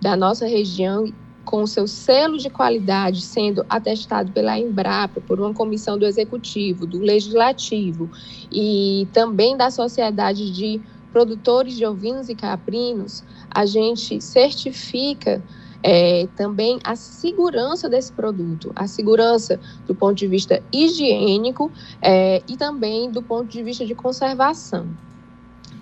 da 0.01 0.17
nossa 0.17 0.47
região 0.47 1.13
com 1.45 1.63
o 1.63 1.67
seu 1.67 1.87
selo 1.87 2.39
de 2.39 2.49
qualidade 2.49 3.21
sendo 3.21 3.65
atestado 3.69 4.33
pela 4.33 4.59
Embrapa, 4.59 5.21
por 5.21 5.39
uma 5.39 5.53
comissão 5.53 5.99
do 5.99 6.07
Executivo, 6.07 6.87
do 6.87 6.99
Legislativo 6.99 8.11
e 8.51 9.07
também 9.13 9.57
da 9.57 9.71
Sociedade 9.71 10.51
de 10.51 10.81
Produtores 11.13 11.77
de 11.77 11.87
Ovinos 11.87 12.29
e 12.29 12.35
Caprinos, 12.35 13.23
a 13.51 13.65
gente 13.67 14.21
certifica 14.21 15.43
é, 15.87 16.27
também 16.35 16.81
a 16.83 16.97
segurança 16.97 17.91
desse 17.91 18.11
produto, 18.11 18.73
a 18.75 18.87
segurança 18.87 19.61
do 19.87 19.95
ponto 19.95 20.15
de 20.15 20.27
vista 20.27 20.63
higiênico 20.73 21.71
é, 22.01 22.43
e 22.49 22.57
também 22.57 23.11
do 23.11 23.21
ponto 23.21 23.49
de 23.49 23.63
vista 23.63 23.85
de 23.85 23.95
conservação. 23.95 24.89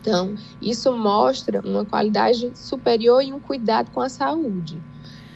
Então, 0.00 0.34
isso 0.60 0.92
mostra 0.92 1.60
uma 1.64 1.84
qualidade 1.84 2.50
superior 2.56 3.22
e 3.22 3.32
um 3.32 3.38
cuidado 3.38 3.92
com 3.92 4.00
a 4.00 4.08
saúde. 4.08 4.76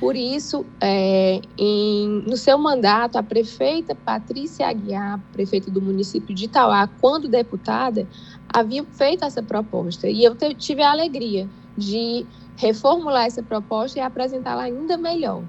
Por 0.00 0.16
isso, 0.16 0.66
é, 0.80 1.40
em, 1.56 2.24
no 2.26 2.36
seu 2.36 2.58
mandato, 2.58 3.16
a 3.16 3.22
prefeita 3.22 3.94
Patrícia 3.94 4.66
Aguiar, 4.66 5.20
prefeita 5.32 5.70
do 5.70 5.80
município 5.80 6.34
de 6.34 6.46
Itauá, 6.46 6.88
quando 7.00 7.28
deputada, 7.28 8.06
havia 8.52 8.84
feito 8.84 9.24
essa 9.24 9.42
proposta. 9.42 10.08
E 10.08 10.24
eu 10.24 10.34
tive 10.54 10.82
a 10.82 10.90
alegria 10.90 11.48
de 11.78 12.26
reformular 12.56 13.26
essa 13.26 13.42
proposta 13.42 13.98
e 13.98 14.02
apresentá-la 14.02 14.62
ainda 14.64 14.96
melhor. 14.96 15.42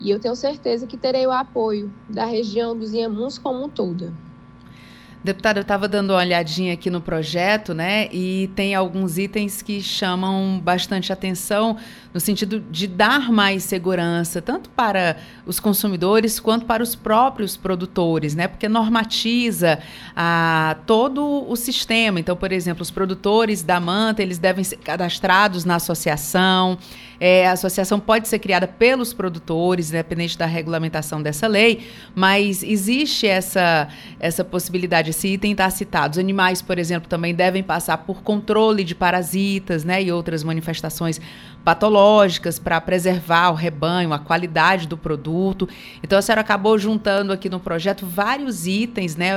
E 0.00 0.10
eu 0.10 0.18
tenho 0.18 0.34
certeza 0.34 0.86
que 0.86 0.96
terei 0.96 1.26
o 1.26 1.32
apoio 1.32 1.92
da 2.08 2.24
região 2.24 2.76
dos 2.76 2.92
Inhamuns 2.92 3.38
como 3.38 3.64
um 3.64 3.68
todo. 3.68 4.14
Deputada, 5.24 5.58
eu 5.58 5.62
estava 5.62 5.88
dando 5.88 6.10
uma 6.10 6.18
olhadinha 6.18 6.74
aqui 6.74 6.90
no 6.90 7.00
projeto, 7.00 7.72
né? 7.72 8.10
E 8.12 8.50
tem 8.54 8.74
alguns 8.74 9.16
itens 9.16 9.62
que 9.62 9.80
chamam 9.80 10.60
bastante 10.62 11.10
atenção 11.10 11.78
no 12.14 12.20
sentido 12.20 12.60
de 12.70 12.86
dar 12.86 13.32
mais 13.32 13.64
segurança, 13.64 14.40
tanto 14.40 14.70
para 14.70 15.16
os 15.44 15.58
consumidores 15.58 16.38
quanto 16.38 16.64
para 16.64 16.80
os 16.80 16.94
próprios 16.94 17.56
produtores, 17.56 18.36
né? 18.36 18.46
Porque 18.46 18.68
normatiza 18.68 19.80
ah, 20.14 20.76
todo 20.86 21.44
o 21.50 21.56
sistema. 21.56 22.20
Então, 22.20 22.36
por 22.36 22.52
exemplo, 22.52 22.82
os 22.82 22.90
produtores 22.92 23.62
da 23.62 23.80
manta, 23.80 24.22
eles 24.22 24.38
devem 24.38 24.62
ser 24.62 24.76
cadastrados 24.76 25.64
na 25.64 25.74
associação. 25.74 26.78
É, 27.18 27.48
a 27.48 27.52
associação 27.52 27.98
pode 27.98 28.28
ser 28.28 28.38
criada 28.38 28.66
pelos 28.66 29.12
produtores, 29.12 29.88
independente 29.88 30.36
da 30.36 30.46
regulamentação 30.46 31.22
dessa 31.22 31.46
lei, 31.46 31.88
mas 32.14 32.62
existe 32.62 33.26
essa, 33.26 33.88
essa 34.20 34.44
possibilidade, 34.44 35.10
esse 35.10 35.28
item 35.28 35.52
está 35.52 35.68
citado. 35.70 36.12
Os 36.12 36.18
animais, 36.18 36.60
por 36.60 36.78
exemplo, 36.78 37.08
também 37.08 37.34
devem 37.34 37.62
passar 37.62 37.98
por 37.98 38.22
controle 38.22 38.84
de 38.84 38.94
parasitas 38.94 39.84
né, 39.84 40.02
e 40.02 40.12
outras 40.12 40.44
manifestações 40.44 41.20
patológicas 41.64 42.58
para 42.58 42.80
preservar 42.80 43.50
o 43.50 43.54
rebanho, 43.54 44.12
a 44.12 44.18
qualidade 44.18 44.86
do 44.86 44.98
produto. 44.98 45.68
Então 46.02 46.18
a 46.18 46.22
senhora 46.22 46.42
acabou 46.42 46.78
juntando 46.78 47.32
aqui 47.32 47.48
no 47.48 47.58
projeto 47.58 48.04
vários 48.06 48.66
itens, 48.66 49.16
né, 49.16 49.32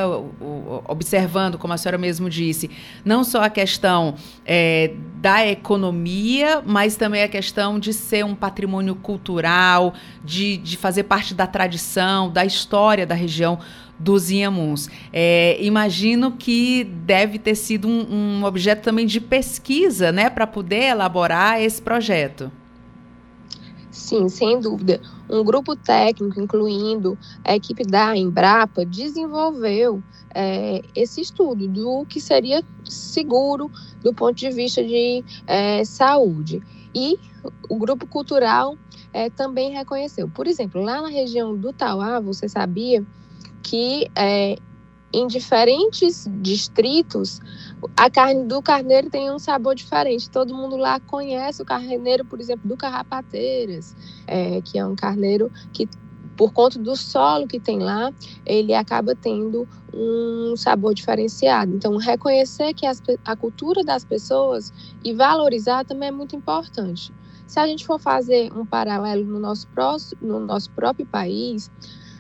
observando, 0.85 1.57
como 1.57 1.73
a 1.73 1.77
senhora 1.77 1.97
mesmo 1.97 2.29
disse, 2.29 2.69
não 3.05 3.23
só 3.23 3.43
a 3.43 3.49
questão 3.49 4.15
é, 4.45 4.91
da 5.15 5.47
economia, 5.47 6.61
mas 6.65 6.95
também 6.97 7.23
a 7.23 7.27
questão 7.29 7.79
de 7.79 7.93
ser 7.93 8.25
um 8.25 8.35
patrimônio 8.35 8.95
cultural, 8.95 9.93
de, 10.23 10.57
de 10.57 10.75
fazer 10.75 11.03
parte 11.03 11.33
da 11.33 11.47
tradição, 11.47 12.29
da 12.29 12.43
história 12.43 13.05
da 13.05 13.15
região 13.15 13.59
dos 13.99 14.29
Inhamuns. 14.29 14.89
É, 15.11 15.57
imagino 15.63 16.31
que 16.31 16.83
deve 16.83 17.39
ter 17.39 17.55
sido 17.55 17.87
um, 17.87 18.39
um 18.39 18.43
objeto 18.43 18.83
também 18.83 19.05
de 19.05 19.19
pesquisa, 19.19 20.11
né, 20.11 20.29
para 20.29 20.45
poder 20.45 20.83
elaborar 20.83 21.61
esse 21.61 21.81
projeto. 21.81 22.51
Sim, 23.91 24.29
sem 24.29 24.59
dúvida. 24.59 25.01
Um 25.29 25.43
grupo 25.43 25.75
técnico, 25.75 26.39
incluindo 26.39 27.17
a 27.43 27.55
equipe 27.55 27.83
da 27.83 28.15
Embrapa, 28.15 28.85
desenvolveu 28.85 30.01
é, 30.33 30.81
esse 30.95 31.19
estudo 31.19 31.67
do 31.67 32.05
que 32.05 32.21
seria 32.21 32.63
seguro 32.85 33.71
do 34.03 34.13
ponto 34.13 34.35
de 34.35 34.49
vista 34.51 34.83
de 34.83 35.25
é, 35.47 35.83
saúde. 35.83 36.61
E 36.93 37.17
o 37.67 37.77
grupo 37.77 38.05
cultural 38.05 38.77
é, 39.11 39.29
também 39.29 39.71
reconheceu. 39.71 40.29
Por 40.29 40.47
exemplo, 40.47 40.81
lá 40.81 41.01
na 41.01 41.09
região 41.09 41.57
do 41.57 41.73
Tauá, 41.73 42.19
você 42.19 42.47
sabia 42.47 43.03
que 43.63 44.07
é, 44.15 44.57
em 45.13 45.27
diferentes 45.27 46.27
distritos 46.41 47.39
a 47.95 48.09
carne 48.09 48.45
do 48.45 48.61
carneiro 48.61 49.09
tem 49.09 49.31
um 49.31 49.39
sabor 49.39 49.75
diferente. 49.75 50.29
Todo 50.29 50.53
mundo 50.53 50.77
lá 50.77 50.99
conhece 50.99 51.61
o 51.61 51.65
carneiro, 51.65 52.25
por 52.25 52.39
exemplo, 52.39 52.67
do 52.67 52.75
Carrapateiras, 52.75 53.95
é, 54.25 54.61
que 54.61 54.77
é 54.77 54.85
um 54.85 54.95
carneiro 54.95 55.51
que, 55.71 55.87
por 56.35 56.51
conta 56.51 56.77
do 56.79 56.95
solo 56.95 57.47
que 57.47 57.59
tem 57.59 57.79
lá, 57.79 58.11
ele 58.45 58.73
acaba 58.73 59.15
tendo 59.15 59.67
um 59.93 60.55
sabor 60.55 60.93
diferenciado. 60.93 61.75
Então, 61.75 61.95
reconhecer 61.97 62.73
que 62.73 62.85
as, 62.85 63.01
a 63.25 63.35
cultura 63.35 63.83
das 63.83 64.03
pessoas 64.03 64.73
e 65.03 65.13
valorizar 65.13 65.85
também 65.85 66.09
é 66.09 66.11
muito 66.11 66.35
importante. 66.35 67.13
Se 67.45 67.59
a 67.59 67.67
gente 67.67 67.85
for 67.85 67.99
fazer 67.99 68.51
um 68.51 68.65
paralelo 68.65 69.23
no 69.23 69.39
nosso, 69.39 69.67
próximo, 69.69 70.19
no 70.21 70.39
nosso 70.39 70.69
próprio 70.71 71.05
país, 71.05 71.71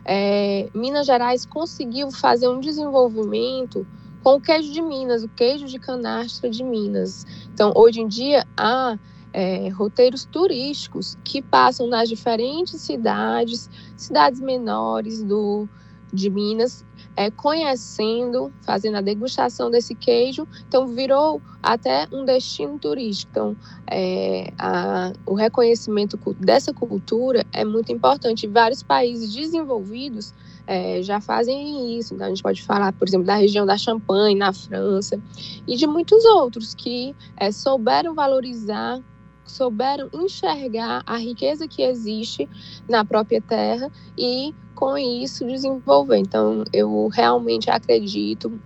é, 0.07 0.69
Minas 0.73 1.05
Gerais 1.05 1.45
conseguiu 1.45 2.09
fazer 2.11 2.47
um 2.47 2.61
desenvolvimento 2.61 3.85
com 4.23 4.35
o 4.35 4.41
queijo 4.41 4.71
de 4.71 4.81
Minas, 4.81 5.23
o 5.23 5.29
queijo 5.29 5.67
de 5.67 5.77
canastra 5.77 6.49
de 6.49 6.63
Minas. 6.63 7.25
Então, 7.53 7.73
hoje 7.75 7.99
em 7.99 8.07
dia, 8.07 8.45
há 8.55 8.97
é, 9.33 9.67
roteiros 9.69 10.23
turísticos 10.25 11.17
que 11.23 11.41
passam 11.41 11.87
nas 11.87 12.07
diferentes 12.07 12.81
cidades, 12.81 13.69
cidades 13.97 14.39
menores 14.39 15.21
do, 15.21 15.67
de 16.11 16.29
Minas, 16.29 16.85
é, 17.17 17.31
conhecendo, 17.31 18.53
fazendo 18.61 18.97
a 18.97 19.01
degustação 19.01 19.71
desse 19.71 19.95
queijo, 19.95 20.47
então 20.67 20.87
virou 20.87 21.41
até 21.63 22.07
um 22.13 22.23
destino 22.23 22.77
turístico. 22.77 23.31
Então, 23.31 23.57
é, 23.89 24.53
a, 24.59 25.11
o 25.25 25.33
reconhecimento 25.33 26.15
dessa 26.39 26.71
cultura 26.71 27.43
é 27.51 27.65
muito 27.65 27.91
importante. 27.91 28.45
Vários 28.45 28.83
países 28.83 29.33
desenvolvidos 29.33 30.31
é, 30.67 31.01
já 31.01 31.19
fazem 31.19 31.97
isso. 31.97 32.13
Então, 32.13 32.27
a 32.27 32.29
gente 32.29 32.43
pode 32.43 32.61
falar, 32.61 32.93
por 32.93 33.07
exemplo, 33.07 33.25
da 33.25 33.35
região 33.35 33.65
da 33.65 33.77
Champagne, 33.77 34.35
na 34.35 34.53
França, 34.53 35.19
e 35.67 35.75
de 35.75 35.87
muitos 35.87 36.23
outros 36.23 36.75
que 36.75 37.15
é, 37.35 37.51
souberam 37.51 38.13
valorizar 38.13 39.01
souberam 39.43 40.09
enxergar 40.13 41.01
a 41.05 41.17
riqueza 41.17 41.69
que 41.69 41.81
existe 41.81 42.49
na 42.87 43.05
própria 43.05 43.41
terra 43.41 43.89
e 44.17 44.53
com 44.77 44.95
isso 44.95 45.43
desenvolver. 45.45 46.17
Então, 46.17 46.63
eu 46.71 47.07
realmente 47.07 47.69
acredito 47.69 48.59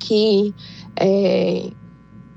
que 0.00 0.54
é, 0.96 1.70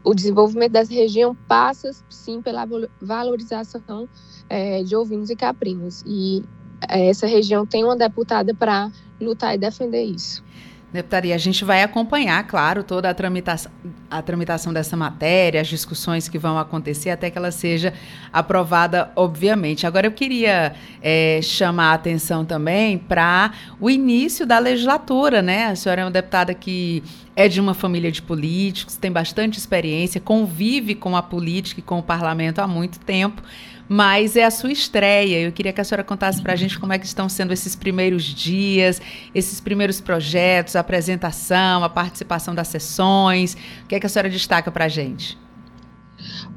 o 0.04 0.14
desenvolvimento 0.14 0.74
dessa 0.74 0.94
região 0.94 1.34
passa, 1.48 1.90
sim, 2.10 2.42
pela 2.42 2.68
valorização 3.02 4.10
é, 4.50 4.84
de 4.84 4.94
ovinos 4.94 5.30
e 5.30 5.38
caprinos. 5.38 6.04
E 6.06 6.44
é, 6.90 7.08
essa 7.08 7.26
região 7.26 7.66
tem 7.66 7.86
uma 7.86 7.96
deputada 7.96 8.54
para 8.54 8.92
lutar 9.22 9.56
e 9.56 9.58
defender 9.58 10.04
isso. 10.04 10.44
Deputada, 10.92 11.28
e 11.28 11.34
a 11.34 11.38
gente 11.38 11.66
vai 11.66 11.84
acompanhar, 11.84 12.42
claro, 12.48 12.82
toda 12.82 13.10
a 13.10 13.14
tramitação, 13.14 13.70
a 14.10 14.22
tramitação 14.22 14.72
dessa 14.72 14.96
matéria, 14.96 15.60
as 15.60 15.68
discussões 15.68 16.30
que 16.30 16.40
vão 16.40 16.58
acontecer 16.58 17.10
até 17.10 17.30
que 17.30 17.38
ela 17.38 17.52
seja 17.52 17.94
aprovada, 18.32 19.12
obviamente. 19.14 19.86
Agora, 19.86 20.08
eu 20.08 20.14
queria 20.14 20.74
é, 21.02 21.42
chamar 21.44 21.92
a 21.92 21.94
atenção 21.96 22.46
também 22.46 22.98
para 22.98 23.52
o 23.82 23.90
início 23.90 24.46
da 24.46 24.60
legislatura, 24.60 25.42
né? 25.42 25.66
A 25.66 25.76
senhora 25.76 26.02
é 26.02 26.06
uma 26.06 26.12
deputada 26.12 26.54
que 26.54 27.04
é 27.36 27.50
de 27.50 27.60
uma 27.60 27.74
família 27.74 28.10
de 28.10 28.22
políticos, 28.22 28.96
tem 28.96 29.12
bastante 29.12 29.60
experiência, 29.60 30.22
convive 30.22 30.96
com 30.96 31.18
a 31.18 31.22
política 31.22 31.82
e 31.82 31.84
com 31.84 32.00
o 32.00 32.04
parlamento 32.04 32.60
há 32.60 32.68
muito 32.68 32.98
tempo 33.00 33.44
mas 33.88 34.36
é 34.36 34.44
a 34.44 34.52
sua 34.52 34.72
estreia. 34.72 35.40
Eu 35.40 35.52
queria 35.52 35.72
que 35.72 35.82
a 35.82 35.84
senhora 35.84 36.04
contasse 36.04 36.42
para 36.42 36.54
a 36.54 36.56
gente 36.56 36.80
como 36.80 36.94
é 36.94 37.00
que 37.00 37.06
estão 37.06 37.30
sendo 37.30 37.54
esses 37.54 37.76
primeiros 37.76 38.24
dias, 38.24 39.02
esses 39.34 39.60
primeiros 39.60 40.02
projetos, 40.02 40.76
a 40.76 40.80
apresentação, 40.82 41.84
a 41.84 41.90
participação 41.90 42.54
das 42.54 42.68
sessões. 42.68 43.56
O 43.84 43.88
que 43.88 43.96
é 43.96 44.00
que 44.00 44.06
a 44.06 44.10
senhora 44.10 44.30
destaca 44.30 44.72
para 44.72 44.86
a 44.86 44.90
gente? 44.90 45.38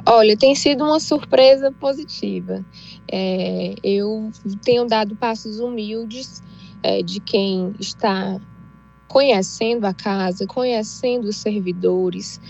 Olha, 0.07 0.37
tem 0.37 0.55
sido 0.55 0.85
uma 0.85 0.99
surpresa 0.99 1.71
positiva. 1.71 2.65
É, 3.11 3.75
eu 3.85 4.31
tenho 4.65 4.87
dado 4.87 5.15
passos 5.17 5.61
humildes 5.61 6.43
é, 6.83 7.03
de 7.03 7.21
quem 7.21 7.75
está 7.79 8.41
conhecendo 9.07 9.87
a 9.87 9.93
casa, 9.93 10.47
conhecendo 10.47 11.29
os 11.29 11.37
servidores, 11.37 12.41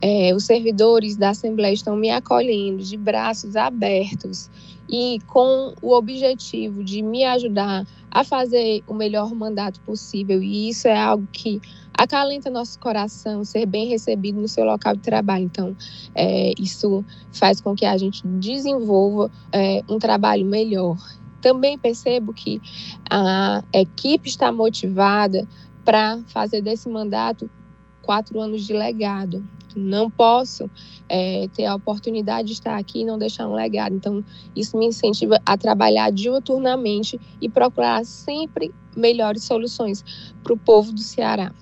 é, 0.00 0.34
os 0.34 0.44
servidores 0.44 1.16
da 1.16 1.30
Assembleia 1.30 1.74
estão 1.74 1.96
me 1.96 2.10
acolhendo 2.10 2.82
de 2.82 2.96
braços 2.96 3.56
abertos 3.56 4.50
e 4.88 5.18
com 5.26 5.74
o 5.80 5.92
objetivo 5.94 6.82
de 6.82 7.02
me 7.02 7.24
ajudar 7.24 7.86
a 8.10 8.24
fazer 8.24 8.82
o 8.88 8.94
melhor 8.94 9.32
mandato 9.34 9.80
possível. 9.82 10.42
E 10.42 10.68
isso 10.68 10.88
é 10.88 10.96
algo 10.96 11.28
que 11.32 11.60
acalenta 11.94 12.50
nosso 12.50 12.78
coração, 12.78 13.44
ser 13.44 13.66
bem 13.66 13.88
recebido 13.88 14.40
no 14.40 14.48
seu 14.48 14.64
local 14.64 14.96
de 14.96 15.02
trabalho. 15.02 15.44
Então, 15.44 15.76
é, 16.14 16.52
isso 16.58 17.04
faz 17.30 17.60
com 17.60 17.74
que 17.74 17.84
a 17.84 17.96
gente 17.96 18.26
desenvolva 18.26 19.30
é, 19.52 19.82
um 19.88 19.98
trabalho 19.98 20.44
melhor. 20.44 20.96
Também 21.40 21.78
percebo 21.78 22.34
que 22.34 22.60
a 23.08 23.62
equipe 23.72 24.28
está 24.28 24.50
motivada 24.50 25.46
para 25.84 26.20
fazer 26.26 26.60
desse 26.62 26.88
mandato 26.88 27.50
quatro 28.02 28.40
anos 28.40 28.66
de 28.66 28.72
legado 28.72 29.44
não 29.76 30.10
posso 30.10 30.68
é, 31.08 31.48
ter 31.54 31.66
a 31.66 31.74
oportunidade 31.74 32.48
de 32.48 32.54
estar 32.54 32.76
aqui 32.76 33.00
e 33.00 33.04
não 33.04 33.18
deixar 33.18 33.46
um 33.48 33.54
legado. 33.54 33.94
Então, 33.94 34.24
isso 34.54 34.76
me 34.76 34.86
incentiva 34.86 35.40
a 35.46 35.56
trabalhar 35.56 36.10
diuturnamente 36.10 37.20
e 37.40 37.48
procurar 37.48 38.04
sempre 38.04 38.72
melhores 38.96 39.44
soluções 39.44 40.04
para 40.42 40.52
o 40.52 40.56
povo 40.56 40.92
do 40.92 41.00
Ceará. 41.00 41.52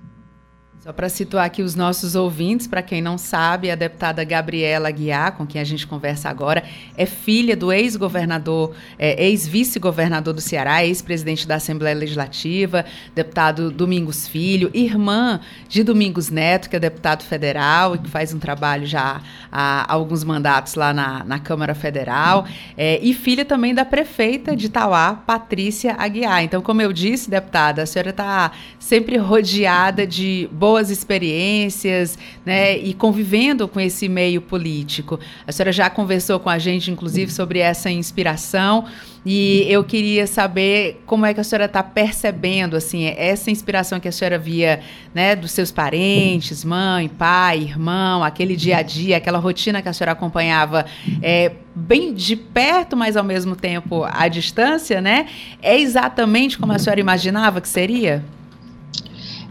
Só 0.80 0.92
para 0.92 1.08
situar 1.08 1.44
aqui 1.44 1.60
os 1.60 1.74
nossos 1.74 2.14
ouvintes, 2.14 2.68
para 2.68 2.80
quem 2.82 3.02
não 3.02 3.18
sabe, 3.18 3.68
a 3.68 3.74
deputada 3.74 4.22
Gabriela 4.22 4.88
Guiar, 4.92 5.32
com 5.32 5.44
quem 5.44 5.60
a 5.60 5.64
gente 5.64 5.84
conversa 5.84 6.28
agora, 6.28 6.62
é 6.96 7.04
filha 7.04 7.56
do 7.56 7.72
ex-governador, 7.72 8.76
é, 8.96 9.24
ex-vice-governador 9.24 10.32
do 10.32 10.40
Ceará, 10.40 10.86
ex-presidente 10.86 11.48
da 11.48 11.56
Assembleia 11.56 11.96
Legislativa, 11.96 12.84
deputado 13.12 13.72
Domingos 13.72 14.28
Filho, 14.28 14.70
irmã 14.72 15.40
de 15.68 15.82
Domingos 15.82 16.30
Neto, 16.30 16.70
que 16.70 16.76
é 16.76 16.80
deputado 16.80 17.24
federal 17.24 17.96
e 17.96 17.98
que 17.98 18.08
faz 18.08 18.32
um 18.32 18.38
trabalho 18.38 18.86
já 18.86 19.20
há 19.50 19.92
alguns 19.92 20.22
mandatos 20.22 20.76
lá 20.76 20.94
na, 20.94 21.24
na 21.24 21.40
Câmara 21.40 21.74
Federal, 21.74 22.46
é, 22.76 23.00
e 23.02 23.12
filha 23.14 23.44
também 23.44 23.74
da 23.74 23.84
prefeita 23.84 24.54
de 24.54 24.68
Tauá, 24.68 25.14
Patrícia 25.26 25.96
Aguiar. 25.98 26.44
Então, 26.44 26.62
como 26.62 26.80
eu 26.80 26.92
disse, 26.92 27.28
deputada, 27.28 27.82
a 27.82 27.86
senhora 27.86 28.10
está 28.10 28.52
sempre 28.78 29.16
rodeada 29.16 30.06
de 30.06 30.48
boas 30.52 30.67
boas 30.68 30.90
experiências, 30.90 32.18
né, 32.44 32.76
e 32.76 32.92
convivendo 32.92 33.66
com 33.66 33.80
esse 33.80 34.06
meio 34.06 34.42
político. 34.42 35.18
A 35.46 35.50
senhora 35.50 35.72
já 35.72 35.88
conversou 35.88 36.38
com 36.38 36.50
a 36.50 36.58
gente, 36.58 36.90
inclusive, 36.90 37.32
sobre 37.32 37.58
essa 37.58 37.90
inspiração. 37.90 38.84
E 39.24 39.64
eu 39.66 39.82
queria 39.82 40.26
saber 40.26 41.02
como 41.06 41.24
é 41.24 41.32
que 41.32 41.40
a 41.40 41.44
senhora 41.44 41.64
está 41.64 41.82
percebendo 41.82 42.76
assim 42.76 43.06
essa 43.16 43.50
inspiração 43.50 43.98
que 43.98 44.08
a 44.08 44.12
senhora 44.12 44.38
via, 44.38 44.80
né, 45.14 45.34
dos 45.34 45.52
seus 45.52 45.72
parentes, 45.72 46.62
mãe, 46.64 47.08
pai, 47.08 47.60
irmão, 47.60 48.22
aquele 48.22 48.54
dia 48.54 48.76
a 48.76 48.82
dia, 48.82 49.16
aquela 49.16 49.38
rotina 49.38 49.80
que 49.80 49.88
a 49.88 49.92
senhora 49.94 50.12
acompanhava 50.12 50.84
é, 51.22 51.52
bem 51.74 52.12
de 52.12 52.36
perto, 52.36 52.94
mas 52.94 53.16
ao 53.16 53.24
mesmo 53.24 53.56
tempo 53.56 54.04
à 54.04 54.28
distância, 54.28 55.00
né? 55.00 55.28
É 55.62 55.78
exatamente 55.80 56.58
como 56.58 56.72
a 56.72 56.78
senhora 56.78 57.00
imaginava 57.00 57.58
que 57.58 57.68
seria? 57.68 58.22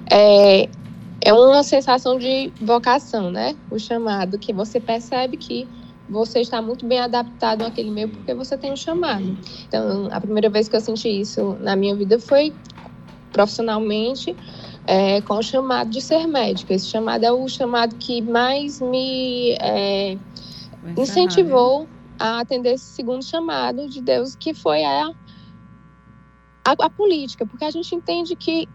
É, 0.10 0.70
é 1.28 1.34
uma 1.34 1.62
sensação 1.62 2.18
de 2.18 2.54
vocação, 2.62 3.30
né? 3.30 3.54
O 3.70 3.78
chamado, 3.78 4.40
que 4.40 4.54
você 4.54 4.80
percebe 4.80 5.36
que 5.36 5.68
você 6.08 6.40
está 6.40 6.62
muito 6.62 6.88
bem 6.88 7.00
adaptado 7.00 7.64
àquele 7.64 7.92
meio 7.92 8.08
porque 8.08 8.34
você 8.34 8.58
tem 8.58 8.72
um 8.72 8.78
chamado. 8.78 9.38
Então, 9.68 10.08
a 10.10 10.22
primeira 10.22 10.50
vez 10.50 10.70
que 10.70 10.78
eu 10.78 10.80
senti 10.80 11.10
isso 11.10 11.58
na 11.60 11.76
minha 11.76 11.94
vida 11.98 12.18
foi 12.18 12.56
profissionalmente 13.30 14.38
é, 14.88 15.20
com 15.20 15.34
o 15.34 15.44
chamado 15.44 15.90
de 15.90 16.00
ser 16.00 16.26
médica. 16.28 16.74
Esse 16.74 16.88
chamado 16.88 17.26
é 17.26 17.32
o 17.34 17.46
chamado 17.50 17.98
que 17.98 18.22
mais 18.22 18.80
me 18.80 19.52
é, 19.60 20.18
incentivou 20.98 21.90
a 22.18 22.40
atender 22.40 22.76
esse 22.76 22.86
segundo 22.96 23.22
chamado 23.22 23.86
de 23.90 24.02
Deus, 24.02 24.34
que 24.34 24.54
foi 24.54 24.82
a, 24.86 25.10
a, 26.66 26.72
a 26.72 26.90
política, 26.90 27.46
porque 27.46 27.66
a 27.66 27.70
gente 27.70 27.94
entende 27.94 28.34
que 28.34 28.66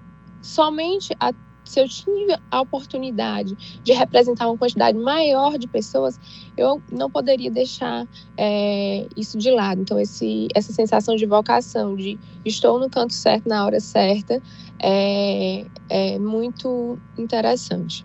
somente 0.42 1.16
a 1.18 1.32
se 1.64 1.80
eu 1.80 1.88
tive 1.88 2.36
a 2.50 2.60
oportunidade 2.60 3.54
de 3.82 3.92
representar 3.92 4.48
uma 4.48 4.58
quantidade 4.58 4.98
maior 4.98 5.58
de 5.58 5.66
pessoas, 5.66 6.18
eu 6.56 6.82
não 6.90 7.10
poderia 7.10 7.50
deixar 7.50 8.06
é, 8.36 9.06
isso 9.16 9.38
de 9.38 9.50
lado. 9.50 9.80
Então, 9.80 9.98
esse, 9.98 10.48
essa 10.54 10.72
sensação 10.72 11.16
de 11.16 11.26
vocação, 11.26 11.94
de 11.96 12.18
estou 12.44 12.78
no 12.78 12.90
canto 12.90 13.14
certo 13.14 13.48
na 13.48 13.64
hora 13.64 13.80
certa, 13.80 14.42
é, 14.80 15.66
é 15.88 16.18
muito 16.18 16.98
interessante. 17.16 18.04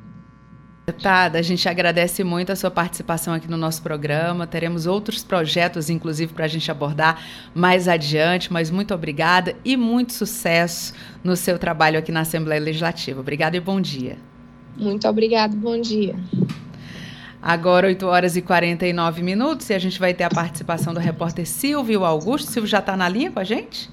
Deputada, 0.89 1.37
a 1.37 1.41
gente 1.41 1.67
agradece 1.67 2.23
muito 2.23 2.49
a 2.49 2.55
sua 2.55 2.71
participação 2.71 3.33
aqui 3.33 3.45
no 3.51 3.57
nosso 3.57 3.81
programa. 3.81 4.47
Teremos 4.47 4.85
outros 4.85 5.21
projetos, 5.21 5.89
inclusive, 5.89 6.31
para 6.31 6.45
a 6.45 6.47
gente 6.47 6.71
abordar 6.71 7.21
mais 7.53 7.89
adiante. 7.89 8.53
Mas 8.53 8.71
muito 8.71 8.93
obrigada 8.93 9.53
e 9.65 9.75
muito 9.75 10.13
sucesso 10.13 10.93
no 11.21 11.35
seu 11.35 11.59
trabalho 11.59 11.99
aqui 11.99 12.09
na 12.09 12.21
Assembleia 12.21 12.61
Legislativa. 12.61 13.19
Obrigada 13.19 13.57
e 13.57 13.59
bom 13.59 13.81
dia. 13.81 14.17
Muito 14.77 15.05
obrigada, 15.09 15.53
bom 15.57 15.77
dia. 15.77 16.15
Agora, 17.41 17.87
8 17.87 18.05
horas 18.05 18.37
e 18.37 18.41
49 18.41 19.21
minutos, 19.21 19.69
e 19.69 19.73
a 19.73 19.79
gente 19.79 19.99
vai 19.99 20.13
ter 20.13 20.23
a 20.23 20.29
participação 20.29 20.93
do 20.93 21.01
repórter 21.01 21.45
Silvio 21.45 22.05
Augusto. 22.05 22.49
Silvio 22.49 22.69
já 22.69 22.79
está 22.79 22.95
na 22.95 23.09
linha 23.09 23.29
com 23.29 23.41
a 23.41 23.43
gente? 23.43 23.89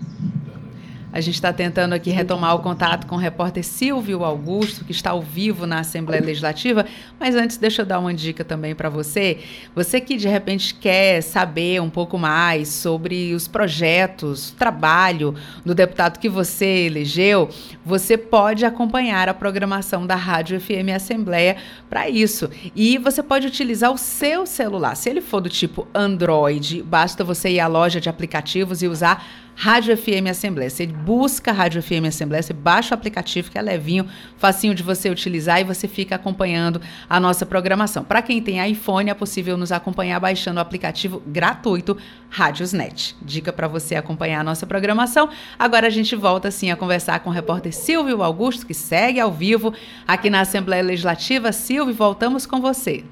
A 1.14 1.20
gente 1.20 1.36
está 1.36 1.52
tentando 1.52 1.92
aqui 1.92 2.10
retomar 2.10 2.56
o 2.56 2.58
contato 2.58 3.06
com 3.06 3.14
o 3.14 3.18
repórter 3.18 3.62
Silvio 3.62 4.24
Augusto, 4.24 4.84
que 4.84 4.90
está 4.90 5.10
ao 5.10 5.22
vivo 5.22 5.64
na 5.64 5.78
Assembleia 5.78 6.20
Legislativa. 6.20 6.84
Mas 7.20 7.36
antes, 7.36 7.56
deixa 7.56 7.82
eu 7.82 7.86
dar 7.86 8.00
uma 8.00 8.12
dica 8.12 8.44
também 8.44 8.74
para 8.74 8.88
você. 8.88 9.38
Você 9.76 10.00
que 10.00 10.16
de 10.16 10.26
repente 10.26 10.74
quer 10.74 11.22
saber 11.22 11.80
um 11.80 11.88
pouco 11.88 12.18
mais 12.18 12.66
sobre 12.66 13.32
os 13.32 13.46
projetos, 13.46 14.50
trabalho 14.58 15.36
do 15.64 15.72
deputado 15.72 16.18
que 16.18 16.28
você 16.28 16.86
elegeu, 16.86 17.48
você 17.86 18.18
pode 18.18 18.64
acompanhar 18.64 19.28
a 19.28 19.34
programação 19.34 20.04
da 20.04 20.16
Rádio 20.16 20.60
FM 20.60 20.90
Assembleia 20.96 21.58
para 21.88 22.08
isso. 22.08 22.50
E 22.74 22.98
você 22.98 23.22
pode 23.22 23.46
utilizar 23.46 23.92
o 23.92 23.98
seu 23.98 24.44
celular. 24.46 24.96
Se 24.96 25.10
ele 25.10 25.20
for 25.20 25.40
do 25.40 25.48
tipo 25.48 25.86
Android, 25.94 26.82
basta 26.82 27.22
você 27.22 27.50
ir 27.50 27.60
à 27.60 27.68
loja 27.68 28.00
de 28.00 28.08
aplicativos 28.08 28.82
e 28.82 28.88
usar 28.88 29.43
Rádio 29.57 29.96
FM 29.96 30.28
Assembleia. 30.28 30.68
Você 30.68 30.86
busca 30.86 31.52
Rádio 31.52 31.82
FM 31.82 32.07
Assembleia, 32.09 32.42
você 32.42 32.52
baixa 32.52 32.94
o 32.94 32.98
aplicativo 32.98 33.50
que 33.50 33.59
é 33.59 33.62
levinho, 33.62 34.07
facinho 34.36 34.74
de 34.74 34.82
você 34.82 35.09
utilizar 35.09 35.61
e 35.61 35.64
você 35.64 35.86
fica 35.86 36.16
acompanhando 36.16 36.80
a 37.09 37.20
nossa 37.20 37.46
programação. 37.46 38.05
Para 38.05 38.20
quem 38.20 38.42
tem 38.42 38.70
iPhone, 38.70 39.11
é 39.11 39.14
possível 39.14 39.57
nos 39.57 39.72
acompanhar 39.72 40.18
baixando 40.18 40.59
o 40.59 40.61
aplicativo 40.61 41.22
gratuito 41.26 41.96
Rádiosnet. 42.28 43.16
Dica 43.22 43.52
para 43.52 43.68
você 43.68 43.94
acompanhar 43.94 44.40
a 44.40 44.44
nossa 44.44 44.66
programação. 44.66 45.28
Agora 45.59 45.86
a 45.86 45.90
gente 45.90 46.16
volta 46.16 46.50
sim 46.50 46.70
a 46.70 46.76
conversar 46.76 47.20
com 47.20 47.30
o 47.30 47.32
repórter 47.32 47.72
Silvio 47.72 48.22
Augusto, 48.22 48.66
que 48.66 48.74
segue 48.74 49.20
ao 49.20 49.32
vivo 49.32 49.72
aqui 50.07 50.28
na 50.28 50.40
Assembleia 50.40 50.82
Legislativa. 50.82 51.52
Silvio, 51.52 51.94
voltamos 51.94 52.44
com 52.44 52.61
você 52.61 53.05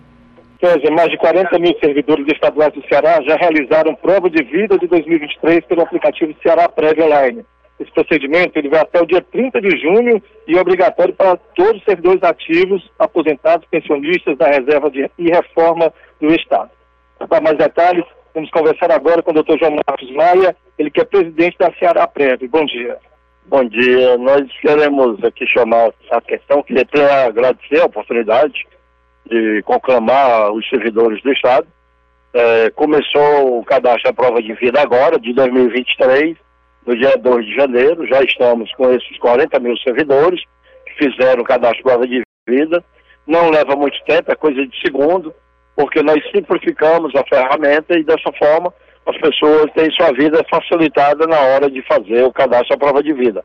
mais 0.92 1.10
de 1.10 1.16
40 1.18 1.58
mil 1.58 1.76
servidores 1.80 2.24
estaduais 2.28 2.72
do 2.72 2.86
Ceará 2.86 3.20
já 3.22 3.34
realizaram 3.34 3.96
prova 3.96 4.30
de 4.30 4.44
vida 4.44 4.78
de 4.78 4.86
2023 4.86 5.64
pelo 5.64 5.82
aplicativo 5.82 6.32
Ceará 6.40 6.68
Prévio 6.68 7.04
Online. 7.06 7.44
Esse 7.80 7.90
procedimento 7.90 8.56
ele 8.56 8.68
vai 8.68 8.80
até 8.80 9.02
o 9.02 9.06
dia 9.06 9.20
30 9.20 9.60
de 9.60 9.70
junho 9.80 10.22
e 10.46 10.56
é 10.56 10.60
obrigatório 10.60 11.12
para 11.14 11.36
todos 11.36 11.78
os 11.78 11.84
servidores 11.84 12.22
ativos, 12.22 12.88
aposentados, 12.96 13.66
pensionistas 13.68 14.38
da 14.38 14.46
reserva 14.46 14.88
de, 14.88 15.10
e 15.18 15.30
reforma 15.30 15.92
do 16.20 16.32
Estado. 16.32 16.70
Para 17.18 17.40
mais 17.40 17.58
detalhes, 17.58 18.04
vamos 18.32 18.50
conversar 18.50 18.92
agora 18.92 19.20
com 19.20 19.32
o 19.32 19.42
Dr. 19.42 19.58
João 19.58 19.76
Marcos 19.84 20.10
Maia, 20.12 20.54
ele 20.78 20.92
que 20.92 21.00
é 21.00 21.04
presidente 21.04 21.58
da 21.58 21.72
Ceará 21.72 22.06
Prévio. 22.06 22.48
Bom 22.48 22.64
dia. 22.66 22.98
Bom 23.46 23.64
dia. 23.64 24.16
Nós 24.16 24.42
queremos 24.60 25.22
aqui 25.24 25.44
chamar 25.48 25.90
essa 26.04 26.20
questão, 26.20 26.62
queria 26.62 26.86
agradecer 27.26 27.80
a 27.80 27.86
oportunidade 27.86 28.64
de 29.26 29.62
conclamar 29.62 30.52
os 30.52 30.68
servidores 30.68 31.22
do 31.22 31.32
Estado. 31.32 31.66
É, 32.34 32.70
começou 32.70 33.58
o 33.58 33.64
cadastro 33.64 34.10
à 34.10 34.12
prova 34.12 34.42
de 34.42 34.54
vida 34.54 34.80
agora, 34.80 35.18
de 35.18 35.32
2023, 35.34 36.36
no 36.86 36.96
dia 36.96 37.16
2 37.16 37.46
de 37.46 37.54
janeiro. 37.54 38.06
Já 38.06 38.22
estamos 38.22 38.72
com 38.74 38.90
esses 38.92 39.18
40 39.18 39.58
mil 39.60 39.76
servidores 39.78 40.40
que 40.86 41.04
fizeram 41.04 41.42
o 41.42 41.46
cadastro 41.46 41.80
à 41.80 41.90
prova 41.90 42.06
de 42.06 42.22
vida. 42.48 42.82
Não 43.26 43.50
leva 43.50 43.76
muito 43.76 44.02
tempo, 44.04 44.32
é 44.32 44.34
coisa 44.34 44.66
de 44.66 44.80
segundo, 44.80 45.34
porque 45.76 46.02
nós 46.02 46.18
simplificamos 46.34 47.14
a 47.14 47.24
ferramenta 47.24 47.98
e 47.98 48.02
dessa 48.02 48.32
forma 48.38 48.72
as 49.06 49.16
pessoas 49.18 49.70
têm 49.72 49.90
sua 49.90 50.12
vida 50.12 50.44
facilitada 50.48 51.26
na 51.26 51.38
hora 51.38 51.70
de 51.70 51.82
fazer 51.82 52.22
o 52.22 52.32
cadastro 52.32 52.74
à 52.74 52.78
prova 52.78 53.02
de 53.02 53.12
vida. 53.12 53.44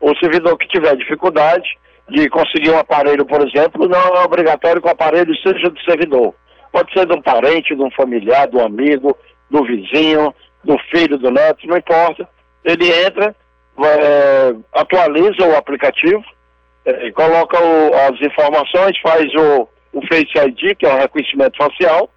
O 0.00 0.14
servidor 0.16 0.56
que 0.58 0.68
tiver 0.68 0.96
dificuldade, 0.96 1.68
de 2.08 2.28
conseguir 2.30 2.70
um 2.70 2.78
aparelho, 2.78 3.24
por 3.26 3.46
exemplo, 3.46 3.88
não 3.88 3.98
é 3.98 4.24
obrigatório 4.24 4.80
que 4.80 4.88
o 4.88 4.90
aparelho 4.90 5.34
seja 5.36 5.68
do 5.68 5.80
servidor. 5.82 6.34
Pode 6.72 6.92
ser 6.92 7.06
de 7.06 7.12
um 7.12 7.20
parente, 7.20 7.74
de 7.74 7.82
um 7.82 7.90
familiar, 7.90 8.46
do 8.48 8.60
amigo, 8.60 9.16
do 9.50 9.64
vizinho, 9.64 10.34
do 10.64 10.78
filho, 10.90 11.18
do 11.18 11.30
neto, 11.30 11.66
não 11.66 11.76
importa. 11.76 12.28
Ele 12.64 12.90
entra, 13.04 13.34
é, 13.78 14.54
atualiza 14.72 15.46
o 15.46 15.56
aplicativo, 15.56 16.24
é, 16.84 17.10
coloca 17.12 17.58
o, 17.60 17.94
as 17.94 18.20
informações, 18.20 18.98
faz 19.00 19.24
o, 19.34 19.68
o 19.92 20.00
Face 20.06 20.48
ID, 20.48 20.76
que 20.76 20.86
é 20.86 20.92
o 20.92 20.98
reconhecimento 20.98 21.56
facial. 21.56 22.10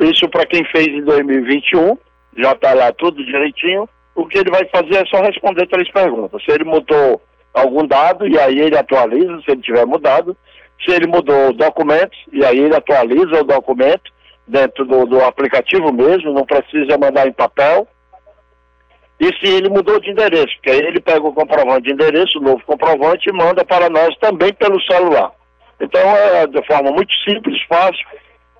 Isso 0.00 0.28
para 0.28 0.46
quem 0.46 0.64
fez 0.64 0.88
em 0.88 1.02
2021, 1.02 1.98
já 2.36 2.52
está 2.52 2.72
lá 2.72 2.92
tudo 2.92 3.24
direitinho. 3.24 3.88
O 4.14 4.26
que 4.26 4.38
ele 4.38 4.50
vai 4.50 4.64
fazer 4.66 5.02
é 5.02 5.06
só 5.06 5.22
responder 5.22 5.66
três 5.66 5.90
perguntas. 5.90 6.42
Se 6.44 6.50
ele 6.50 6.64
mudou 6.64 7.20
algum 7.58 7.86
dado 7.86 8.26
e 8.26 8.38
aí 8.38 8.58
ele 8.58 8.76
atualiza 8.76 9.40
se 9.42 9.50
ele 9.50 9.62
tiver 9.62 9.86
mudado. 9.86 10.36
Se 10.84 10.92
ele 10.92 11.08
mudou 11.08 11.52
documentos, 11.52 12.18
e 12.32 12.44
aí 12.44 12.58
ele 12.58 12.74
atualiza 12.74 13.40
o 13.40 13.44
documento 13.44 14.12
dentro 14.46 14.84
do, 14.84 15.06
do 15.06 15.24
aplicativo 15.24 15.92
mesmo, 15.92 16.32
não 16.32 16.44
precisa 16.44 16.96
mandar 16.96 17.26
em 17.26 17.32
papel. 17.32 17.86
E 19.20 19.26
se 19.26 19.52
ele 19.52 19.68
mudou 19.68 20.00
de 20.00 20.10
endereço, 20.10 20.54
porque 20.56 20.70
aí 20.70 20.78
ele 20.78 21.00
pega 21.00 21.26
o 21.26 21.32
comprovante 21.32 21.82
de 21.82 21.92
endereço, 21.92 22.38
o 22.38 22.42
novo 22.42 22.62
comprovante, 22.64 23.28
e 23.28 23.32
manda 23.32 23.64
para 23.64 23.90
nós 23.90 24.16
também 24.18 24.52
pelo 24.54 24.80
celular. 24.82 25.32
Então 25.80 26.00
é 26.00 26.46
de 26.46 26.64
forma 26.66 26.92
muito 26.92 27.12
simples, 27.28 27.60
fácil, 27.68 28.06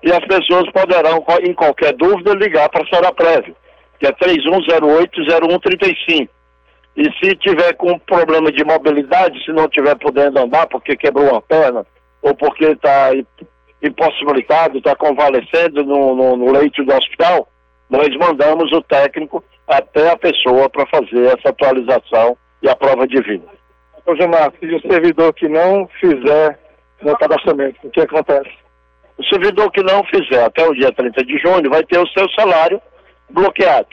e 0.03 0.11
as 0.11 0.25
pessoas 0.25 0.69
poderão, 0.71 1.23
em 1.41 1.53
qualquer 1.53 1.93
dúvida, 1.93 2.33
ligar 2.33 2.67
para 2.69 2.83
a 2.83 2.87
Sara 2.87 3.13
Prévio, 3.13 3.55
que 3.99 4.07
é 4.07 4.11
3108-0135. 4.11 6.29
E 6.99 7.05
se 7.13 7.33
tiver 7.37 7.73
com 7.75 7.97
problema 7.97 8.51
de 8.51 8.61
mobilidade, 8.65 9.41
se 9.45 9.53
não 9.53 9.63
estiver 9.63 9.95
podendo 9.95 10.37
andar 10.37 10.67
porque 10.67 10.97
quebrou 10.97 11.29
uma 11.29 11.41
perna, 11.41 11.85
ou 12.21 12.35
porque 12.35 12.65
está 12.65 13.11
impossibilitado, 13.81 14.79
está 14.79 14.93
convalescendo 14.97 15.85
no, 15.85 16.13
no, 16.13 16.35
no 16.35 16.51
leito 16.51 16.83
do 16.83 16.93
hospital, 16.93 17.47
nós 17.89 18.09
mandamos 18.17 18.69
o 18.73 18.81
técnico 18.81 19.41
até 19.65 20.11
a 20.11 20.17
pessoa 20.17 20.69
para 20.69 20.85
fazer 20.87 21.25
essa 21.27 21.47
atualização 21.51 22.35
e 22.61 22.67
a 22.67 22.75
prova 22.75 23.07
de 23.07 23.21
vida. 23.21 23.47
Ô 24.05 24.13
Gilmar, 24.17 24.51
se 24.59 24.65
o 24.65 24.81
servidor 24.81 25.33
que 25.33 25.47
não 25.47 25.87
fizer 26.01 26.59
no 27.01 27.17
cadastramento, 27.17 27.79
o 27.81 27.91
que 27.91 28.01
acontece? 28.01 28.51
O 29.17 29.23
servidor 29.23 29.71
que 29.71 29.83
não 29.83 30.03
fizer 30.03 30.43
até 30.43 30.67
o 30.67 30.73
dia 30.73 30.91
30 30.91 31.23
de 31.23 31.37
junho 31.37 31.69
vai 31.69 31.83
ter 31.85 31.97
o 31.97 32.07
seu 32.09 32.29
salário 32.31 32.81
bloqueado, 33.29 33.87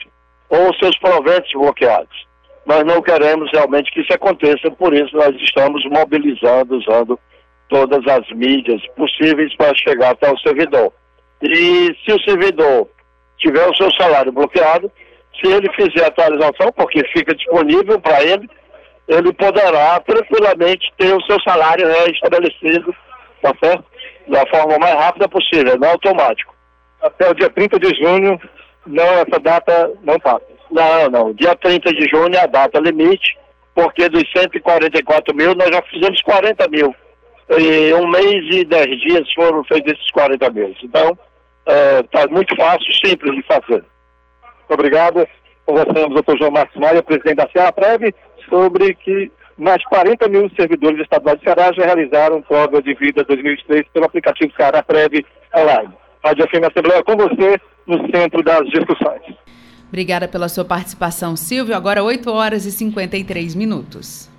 ou 0.49 0.69
os 0.69 0.77
seus 0.77 0.97
proventos 0.99 1.53
bloqueados. 1.53 2.26
Nós 2.67 2.83
não 2.83 3.01
queremos 3.01 3.49
realmente 3.53 3.89
que 3.91 4.01
isso 4.01 4.13
aconteça, 4.13 4.69
por 4.71 4.93
isso 4.93 5.15
nós 5.15 5.33
estamos 5.37 5.85
mobilizando, 5.85 6.77
usando 6.77 7.17
todas 7.69 8.05
as 8.07 8.29
mídias 8.31 8.81
possíveis 8.95 9.55
para 9.55 9.73
chegar 9.75 10.11
até 10.11 10.29
o 10.29 10.37
servidor. 10.39 10.91
E 11.41 11.95
se 12.03 12.11
o 12.11 12.21
servidor 12.23 12.89
tiver 13.37 13.65
o 13.69 13.75
seu 13.75 13.89
salário 13.93 14.33
bloqueado, 14.33 14.91
se 15.39 15.49
ele 15.49 15.71
fizer 15.73 16.03
a 16.03 16.07
atualização, 16.07 16.71
porque 16.75 17.07
fica 17.13 17.33
disponível 17.33 18.01
para 18.01 18.21
ele, 18.21 18.49
ele 19.07 19.31
poderá 19.31 20.01
tranquilamente 20.01 20.91
ter 20.97 21.13
o 21.15 21.21
seu 21.21 21.39
salário 21.43 21.87
restabelecido, 21.87 22.93
tá 23.41 23.53
certo? 23.63 23.85
Da 24.27 24.45
forma 24.47 24.77
mais 24.77 24.93
rápida 24.93 25.29
possível, 25.29 25.79
não 25.79 25.91
automático. 25.91 26.53
Até 27.01 27.29
o 27.29 27.33
dia 27.33 27.49
30 27.49 27.79
de 27.79 27.95
junho, 27.95 28.37
não, 28.85 29.03
essa 29.05 29.39
data 29.39 29.93
não 30.03 30.19
passa. 30.19 30.56
Não, 30.71 31.09
não. 31.09 31.33
Dia 31.33 31.55
30 31.55 31.93
de 31.93 32.09
junho 32.09 32.35
é 32.35 32.39
a 32.39 32.47
data 32.47 32.79
limite, 32.79 33.37
porque 33.73 34.09
dos 34.09 34.23
144 34.35 35.35
mil 35.35 35.55
nós 35.55 35.69
já 35.69 35.81
fizemos 35.83 36.21
40 36.21 36.67
mil. 36.69 36.95
em 37.57 37.93
um 37.93 38.07
mês 38.07 38.55
e 38.55 38.65
dez 38.65 38.99
dias 38.99 39.31
foram 39.33 39.63
feitos 39.63 39.93
esses 39.93 40.11
40 40.11 40.49
meses. 40.51 40.77
Então, 40.83 41.17
está 41.65 42.21
é, 42.21 42.27
muito 42.27 42.55
fácil, 42.55 42.91
simples 43.05 43.35
de 43.35 43.43
fazer. 43.43 43.83
Obrigado. 44.69 45.27
Conversamos 45.65 46.03
com 46.03 46.11
o 46.11 46.13
doutor 46.13 46.37
João 46.37 46.51
Marcos 46.51 46.75
Maia, 46.77 47.03
presidente 47.03 47.35
da 47.35 47.49
Ceará 47.49 47.71
Prev, 47.71 48.13
sobre 48.49 48.93
que 48.95 49.31
mais 49.57 49.83
40 49.85 50.27
mil 50.29 50.49
servidores 50.55 50.99
estaduais 51.01 51.39
do 51.39 51.43
Ceará 51.43 51.71
já 51.73 51.85
realizaram 51.85 52.41
prova 52.41 52.81
de 52.81 52.93
vida 52.93 53.23
2003 53.23 53.85
pelo 53.93 54.05
aplicativo 54.05 54.53
Ceará 54.55 54.83
Prev 54.83 55.25
Online. 55.55 55.89
Rádio 56.23 56.47
FM 56.47 56.69
Assembleia 56.69 57.03
com 57.03 57.15
você 57.15 57.59
no 57.85 57.97
centro 58.11 58.43
das 58.43 58.65
discussões. 58.69 59.21
Obrigada 59.87 60.27
pela 60.27 60.49
sua 60.49 60.65
participação, 60.65 61.35
Silvio. 61.35 61.75
Agora 61.75 62.03
8 62.03 62.29
horas 62.29 62.65
e 62.65 62.71
53 62.71 63.55
minutos. 63.55 64.29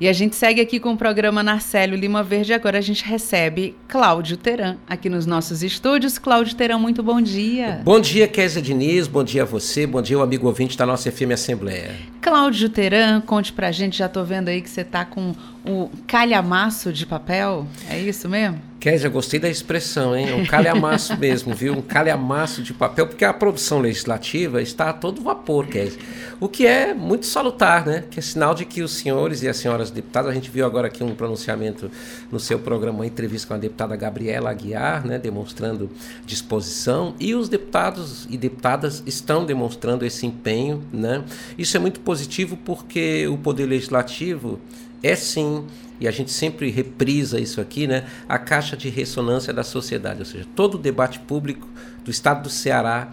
E 0.00 0.06
a 0.06 0.12
gente 0.12 0.36
segue 0.36 0.60
aqui 0.60 0.78
com 0.78 0.92
o 0.92 0.96
programa 0.96 1.42
Narcélio 1.42 1.96
Lima 1.96 2.22
Verde. 2.22 2.52
Agora 2.52 2.78
a 2.78 2.80
gente 2.80 3.04
recebe 3.04 3.74
Cláudio 3.88 4.36
Teran 4.36 4.76
aqui 4.88 5.08
nos 5.08 5.26
nossos 5.26 5.60
estúdios. 5.60 6.18
Cláudio 6.18 6.54
Teran, 6.54 6.78
muito 6.78 7.02
bom 7.02 7.20
dia. 7.20 7.80
Bom 7.84 7.98
dia, 7.98 8.28
Kézia 8.28 8.62
Diniz. 8.62 9.08
Bom 9.08 9.24
dia 9.24 9.42
a 9.42 9.44
você. 9.44 9.88
Bom 9.88 10.00
dia, 10.00 10.16
o 10.16 10.22
amigo 10.22 10.46
ouvinte 10.46 10.78
da 10.78 10.86
nossa 10.86 11.10
FM 11.10 11.32
Assembleia. 11.32 11.96
Cláudio 12.20 12.68
Teran, 12.68 13.20
conte 13.22 13.52
pra 13.52 13.72
gente. 13.72 13.98
Já 13.98 14.08
tô 14.08 14.22
vendo 14.22 14.48
aí 14.48 14.62
que 14.62 14.70
você 14.70 14.84
tá 14.84 15.04
com 15.04 15.34
o 15.66 15.90
calhamaço 16.06 16.92
de 16.92 17.04
papel. 17.04 17.66
É 17.90 17.98
isso 17.98 18.28
mesmo? 18.28 18.67
Kézia, 18.80 19.10
gostei 19.10 19.40
da 19.40 19.48
expressão, 19.48 20.16
hein? 20.16 20.32
Um 20.34 20.46
calhamaço 20.46 21.16
mesmo, 21.18 21.52
viu? 21.52 21.72
Um 21.72 21.82
calhamaço 21.82 22.62
de 22.62 22.72
papel, 22.72 23.08
porque 23.08 23.24
a 23.24 23.32
produção 23.32 23.80
legislativa 23.80 24.62
está 24.62 24.90
a 24.90 24.92
todo 24.92 25.20
vapor, 25.20 25.66
Kézia. 25.66 25.98
O 26.38 26.48
que 26.48 26.64
é 26.64 26.94
muito 26.94 27.26
salutar, 27.26 27.84
né? 27.84 28.04
Que 28.08 28.20
é 28.20 28.22
sinal 28.22 28.54
de 28.54 28.64
que 28.64 28.80
os 28.80 28.92
senhores 28.92 29.42
e 29.42 29.48
as 29.48 29.56
senhoras 29.56 29.90
deputadas, 29.90 30.30
a 30.30 30.34
gente 30.34 30.48
viu 30.48 30.64
agora 30.64 30.86
aqui 30.86 31.02
um 31.02 31.12
pronunciamento 31.12 31.90
no 32.30 32.38
seu 32.38 32.60
programa, 32.60 33.00
uma 33.00 33.06
entrevista 33.06 33.48
com 33.48 33.54
a 33.54 33.58
deputada 33.58 33.96
Gabriela 33.96 34.50
Aguiar, 34.50 35.04
né? 35.04 35.18
Demonstrando 35.18 35.90
disposição, 36.24 37.16
e 37.18 37.34
os 37.34 37.48
deputados 37.48 38.28
e 38.30 38.36
deputadas 38.36 39.02
estão 39.04 39.44
demonstrando 39.44 40.04
esse 40.04 40.24
empenho, 40.24 40.84
né? 40.92 41.24
Isso 41.58 41.76
é 41.76 41.80
muito 41.80 41.98
positivo 41.98 42.56
porque 42.64 43.26
o 43.26 43.36
Poder 43.36 43.66
Legislativo 43.66 44.60
é 45.02 45.16
sim 45.16 45.64
e 46.00 46.06
a 46.06 46.10
gente 46.10 46.30
sempre 46.30 46.70
reprisa 46.70 47.40
isso 47.40 47.60
aqui, 47.60 47.86
né? 47.86 48.06
A 48.28 48.38
caixa 48.38 48.76
de 48.76 48.88
ressonância 48.88 49.52
da 49.52 49.64
sociedade, 49.64 50.20
ou 50.20 50.24
seja, 50.24 50.46
todo 50.54 50.74
o 50.74 50.78
debate 50.78 51.18
público 51.20 51.68
do 52.04 52.10
estado 52.10 52.42
do 52.42 52.50
Ceará 52.50 53.12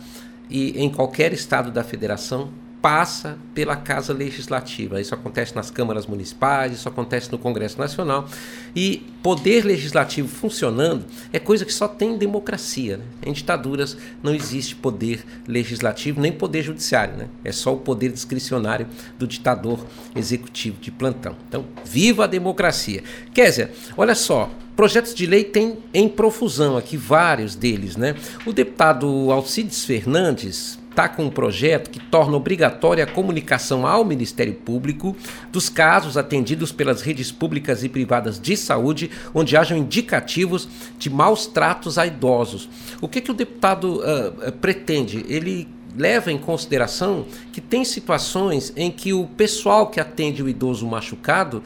e 0.50 0.80
em 0.82 0.90
qualquer 0.90 1.34
estado 1.34 1.72
da 1.72 1.84
federação 1.84 2.50
passa 2.86 3.40
pela 3.56 3.76
Casa 3.76 4.14
Legislativa. 4.14 5.02
Isso 5.02 5.16
acontece 5.16 5.56
nas 5.56 5.72
câmaras 5.72 6.06
municipais, 6.06 6.72
isso 6.72 6.88
acontece 6.88 7.32
no 7.32 7.40
Congresso 7.40 7.80
Nacional. 7.80 8.28
E 8.76 9.02
poder 9.24 9.66
legislativo 9.66 10.28
funcionando 10.28 11.04
é 11.34 11.40
coisa 11.40 11.66
que 11.66 11.74
só 11.74 11.88
tem 11.88 12.16
democracia. 12.16 12.98
Né? 12.98 13.04
Em 13.26 13.34
ditaduras 13.34 13.98
não 14.22 14.36
existe 14.36 14.76
poder 14.76 15.26
legislativo 15.48 16.22
nem 16.22 16.32
poder 16.32 16.62
judiciário. 16.62 17.16
Né? 17.16 17.28
É 17.44 17.52
só 17.52 17.74
o 17.74 17.78
poder 17.78 18.12
discricionário 18.12 18.86
do 19.18 19.26
ditador 19.26 19.84
executivo 20.16 20.80
de 20.80 20.92
plantão. 20.92 21.36
Então, 21.50 21.66
viva 21.84 22.26
a 22.26 22.28
democracia. 22.28 23.04
Kézia, 23.34 23.72
olha 23.98 24.14
só, 24.14 24.52
Projetos 24.76 25.16
de 25.16 25.26
lei 25.26 25.46
tem 25.46 25.78
em 25.94 26.10
profusão 26.10 26.76
aqui, 26.76 26.98
vários 26.98 27.56
deles, 27.56 27.96
né? 27.96 28.14
O 28.46 28.52
deputado 28.52 29.08
Alcides 29.32 29.86
Fernandes 29.86 30.78
está 30.96 31.10
com 31.10 31.26
um 31.26 31.30
projeto 31.30 31.90
que 31.90 32.00
torna 32.00 32.38
obrigatória 32.38 33.04
a 33.04 33.08
comunicação 33.08 33.86
ao 33.86 34.06
Ministério 34.06 34.54
Público 34.54 35.14
dos 35.52 35.68
casos 35.68 36.16
atendidos 36.16 36.72
pelas 36.72 37.02
redes 37.02 37.34
públicas 37.34 37.84
e 37.84 37.90
privadas 37.90 38.40
de 38.40 38.56
saúde 38.56 39.12
onde 39.34 39.58
hajam 39.58 39.78
indicativos 39.78 40.70
de 40.98 41.10
maus 41.10 41.48
tratos 41.48 41.98
a 41.98 42.08
idosos. 42.08 42.70
O 43.02 43.10
que, 43.10 43.20
que 43.20 43.30
o 43.30 43.34
deputado 43.34 44.00
uh, 44.00 44.52
pretende? 44.54 45.26
Ele 45.28 45.68
leva 45.98 46.32
em 46.32 46.38
consideração 46.38 47.26
que 47.52 47.60
tem 47.60 47.84
situações 47.84 48.72
em 48.78 48.90
que 48.90 49.12
o 49.12 49.28
pessoal 49.28 49.88
que 49.88 50.00
atende 50.00 50.42
o 50.42 50.48
idoso 50.48 50.88
machucado 50.88 51.62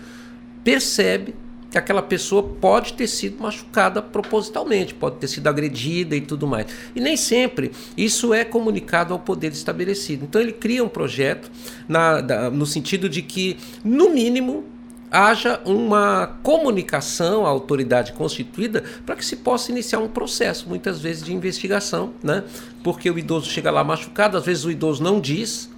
percebe 0.64 1.36
que 1.70 1.78
aquela 1.78 2.02
pessoa 2.02 2.42
pode 2.44 2.94
ter 2.94 3.08
sido 3.08 3.42
machucada 3.42 4.02
propositalmente, 4.02 4.94
pode 4.94 5.18
ter 5.18 5.28
sido 5.28 5.48
agredida 5.48 6.16
e 6.16 6.22
tudo 6.22 6.48
mais. 6.48 6.68
E 6.96 7.00
nem 7.00 7.16
sempre 7.16 7.72
isso 7.96 8.34
é 8.34 8.44
comunicado 8.44 9.14
ao 9.14 9.20
poder 9.20 9.52
estabelecido. 9.52 10.26
Então 10.26 10.42
ele 10.42 10.54
cria 10.54 10.84
um 10.84 10.90
projeto 10.90 11.52
na, 11.88 12.22
da, 12.22 12.50
no 12.50 12.66
sentido 12.66 13.08
de 13.08 13.22
que, 13.22 13.58
no 13.84 14.10
mínimo, 14.10 14.66
haja 15.12 15.60
uma 15.66 16.40
comunicação 16.44 17.46
à 17.46 17.50
autoridade 17.50 18.14
constituída 18.14 18.84
para 19.06 19.16
que 19.16 19.26
se 19.26 19.38
possa 19.38 19.72
iniciar 19.72 20.00
um 20.00 20.08
processo, 20.08 20.68
muitas 20.70 21.00
vezes 21.00 21.24
de 21.24 21.34
investigação, 21.34 22.14
né? 22.24 22.44
Porque 22.84 23.10
o 23.10 23.18
idoso 23.18 23.50
chega 23.50 23.72
lá 23.72 23.84
machucado, 23.84 24.38
às 24.38 24.46
vezes 24.46 24.66
o 24.66 24.72
idoso 24.72 25.02
não 25.02 25.20
diz, 25.20 25.70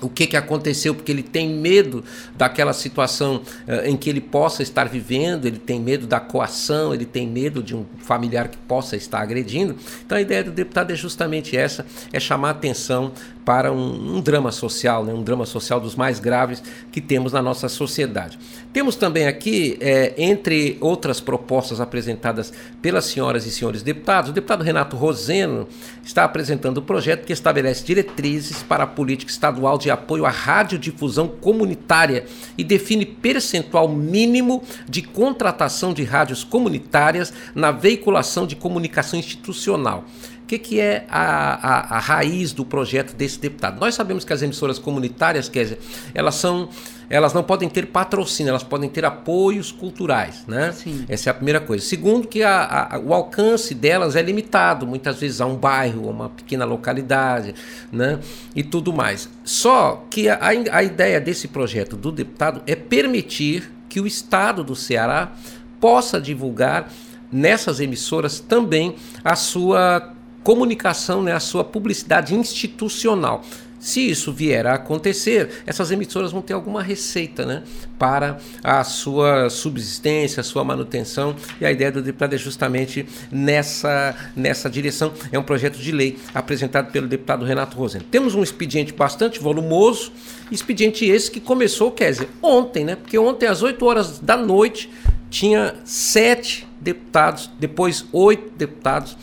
o 0.00 0.08
que, 0.08 0.26
que 0.26 0.36
aconteceu, 0.36 0.94
porque 0.94 1.12
ele 1.12 1.22
tem 1.22 1.48
medo 1.48 2.04
daquela 2.36 2.72
situação 2.72 3.36
uh, 3.36 3.86
em 3.86 3.96
que 3.96 4.10
ele 4.10 4.20
possa 4.20 4.62
estar 4.62 4.88
vivendo, 4.88 5.46
ele 5.46 5.58
tem 5.58 5.80
medo 5.80 6.06
da 6.06 6.20
coação, 6.20 6.94
ele 6.94 7.04
tem 7.04 7.26
medo 7.26 7.62
de 7.62 7.74
um 7.74 7.84
familiar 7.98 8.48
que 8.48 8.56
possa 8.58 8.96
estar 8.96 9.20
agredindo. 9.20 9.76
Então 10.04 10.18
a 10.18 10.20
ideia 10.20 10.44
do 10.44 10.50
deputado 10.50 10.92
é 10.92 10.96
justamente 10.96 11.56
essa: 11.56 11.86
é 12.12 12.20
chamar 12.20 12.50
atenção 12.50 13.12
para 13.46 13.70
um, 13.72 14.16
um 14.16 14.20
drama 14.20 14.50
social, 14.50 15.04
né? 15.04 15.14
um 15.14 15.22
drama 15.22 15.46
social 15.46 15.78
dos 15.78 15.94
mais 15.94 16.18
graves 16.18 16.60
que 16.90 17.00
temos 17.00 17.32
na 17.32 17.40
nossa 17.40 17.68
sociedade. 17.68 18.36
Temos 18.72 18.96
também 18.96 19.28
aqui, 19.28 19.78
é, 19.80 20.14
entre 20.18 20.76
outras 20.80 21.20
propostas 21.20 21.80
apresentadas 21.80 22.52
pelas 22.82 23.04
senhoras 23.04 23.46
e 23.46 23.52
senhores 23.52 23.82
deputados, 23.82 24.30
o 24.30 24.32
deputado 24.32 24.64
Renato 24.64 24.96
Roseno 24.96 25.68
está 26.04 26.24
apresentando 26.24 26.78
o 26.78 26.80
um 26.80 26.84
projeto 26.84 27.24
que 27.24 27.32
estabelece 27.32 27.84
diretrizes 27.84 28.64
para 28.64 28.82
a 28.82 28.86
política 28.86 29.30
estadual 29.30 29.78
de 29.78 29.92
apoio 29.92 30.26
à 30.26 30.30
radiodifusão 30.30 31.28
comunitária 31.28 32.26
e 32.58 32.64
define 32.64 33.06
percentual 33.06 33.88
mínimo 33.88 34.60
de 34.88 35.02
contratação 35.02 35.94
de 35.94 36.02
rádios 36.02 36.42
comunitárias 36.42 37.32
na 37.54 37.70
veiculação 37.70 38.44
de 38.44 38.56
comunicação 38.56 39.16
institucional. 39.20 40.04
O 40.46 40.48
que, 40.48 40.60
que 40.60 40.78
é 40.78 41.04
a, 41.08 41.54
a, 41.54 41.96
a, 41.96 41.98
raiz 41.98 42.52
do 42.52 42.64
projeto 42.64 43.16
desse 43.16 43.36
deputado? 43.36 43.80
Nós 43.80 43.96
sabemos 43.96 44.24
que 44.24 44.32
as 44.32 44.42
emissoras 44.42 44.78
comunitárias, 44.78 45.48
Kézia, 45.48 45.76
elas 46.14 46.36
são. 46.36 46.68
Elas 47.10 47.34
não 47.34 47.42
podem 47.42 47.68
ter 47.68 47.86
patrocínio, 47.86 48.50
elas 48.50 48.62
podem 48.62 48.88
ter 48.88 49.04
apoios 49.04 49.72
culturais, 49.72 50.44
né? 50.46 50.70
Sim. 50.70 51.04
Essa 51.08 51.30
é 51.30 51.32
a 51.32 51.34
primeira 51.34 51.58
coisa. 51.58 51.84
Segundo, 51.84 52.28
que 52.28 52.44
a, 52.44 53.00
o 53.04 53.12
alcance 53.12 53.74
delas 53.74 54.14
é 54.14 54.22
limitado, 54.22 54.86
muitas 54.86 55.18
vezes 55.18 55.40
a 55.40 55.46
um 55.46 55.56
bairro, 55.56 56.08
a 56.08 56.12
uma 56.12 56.28
pequena 56.28 56.64
localidade, 56.64 57.52
né? 57.90 58.20
E 58.54 58.62
tudo 58.62 58.92
mais. 58.92 59.28
Só 59.42 60.06
que 60.08 60.28
a, 60.28 60.38
a 60.70 60.82
ideia 60.84 61.20
desse 61.20 61.48
projeto 61.48 61.96
do 61.96 62.12
deputado 62.12 62.62
é 62.68 62.76
permitir 62.76 63.68
que 63.88 64.00
o 64.00 64.06
Estado 64.06 64.62
do 64.62 64.76
Ceará 64.76 65.32
possa 65.80 66.20
divulgar 66.20 66.88
nessas 67.32 67.80
emissoras 67.80 68.38
também 68.38 68.94
a 69.24 69.34
sua 69.34 70.12
comunicação, 70.46 71.24
né, 71.24 71.32
a 71.32 71.40
sua 71.40 71.64
publicidade 71.64 72.32
institucional. 72.32 73.42
Se 73.80 74.08
isso 74.08 74.32
vier 74.32 74.64
a 74.64 74.74
acontecer, 74.74 75.50
essas 75.66 75.90
emissoras 75.90 76.30
vão 76.30 76.40
ter 76.40 76.54
alguma 76.54 76.80
receita 76.80 77.44
né, 77.44 77.64
para 77.98 78.38
a 78.62 78.84
sua 78.84 79.50
subsistência, 79.50 80.40
a 80.40 80.44
sua 80.44 80.62
manutenção. 80.62 81.34
E 81.60 81.66
a 81.66 81.72
ideia 81.72 81.90
do 81.90 82.00
deputado 82.00 82.36
é 82.36 82.38
justamente 82.38 83.04
nessa, 83.30 84.14
nessa 84.36 84.70
direção. 84.70 85.12
É 85.32 85.38
um 85.38 85.42
projeto 85.42 85.78
de 85.78 85.90
lei 85.90 86.16
apresentado 86.32 86.92
pelo 86.92 87.08
deputado 87.08 87.44
Renato 87.44 87.76
Rosen. 87.76 88.00
Temos 88.08 88.36
um 88.36 88.42
expediente 88.44 88.92
bastante 88.92 89.40
volumoso, 89.40 90.12
expediente 90.48 91.04
esse 91.04 91.28
que 91.28 91.40
começou, 91.40 91.90
quer 91.90 92.12
dizer, 92.12 92.28
ontem, 92.40 92.84
né? 92.84 92.94
Porque 92.94 93.18
ontem, 93.18 93.46
às 93.46 93.64
8 93.64 93.84
horas 93.84 94.20
da 94.20 94.36
noite, 94.36 94.88
tinha 95.28 95.74
sete 95.84 96.66
deputados, 96.80 97.50
depois 97.58 98.06
oito 98.12 98.56
deputados 98.56 99.16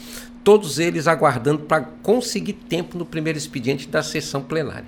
todos 0.44 0.80
eles 0.80 1.08
aguardando 1.08 1.60
para 1.60 1.82
conseguir 2.02 2.54
tempo 2.54 2.98
no 2.98 3.06
primeiro 3.06 3.38
expediente 3.38 3.88
da 3.88 4.04
sessão 4.04 4.42
plenária. 4.42 4.86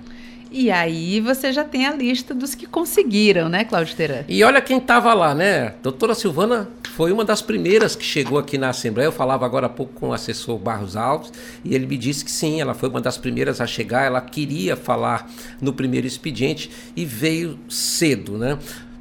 E 0.50 0.70
aí 0.70 1.20
você 1.20 1.52
já 1.52 1.64
tem 1.64 1.86
a 1.86 1.92
lista 1.92 2.32
dos 2.32 2.54
que 2.54 2.66
conseguiram, 2.66 3.48
né, 3.48 3.64
Cláudio 3.64 3.96
Teran? 3.96 4.24
E 4.28 4.42
olha 4.44 4.60
quem 4.60 4.78
estava 4.78 5.12
lá, 5.12 5.34
né? 5.34 5.74
Doutora 5.82 6.14
Silvana 6.14 6.68
foi 6.94 7.12
uma 7.12 7.24
das 7.24 7.42
primeiras 7.42 7.96
que 7.96 8.04
chegou 8.04 8.38
aqui 8.38 8.56
na 8.56 8.70
Assembleia. 8.70 9.08
Eu 9.08 9.12
falava 9.12 9.44
agora 9.44 9.66
há 9.66 9.68
pouco 9.68 9.92
com 9.94 10.08
o 10.08 10.12
assessor 10.12 10.56
Barros 10.56 10.96
Alves 10.96 11.32
e 11.64 11.74
ele 11.74 11.86
me 11.86 11.98
disse 11.98 12.24
que 12.24 12.30
sim, 12.30 12.60
ela 12.60 12.74
foi 12.74 12.88
uma 12.88 13.00
das 13.00 13.18
primeiras 13.18 13.60
a 13.60 13.66
chegar. 13.66 14.04
Ela 14.06 14.20
queria 14.20 14.76
falar 14.76 15.30
no 15.60 15.72
primeiro 15.72 16.06
expediente 16.06 16.70
e 16.96 17.04
veio 17.04 17.58
cedo, 17.68 18.38
né? 18.38 18.58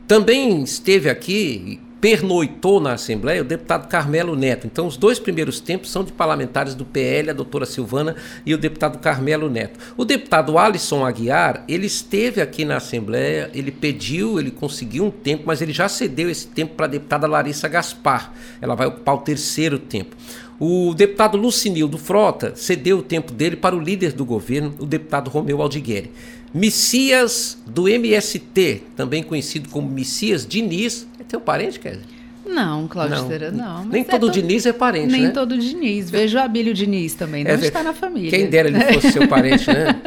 Também 0.07 0.61
esteve 0.61 1.09
aqui 1.09 1.79
pernoitou 2.05 2.79
na 2.79 2.93
Assembleia 2.93 3.41
o 3.41 3.43
deputado 3.43 3.87
Carmelo 3.87 4.35
Neto. 4.35 4.67
Então, 4.67 4.85
os 4.85 4.95
dois 4.95 5.17
primeiros 5.17 5.59
tempos 5.59 5.89
são 5.89 6.03
de 6.03 6.13
parlamentares 6.13 6.75
do 6.75 6.85
PL, 6.85 7.31
a 7.31 7.33
doutora 7.33 7.65
Silvana 7.65 8.15
e 8.45 8.53
o 8.53 8.59
deputado 8.59 8.99
Carmelo 8.99 9.49
Neto. 9.49 9.79
O 9.97 10.05
deputado 10.05 10.55
Alisson 10.59 11.03
Aguiar, 11.03 11.63
ele 11.67 11.87
esteve 11.87 12.41
aqui 12.41 12.63
na 12.63 12.77
Assembleia, 12.77 13.49
ele 13.55 13.71
pediu, 13.71 14.39
ele 14.39 14.51
conseguiu 14.51 15.05
um 15.05 15.09
tempo, 15.09 15.45
mas 15.47 15.63
ele 15.63 15.73
já 15.73 15.89
cedeu 15.89 16.29
esse 16.29 16.45
tempo 16.45 16.75
para 16.75 16.85
a 16.85 16.89
deputada 16.89 17.25
Larissa 17.25 17.67
Gaspar. 17.67 18.31
Ela 18.61 18.75
vai 18.75 18.85
ocupar 18.85 19.15
o 19.15 19.21
terceiro 19.21 19.79
tempo. 19.79 20.15
O 20.59 20.93
deputado 20.93 21.39
Lucinildo 21.39 21.97
Frota 21.97 22.53
cedeu 22.55 22.99
o 22.99 23.01
tempo 23.01 23.33
dele 23.33 23.55
para 23.55 23.75
o 23.75 23.79
líder 23.79 24.13
do 24.13 24.23
governo, 24.23 24.75
o 24.77 24.85
deputado 24.85 25.31
Romeu 25.31 25.59
Aldigueri. 25.59 26.11
Messias 26.55 27.57
do 27.67 27.89
MST, 27.89 28.83
também 28.95 29.21
conhecido 29.21 29.67
como 29.67 29.89
Messias 29.89 30.47
Diniz, 30.47 31.05
é 31.19 31.23
teu 31.23 31.41
parente, 31.41 31.77
quer 31.81 31.97
dizer? 31.97 32.15
Não, 32.45 32.87
Cláudio 32.87 33.17
não. 33.51 33.51
não. 33.51 33.85
Nem 33.85 34.03
é 34.03 34.05
todo, 34.05 34.31
Diniz 34.31 34.65
é 34.65 34.71
parente, 34.71 35.11
Nem 35.11 35.23
né? 35.23 35.29
todo 35.31 35.57
Diniz. 35.57 36.09
Vejo 36.09 36.37
o 36.37 36.41
Abílio 36.41 36.73
Diniz 36.73 37.13
também, 37.13 37.43
não 37.43 37.51
é, 37.51 37.55
está 37.55 37.83
na 37.83 37.93
família. 37.93 38.29
Quem 38.29 38.45
dera 38.45 38.69
ele 38.69 38.79
fosse 38.93 39.11
seu 39.11 39.27
parente, 39.27 39.67
né? 39.67 39.99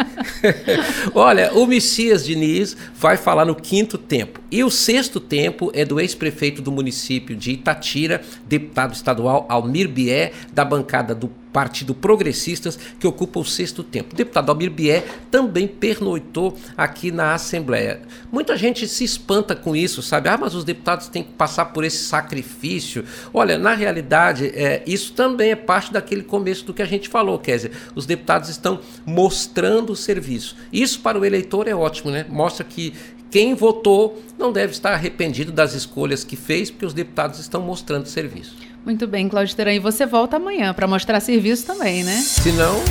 Olha, 1.15 1.53
o 1.53 1.67
Messias 1.67 2.25
Diniz 2.25 2.75
vai 2.95 3.19
falar 3.19 3.45
no 3.45 3.55
quinto 3.55 3.99
tempo. 3.99 4.41
E 4.51 4.65
o 4.65 4.71
sexto 4.71 5.21
tempo 5.21 5.71
é 5.75 5.85
do 5.85 6.01
ex-prefeito 6.01 6.63
do 6.63 6.73
município 6.73 7.37
de 7.37 7.51
Itatira, 7.51 8.23
deputado 8.47 8.95
estadual 8.95 9.45
Almir 9.51 9.87
Bié, 9.87 10.33
da 10.55 10.65
bancada 10.65 11.15
do 11.15 11.31
Partido 11.53 11.95
Progressistas, 11.95 12.79
que 12.99 13.07
ocupa 13.07 13.41
o 13.41 13.45
sexto 13.45 13.83
tempo. 13.83 14.15
O 14.15 14.17
deputado 14.17 14.51
Almir 14.51 14.71
Bié 14.71 15.05
também 15.31 15.67
pernoitou 15.67 16.57
aqui 16.77 17.11
na 17.11 17.35
Assembleia. 17.35 18.01
Muita 18.31 18.57
gente 18.57 18.87
se 18.87 19.05
espanta 19.05 19.55
com 19.55 19.75
isso, 19.75 20.03
sabe? 20.03 20.29
Ah, 20.29 20.37
mas 20.37 20.55
os 20.55 20.65
deputados 20.65 21.09
têm 21.09 21.23
que 21.23 21.33
passar 21.33 21.67
por 21.67 21.85
esse 21.85 22.05
sacrifício. 22.05 23.05
Olha, 23.33 23.59
na 23.59 23.75
realidade, 23.75 24.47
é, 24.55 24.83
isso 24.87 25.13
também 25.13 25.51
é 25.51 25.57
parte 25.57 25.93
daquele 25.93 26.23
começo 26.23 26.65
do 26.65 26.75
que 26.75 26.83
a 26.83 26.87
gente 26.87 27.09
falou, 27.09 27.39
dizer, 27.39 27.73
os 27.95 28.07
deputados 28.07 28.49
estão 28.49 28.81
mostrando 29.07 29.93
o 29.93 29.97
serviço. 29.97 30.57
Isso 30.73 31.01
para 31.01 31.19
o 31.19 31.25
eleitor 31.25 31.67
é 31.67 31.75
ótimo, 31.75 32.11
né? 32.11 32.27
Mostra 32.29 32.65
que 32.65 32.93
quem 33.31 33.55
votou 33.55 34.23
não 34.39 34.53
deve 34.53 34.73
estar 34.73 34.93
arrependido 34.93 35.53
das 35.53 35.75
escolhas 35.75 36.25
que 36.25 36.37
fez, 36.37 36.71
porque 36.71 36.87
os 36.87 36.95
deputados 36.95 37.39
estão 37.39 37.61
mostrando 37.61 38.07
serviço. 38.07 38.57
Muito 38.89 39.07
bem, 39.07 39.29
Cláudio 39.29 39.55
Teran. 39.55 39.75
E 39.75 39.79
você 39.79 40.07
volta 40.07 40.39
amanhã 40.39 40.73
para 40.73 40.87
mostrar 40.87 41.21
serviço 41.21 41.67
também, 41.67 42.03
né? 42.03 42.17
Se 42.23 42.51
não. 42.53 42.83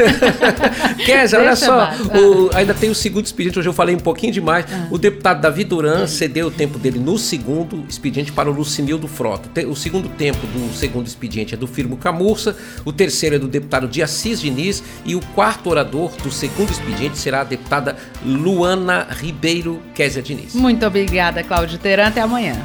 Kézia, 1.04 1.38
olha 1.38 1.54
só. 1.54 1.90
O, 2.18 2.48
ainda 2.56 2.72
tem 2.72 2.88
o 2.88 2.94
segundo 2.94 3.26
expediente. 3.26 3.58
Hoje 3.58 3.68
eu 3.68 3.74
falei 3.74 3.94
um 3.94 4.00
pouquinho 4.00 4.32
demais. 4.32 4.64
Ah. 4.72 4.88
O 4.90 4.96
deputado 4.96 5.42
Davi 5.42 5.64
Duran 5.64 6.06
cedeu 6.06 6.46
o 6.46 6.50
tempo 6.50 6.78
dele 6.78 6.98
no 6.98 7.18
segundo 7.18 7.84
expediente 7.86 8.32
para 8.32 8.50
o 8.50 8.54
Lucinildo 8.54 9.06
Frota. 9.06 9.50
O 9.66 9.76
segundo 9.76 10.08
tempo 10.08 10.46
do 10.46 10.74
segundo 10.74 11.06
expediente 11.06 11.52
é 11.52 11.58
do 11.58 11.66
Firmo 11.66 11.98
Camurça. 11.98 12.56
O 12.82 12.90
terceiro 12.90 13.36
é 13.36 13.38
do 13.38 13.48
deputado 13.48 13.86
de 13.86 14.02
Assis 14.02 14.40
Diniz. 14.40 14.82
E 15.04 15.14
o 15.14 15.20
quarto 15.34 15.68
orador 15.68 16.10
do 16.22 16.30
segundo 16.30 16.70
expediente 16.70 17.18
será 17.18 17.42
a 17.42 17.44
deputada 17.44 17.98
Luana 18.24 19.06
Ribeiro 19.10 19.82
Kézia 19.94 20.22
Diniz. 20.22 20.54
Muito 20.54 20.86
obrigada, 20.86 21.44
Cláudio 21.44 21.76
Teran. 21.76 22.06
Até 22.06 22.22
amanhã. 22.22 22.56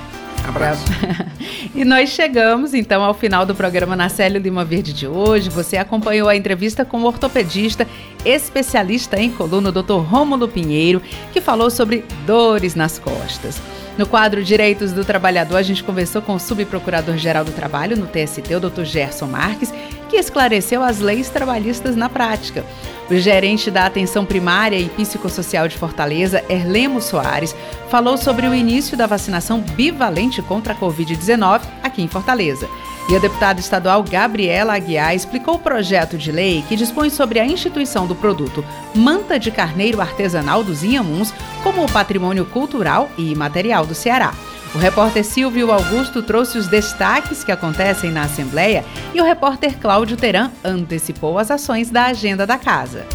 Abraço. 0.48 0.86
e 1.78 1.86
nós 1.86 2.10
chegamos 2.10 2.74
então 2.74 3.04
ao 3.04 3.14
final 3.14 3.46
do 3.46 3.54
programa 3.54 3.96
Nacélio 3.96 4.42
Lima 4.42 4.66
Verde 4.66 4.92
de 4.92 5.06
hoje. 5.06 5.48
Você 5.52 5.78
acompanhou 5.78 6.28
a 6.28 6.36
entrevista 6.36 6.84
com 6.84 7.04
o 7.04 7.06
ortopedista, 7.06 7.88
especialista 8.26 9.20
em 9.20 9.30
coluna, 9.30 9.72
Dr. 9.72 10.00
Rômulo 10.00 10.48
Pinheiro, 10.48 11.00
que 11.32 11.40
falou 11.40 11.70
sobre 11.70 12.04
dores 12.26 12.74
nas 12.74 12.98
costas. 12.98 13.62
No 13.96 14.08
quadro 14.08 14.44
Direitos 14.44 14.92
do 14.92 15.06
Trabalhador, 15.06 15.58
a 15.58 15.62
gente 15.62 15.84
conversou 15.84 16.20
com 16.20 16.34
o 16.34 16.40
subprocurador-geral 16.40 17.46
do 17.46 17.52
Trabalho 17.52 17.96
no 17.96 18.08
TST, 18.08 18.56
o 18.56 18.60
Dr. 18.60 18.84
Gerson 18.84 19.28
Marques, 19.28 19.72
que 20.08 20.18
esclareceu 20.18 20.82
as 20.82 21.00
leis 21.00 21.30
trabalhistas 21.30 21.96
na 21.96 22.10
prática. 22.10 22.66
O 23.10 23.16
gerente 23.16 23.70
da 23.70 23.86
Atenção 23.86 24.26
Primária 24.26 24.78
e 24.78 24.90
Psicossocial 24.90 25.68
de 25.68 25.78
Fortaleza, 25.78 26.44
Erlemo 26.50 27.02
Soares, 27.02 27.56
falou 27.90 28.18
sobre 28.18 28.48
o 28.48 28.56
início 28.56 28.98
da 28.98 29.06
vacinação 29.06 29.62
bivalente 29.62 30.42
contra 30.42 30.74
a 30.74 30.76
Covid-19 30.76 31.62
aqui 31.84 32.02
em 32.02 32.08
Fortaleza. 32.08 32.68
E 33.10 33.16
a 33.16 33.20
deputada 33.20 33.62
estadual 33.62 34.04
Gabriela 34.04 34.76
Aguiar 34.76 35.16
explicou 35.16 35.56
o 35.56 35.60
projeto 35.60 36.18
de 36.18 36.30
lei 36.30 36.62
que 36.68 36.76
dispõe 36.76 37.10
sobre 37.10 37.40
a 37.40 37.46
instituição 37.46 38.06
do 38.06 38.14
produto 38.14 38.66
manta 38.94 39.40
de 39.40 39.50
carneiro 39.50 40.02
artesanal 40.02 40.62
dos 40.62 40.84
Inhamuns 40.84 41.34
como 41.64 41.90
patrimônio 41.90 42.46
cultural 42.46 43.10
e 43.18 43.32
imaterial 43.32 43.86
do 43.86 43.96
Ceará. 43.96 44.34
O 44.76 44.78
repórter 44.78 45.24
Silvio 45.24 45.72
Augusto 45.72 46.22
trouxe 46.22 46.58
os 46.58 46.68
destaques 46.68 47.44
que 47.44 47.52
acontecem 47.52 48.12
na 48.12 48.24
Assembleia 48.24 48.84
e 49.14 49.22
o 49.22 49.24
repórter 49.24 49.78
Cláudio 49.78 50.18
Teran 50.18 50.52
antecipou 50.64 51.38
as 51.38 51.50
ações 51.50 51.90
da 51.90 52.06
agenda 52.06 52.46
da 52.46 52.58
casa. 52.58 53.06